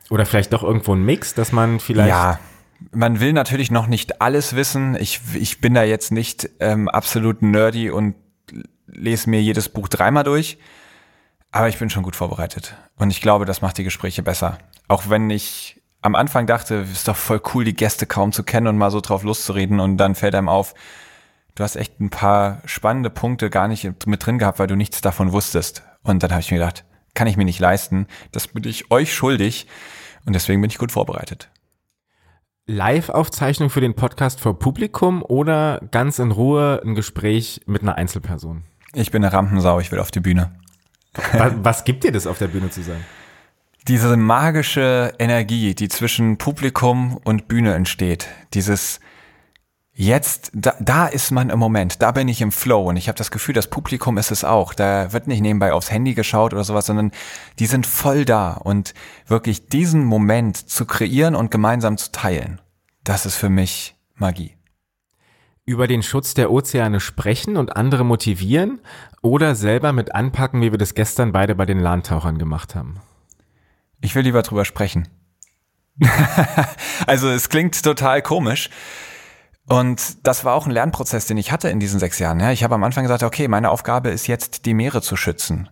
[0.10, 2.10] Oder vielleicht doch irgendwo ein Mix, dass man vielleicht.
[2.10, 2.39] Ja,
[2.91, 4.97] man will natürlich noch nicht alles wissen.
[4.99, 8.15] Ich, ich bin da jetzt nicht ähm, absolut nerdy und
[8.88, 10.57] lese mir jedes Buch dreimal durch.
[11.51, 12.76] Aber ich bin schon gut vorbereitet.
[12.97, 14.57] Und ich glaube, das macht die Gespräche besser.
[14.88, 18.43] Auch wenn ich am Anfang dachte, es ist doch voll cool, die Gäste kaum zu
[18.43, 19.80] kennen und mal so drauf loszureden.
[19.80, 20.73] Und dann fällt einem auf,
[21.55, 25.01] du hast echt ein paar spannende Punkte gar nicht mit drin gehabt, weil du nichts
[25.01, 25.84] davon wusstest.
[26.03, 28.07] Und dann habe ich mir gedacht, kann ich mir nicht leisten.
[28.31, 29.67] Das bin ich euch schuldig.
[30.26, 31.49] Und deswegen bin ich gut vorbereitet.
[32.65, 38.63] Live-Aufzeichnung für den Podcast vor Publikum oder ganz in Ruhe ein Gespräch mit einer Einzelperson?
[38.93, 40.51] Ich bin eine Rampensau, ich will auf die Bühne.
[41.34, 43.03] Was, was gibt dir das, auf der Bühne zu sein?
[43.88, 48.27] Diese magische Energie, die zwischen Publikum und Bühne entsteht.
[48.53, 48.99] Dieses
[50.01, 53.17] Jetzt, da, da ist man im Moment, da bin ich im Flow und ich habe
[53.17, 54.73] das Gefühl, das Publikum ist es auch.
[54.73, 57.11] Da wird nicht nebenbei aufs Handy geschaut oder sowas, sondern
[57.59, 58.93] die sind voll da und
[59.27, 62.61] wirklich diesen Moment zu kreieren und gemeinsam zu teilen,
[63.03, 64.55] das ist für mich Magie.
[65.65, 68.80] Über den Schutz der Ozeane sprechen und andere motivieren
[69.21, 73.01] oder selber mit anpacken, wie wir das gestern beide bei den Landtauchern gemacht haben?
[73.99, 75.09] Ich will lieber drüber sprechen.
[77.05, 78.69] also es klingt total komisch.
[79.70, 82.40] Und das war auch ein Lernprozess, den ich hatte in diesen sechs Jahren.
[82.50, 85.70] Ich habe am Anfang gesagt, okay, meine Aufgabe ist jetzt, die Meere zu schützen.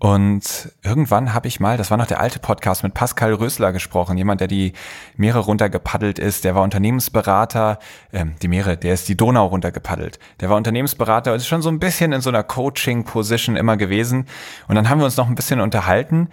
[0.00, 4.16] Und irgendwann habe ich mal, das war noch der alte Podcast mit Pascal Rösler gesprochen,
[4.16, 4.72] jemand, der die
[5.16, 7.80] Meere runtergepaddelt ist, der war Unternehmensberater,
[8.12, 10.20] ähm, die Meere, der ist die Donau runtergepaddelt.
[10.40, 14.26] Der war Unternehmensberater und ist schon so ein bisschen in so einer Coaching-Position immer gewesen.
[14.68, 16.28] Und dann haben wir uns noch ein bisschen unterhalten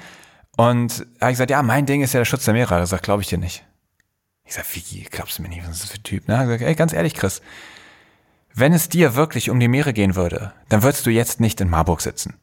[0.57, 2.75] und er hat gesagt, ja, mein Ding ist ja der Schutz der Meere.
[2.75, 3.63] Er sagt, glaube ich dir nicht.
[4.45, 6.27] Ich sag, wie glaubst du mir nicht, was ist das für ein Typ?
[6.27, 6.41] Ne?
[6.43, 7.41] Ich sag, ey, ganz ehrlich, Chris,
[8.53, 11.69] wenn es dir wirklich um die Meere gehen würde, dann würdest du jetzt nicht in
[11.69, 12.35] Marburg sitzen.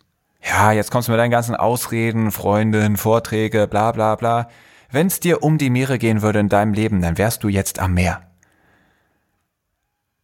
[0.44, 4.48] Ja, jetzt kommst du mit deinen ganzen Ausreden, Freundin, Vorträge, bla bla bla.
[4.90, 7.78] Wenn es dir um die Meere gehen würde in deinem Leben, dann wärst du jetzt
[7.78, 8.22] am Meer.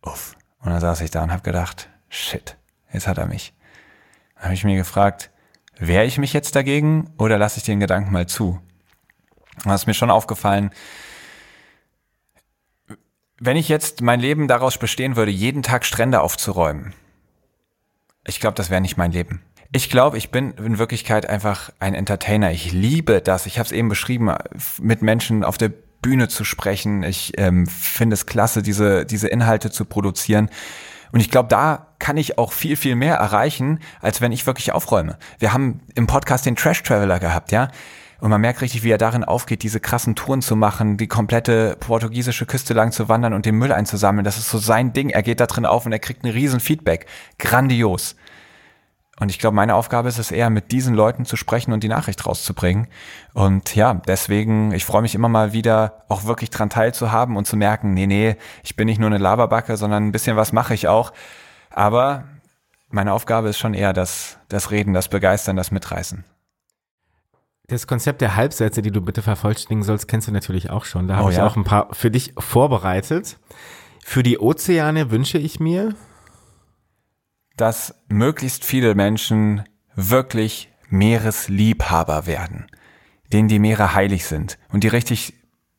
[0.02, 0.34] Uff.
[0.60, 2.56] Und dann saß ich da und hab gedacht, shit,
[2.92, 3.54] jetzt hat er mich.
[4.34, 5.30] Dann habe ich mir gefragt,
[5.78, 8.60] wehre ich mich jetzt dagegen oder lasse ich den Gedanken mal zu?
[9.64, 10.70] Und das ist mir schon aufgefallen,
[13.38, 16.94] wenn ich jetzt mein Leben daraus bestehen würde, jeden Tag Strände aufzuräumen,
[18.26, 19.42] ich glaube, das wäre nicht mein Leben.
[19.72, 22.52] Ich glaube, ich bin in Wirklichkeit einfach ein Entertainer.
[22.52, 23.46] Ich liebe das.
[23.46, 24.34] Ich habe es eben beschrieben,
[24.80, 25.70] mit Menschen auf der
[26.00, 27.02] Bühne zu sprechen.
[27.02, 30.50] Ich ähm, finde es klasse, diese, diese Inhalte zu produzieren.
[31.12, 34.72] Und ich glaube, da kann ich auch viel, viel mehr erreichen, als wenn ich wirklich
[34.72, 35.18] aufräume.
[35.38, 37.70] Wir haben im Podcast den Trash Traveler gehabt, ja.
[38.20, 41.76] Und man merkt richtig, wie er darin aufgeht, diese krassen Touren zu machen, die komplette
[41.78, 44.24] portugiesische Küste lang zu wandern und den Müll einzusammeln.
[44.24, 45.10] Das ist so sein Ding.
[45.10, 47.06] Er geht da drin auf und er kriegt ein riesen Feedback.
[47.38, 48.16] Grandios.
[49.20, 51.88] Und ich glaube, meine Aufgabe ist es eher, mit diesen Leuten zu sprechen und die
[51.88, 52.88] Nachricht rauszubringen.
[53.34, 57.56] Und ja, deswegen, ich freue mich immer mal wieder, auch wirklich dran teilzuhaben und zu
[57.56, 60.86] merken, nee, nee, ich bin nicht nur eine Laberbacke, sondern ein bisschen was mache ich
[60.86, 61.12] auch.
[61.70, 62.24] Aber
[62.90, 66.24] meine Aufgabe ist schon eher das, das Reden, das Begeistern, das Mitreißen.
[67.68, 71.06] Das Konzept der Halbsätze, die du bitte vervollständigen sollst, kennst du natürlich auch schon.
[71.06, 71.46] Da habe oh, ich ja?
[71.46, 73.38] auch ein paar für dich vorbereitet.
[74.02, 75.94] Für die Ozeane wünsche ich mir,
[77.56, 79.64] dass möglichst viele Menschen
[79.94, 82.68] wirklich Meeresliebhaber werden,
[83.34, 85.34] denen die Meere heilig sind und die richtig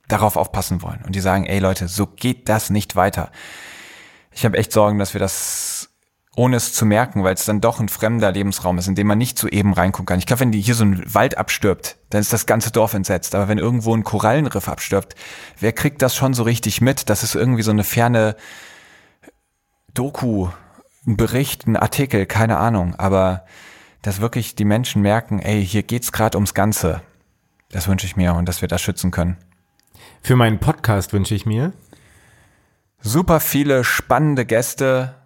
[0.07, 3.31] darauf aufpassen wollen und die sagen, ey Leute, so geht das nicht weiter.
[4.31, 5.78] Ich habe echt Sorgen, dass wir das
[6.39, 9.17] ohne es zu merken, weil es dann doch ein fremder Lebensraum ist, in dem man
[9.17, 10.19] nicht so eben reingucken kann.
[10.19, 13.35] Ich glaube, wenn die hier so ein Wald abstirbt, dann ist das ganze Dorf entsetzt.
[13.35, 15.15] Aber wenn irgendwo ein Korallenriff abstirbt,
[15.59, 17.09] wer kriegt das schon so richtig mit?
[17.09, 18.37] Das ist irgendwie so eine ferne
[19.93, 20.47] Doku,
[21.05, 22.95] ein Bericht, ein Artikel, keine Ahnung.
[22.95, 23.43] Aber
[24.01, 27.01] dass wirklich die Menschen merken, ey, hier geht's gerade ums Ganze.
[27.69, 29.35] Das wünsche ich mir und dass wir das schützen können.
[30.21, 31.73] Für meinen Podcast wünsche ich mir
[33.01, 35.18] super viele spannende Gäste,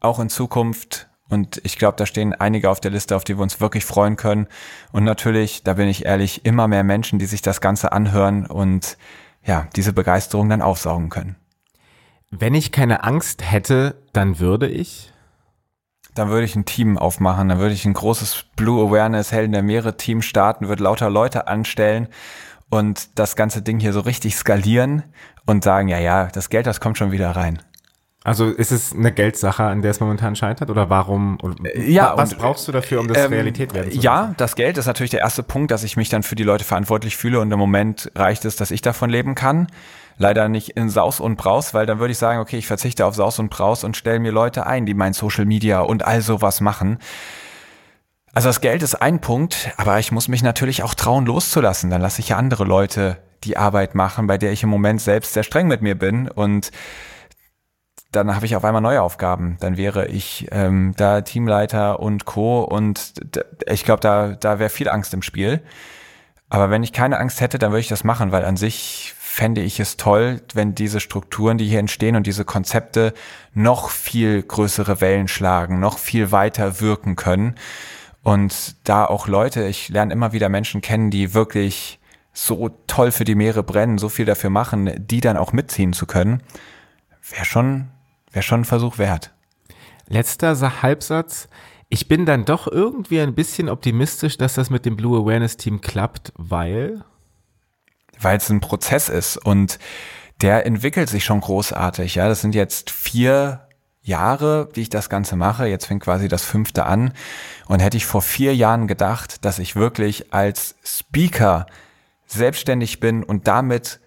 [0.00, 1.08] auch in Zukunft.
[1.28, 4.16] Und ich glaube, da stehen einige auf der Liste, auf die wir uns wirklich freuen
[4.16, 4.46] können.
[4.92, 8.96] Und natürlich, da bin ich ehrlich, immer mehr Menschen, die sich das Ganze anhören und
[9.44, 11.36] ja, diese Begeisterung dann aufsaugen können.
[12.30, 15.12] Wenn ich keine Angst hätte, dann würde ich?
[16.14, 19.62] Dann würde ich ein Team aufmachen, dann würde ich ein großes Blue Awareness Helden der
[19.62, 22.08] Meere Team starten, würde lauter Leute anstellen
[22.70, 25.04] und das ganze Ding hier so richtig skalieren
[25.44, 27.62] und sagen, ja, ja, das Geld, das kommt schon wieder rein.
[28.26, 31.38] Also ist es eine Geldsache, an der es momentan scheitert oder warum?
[31.76, 34.04] Ja, was und, brauchst du dafür, um das ähm, Realität werden zu lassen?
[34.04, 36.64] Ja, das Geld ist natürlich der erste Punkt, dass ich mich dann für die Leute
[36.64, 39.68] verantwortlich fühle und im Moment reicht es, dass ich davon leben kann.
[40.18, 43.14] Leider nicht in Saus und Braus, weil dann würde ich sagen, okay, ich verzichte auf
[43.14, 46.60] Saus und Braus und stelle mir Leute ein, die mein Social Media und all sowas
[46.60, 46.98] machen.
[48.34, 51.90] Also das Geld ist ein Punkt, aber ich muss mich natürlich auch trauen, loszulassen.
[51.90, 55.32] Dann lasse ich ja andere Leute die Arbeit machen, bei der ich im Moment selbst
[55.32, 56.72] sehr streng mit mir bin und
[58.16, 59.56] dann habe ich auf einmal neue Aufgaben.
[59.60, 62.62] Dann wäre ich ähm, da Teamleiter und Co.
[62.62, 63.14] Und
[63.66, 65.62] ich glaube, da, da wäre viel Angst im Spiel.
[66.48, 69.60] Aber wenn ich keine Angst hätte, dann würde ich das machen, weil an sich fände
[69.60, 73.12] ich es toll, wenn diese Strukturen, die hier entstehen und diese Konzepte
[73.52, 77.56] noch viel größere Wellen schlagen, noch viel weiter wirken können.
[78.22, 82.00] Und da auch Leute, ich lerne immer wieder Menschen kennen, die wirklich
[82.32, 86.06] so toll für die Meere brennen, so viel dafür machen, die dann auch mitziehen zu
[86.06, 86.42] können,
[87.30, 87.88] wäre schon
[88.36, 89.32] Wäre schon ein Versuch wert.
[90.08, 91.48] Letzter Halbsatz.
[91.88, 95.80] Ich bin dann doch irgendwie ein bisschen optimistisch, dass das mit dem Blue Awareness Team
[95.80, 97.02] klappt, weil?
[98.20, 99.78] Weil es ein Prozess ist und
[100.42, 102.16] der entwickelt sich schon großartig.
[102.16, 103.68] Ja, das sind jetzt vier
[104.02, 105.66] Jahre, wie ich das Ganze mache.
[105.66, 107.14] Jetzt fängt quasi das fünfte an.
[107.68, 111.64] Und hätte ich vor vier Jahren gedacht, dass ich wirklich als Speaker
[112.26, 113.98] selbstständig bin und damit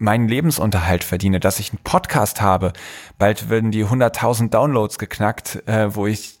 [0.00, 2.72] meinen Lebensunterhalt verdiene, dass ich einen Podcast habe.
[3.18, 6.40] Bald werden die 100.000 Downloads geknackt, äh, wo ich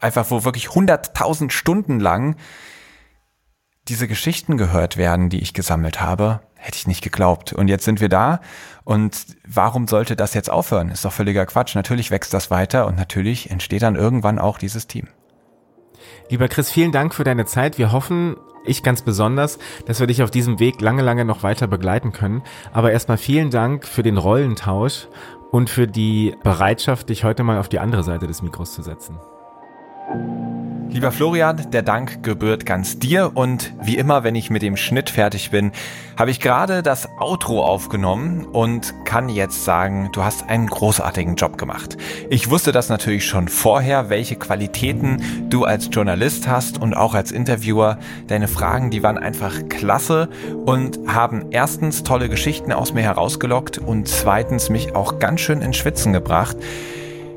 [0.00, 2.36] einfach, wo wirklich 100.000 Stunden lang
[3.88, 7.52] diese Geschichten gehört werden, die ich gesammelt habe, hätte ich nicht geglaubt.
[7.52, 8.40] Und jetzt sind wir da.
[8.84, 10.90] Und warum sollte das jetzt aufhören?
[10.90, 11.74] Ist doch völliger Quatsch.
[11.74, 15.08] Natürlich wächst das weiter und natürlich entsteht dann irgendwann auch dieses Team.
[16.28, 17.78] Lieber Chris, vielen Dank für deine Zeit.
[17.78, 21.66] Wir hoffen, ich ganz besonders, dass wir dich auf diesem Weg lange, lange noch weiter
[21.66, 22.42] begleiten können.
[22.72, 25.08] Aber erstmal vielen Dank für den Rollentausch
[25.50, 29.18] und für die Bereitschaft, dich heute mal auf die andere Seite des Mikros zu setzen.
[30.92, 35.08] Lieber Florian, der Dank gebührt ganz dir und wie immer, wenn ich mit dem Schnitt
[35.08, 35.72] fertig bin,
[36.18, 41.56] habe ich gerade das Outro aufgenommen und kann jetzt sagen, du hast einen großartigen Job
[41.56, 41.96] gemacht.
[42.28, 47.32] Ich wusste das natürlich schon vorher, welche Qualitäten du als Journalist hast und auch als
[47.32, 47.98] Interviewer.
[48.26, 50.28] Deine Fragen, die waren einfach klasse
[50.66, 55.78] und haben erstens tolle Geschichten aus mir herausgelockt und zweitens mich auch ganz schön ins
[55.78, 56.58] Schwitzen gebracht.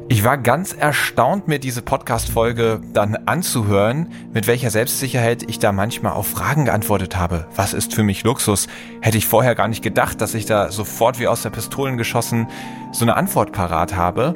[0.07, 6.13] Ich war ganz erstaunt, mir diese Podcast-Folge dann anzuhören, mit welcher Selbstsicherheit ich da manchmal
[6.13, 7.47] auf Fragen geantwortet habe.
[7.55, 8.67] Was ist für mich Luxus?
[9.01, 12.47] Hätte ich vorher gar nicht gedacht, dass ich da sofort wie aus der Pistolen geschossen
[12.91, 14.35] so eine Antwort parat habe.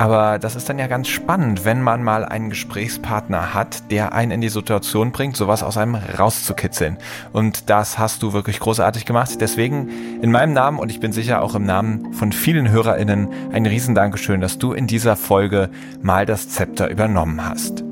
[0.00, 4.30] Aber das ist dann ja ganz spannend, wenn man mal einen Gesprächspartner hat, der einen
[4.30, 6.96] in die Situation bringt, sowas aus einem rauszukitzeln.
[7.34, 9.32] Und das hast du wirklich großartig gemacht.
[9.42, 9.90] Deswegen
[10.22, 14.40] in meinem Namen und ich bin sicher auch im Namen von vielen HörerInnen ein Riesendankeschön,
[14.40, 15.68] dass du in dieser Folge
[16.00, 17.84] mal das Zepter übernommen hast.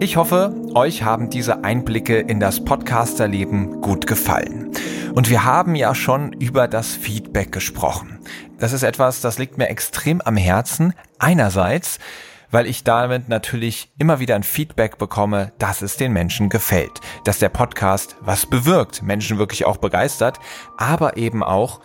[0.00, 4.72] Ich hoffe, euch haben diese Einblicke in das Podcasterleben gut gefallen.
[5.14, 8.18] Und wir haben ja schon über das Feedback gesprochen.
[8.62, 10.94] Das ist etwas, das liegt mir extrem am Herzen.
[11.18, 11.98] Einerseits,
[12.52, 17.40] weil ich damit natürlich immer wieder ein Feedback bekomme, dass es den Menschen gefällt, dass
[17.40, 20.38] der Podcast was bewirkt, Menschen wirklich auch begeistert,
[20.78, 21.80] aber eben auch,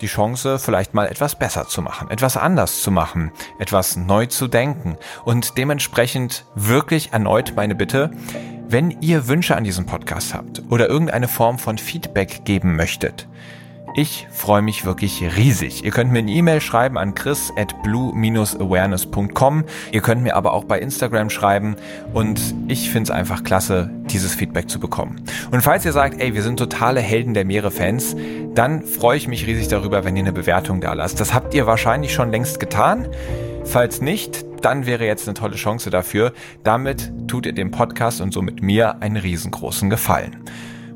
[0.00, 4.48] die Chance, vielleicht mal etwas besser zu machen, etwas anders zu machen, etwas neu zu
[4.48, 4.96] denken.
[5.26, 8.10] Und dementsprechend wirklich erneut meine Bitte,
[8.66, 13.28] wenn ihr Wünsche an diesem Podcast habt oder irgendeine Form von Feedback geben möchtet,
[13.96, 15.84] ich freue mich wirklich riesig.
[15.84, 19.64] Ihr könnt mir eine E-Mail schreiben an chris at blue-awareness.com.
[19.92, 21.76] Ihr könnt mir aber auch bei Instagram schreiben
[22.12, 25.22] und ich finde es einfach klasse, dieses Feedback zu bekommen.
[25.52, 28.16] Und falls ihr sagt, ey, wir sind totale Helden der Meere-Fans,
[28.54, 31.20] dann freue ich mich riesig darüber, wenn ihr eine Bewertung da lasst.
[31.20, 33.06] Das habt ihr wahrscheinlich schon längst getan.
[33.64, 36.32] Falls nicht, dann wäre jetzt eine tolle Chance dafür.
[36.64, 40.36] Damit tut ihr dem Podcast und somit mir einen riesengroßen Gefallen.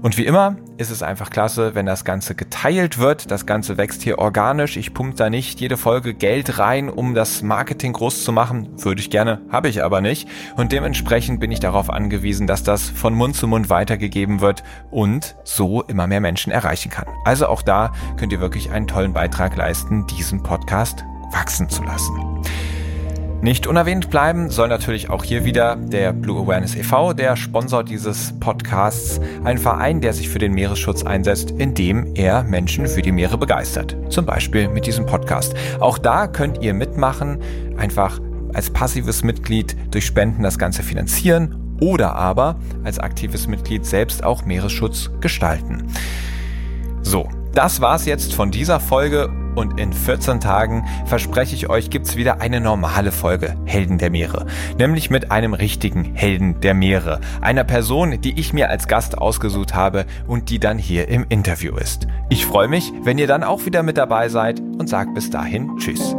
[0.00, 3.30] Und wie immer ist es einfach klasse, wenn das Ganze geteilt wird.
[3.32, 4.76] Das Ganze wächst hier organisch.
[4.76, 8.68] Ich pumpe da nicht jede Folge Geld rein, um das Marketing groß zu machen.
[8.76, 10.28] Würde ich gerne, habe ich aber nicht.
[10.56, 15.36] Und dementsprechend bin ich darauf angewiesen, dass das von Mund zu Mund weitergegeben wird und
[15.42, 17.06] so immer mehr Menschen erreichen kann.
[17.24, 22.12] Also auch da könnt ihr wirklich einen tollen Beitrag leisten, diesen Podcast wachsen zu lassen.
[23.40, 28.34] Nicht unerwähnt bleiben soll natürlich auch hier wieder der Blue Awareness e.V., der Sponsor dieses
[28.40, 33.38] Podcasts, ein Verein, der sich für den Meeresschutz einsetzt, indem er Menschen für die Meere
[33.38, 33.96] begeistert.
[34.08, 35.54] Zum Beispiel mit diesem Podcast.
[35.78, 37.38] Auch da könnt ihr mitmachen,
[37.76, 38.18] einfach
[38.54, 44.44] als passives Mitglied durch Spenden das Ganze finanzieren oder aber als aktives Mitglied selbst auch
[44.46, 45.84] Meeresschutz gestalten.
[47.02, 52.16] So, das war's jetzt von dieser Folge und in 14 Tagen, verspreche ich euch, gibt's
[52.16, 54.46] wieder eine normale Folge Helden der Meere.
[54.78, 57.20] Nämlich mit einem richtigen Helden der Meere.
[57.40, 61.76] Einer Person, die ich mir als Gast ausgesucht habe und die dann hier im Interview
[61.76, 62.06] ist.
[62.28, 65.76] Ich freue mich, wenn ihr dann auch wieder mit dabei seid und sage bis dahin
[65.78, 66.14] Tschüss.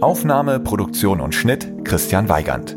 [0.00, 2.76] Aufnahme, Produktion und Schnitt Christian Weigand.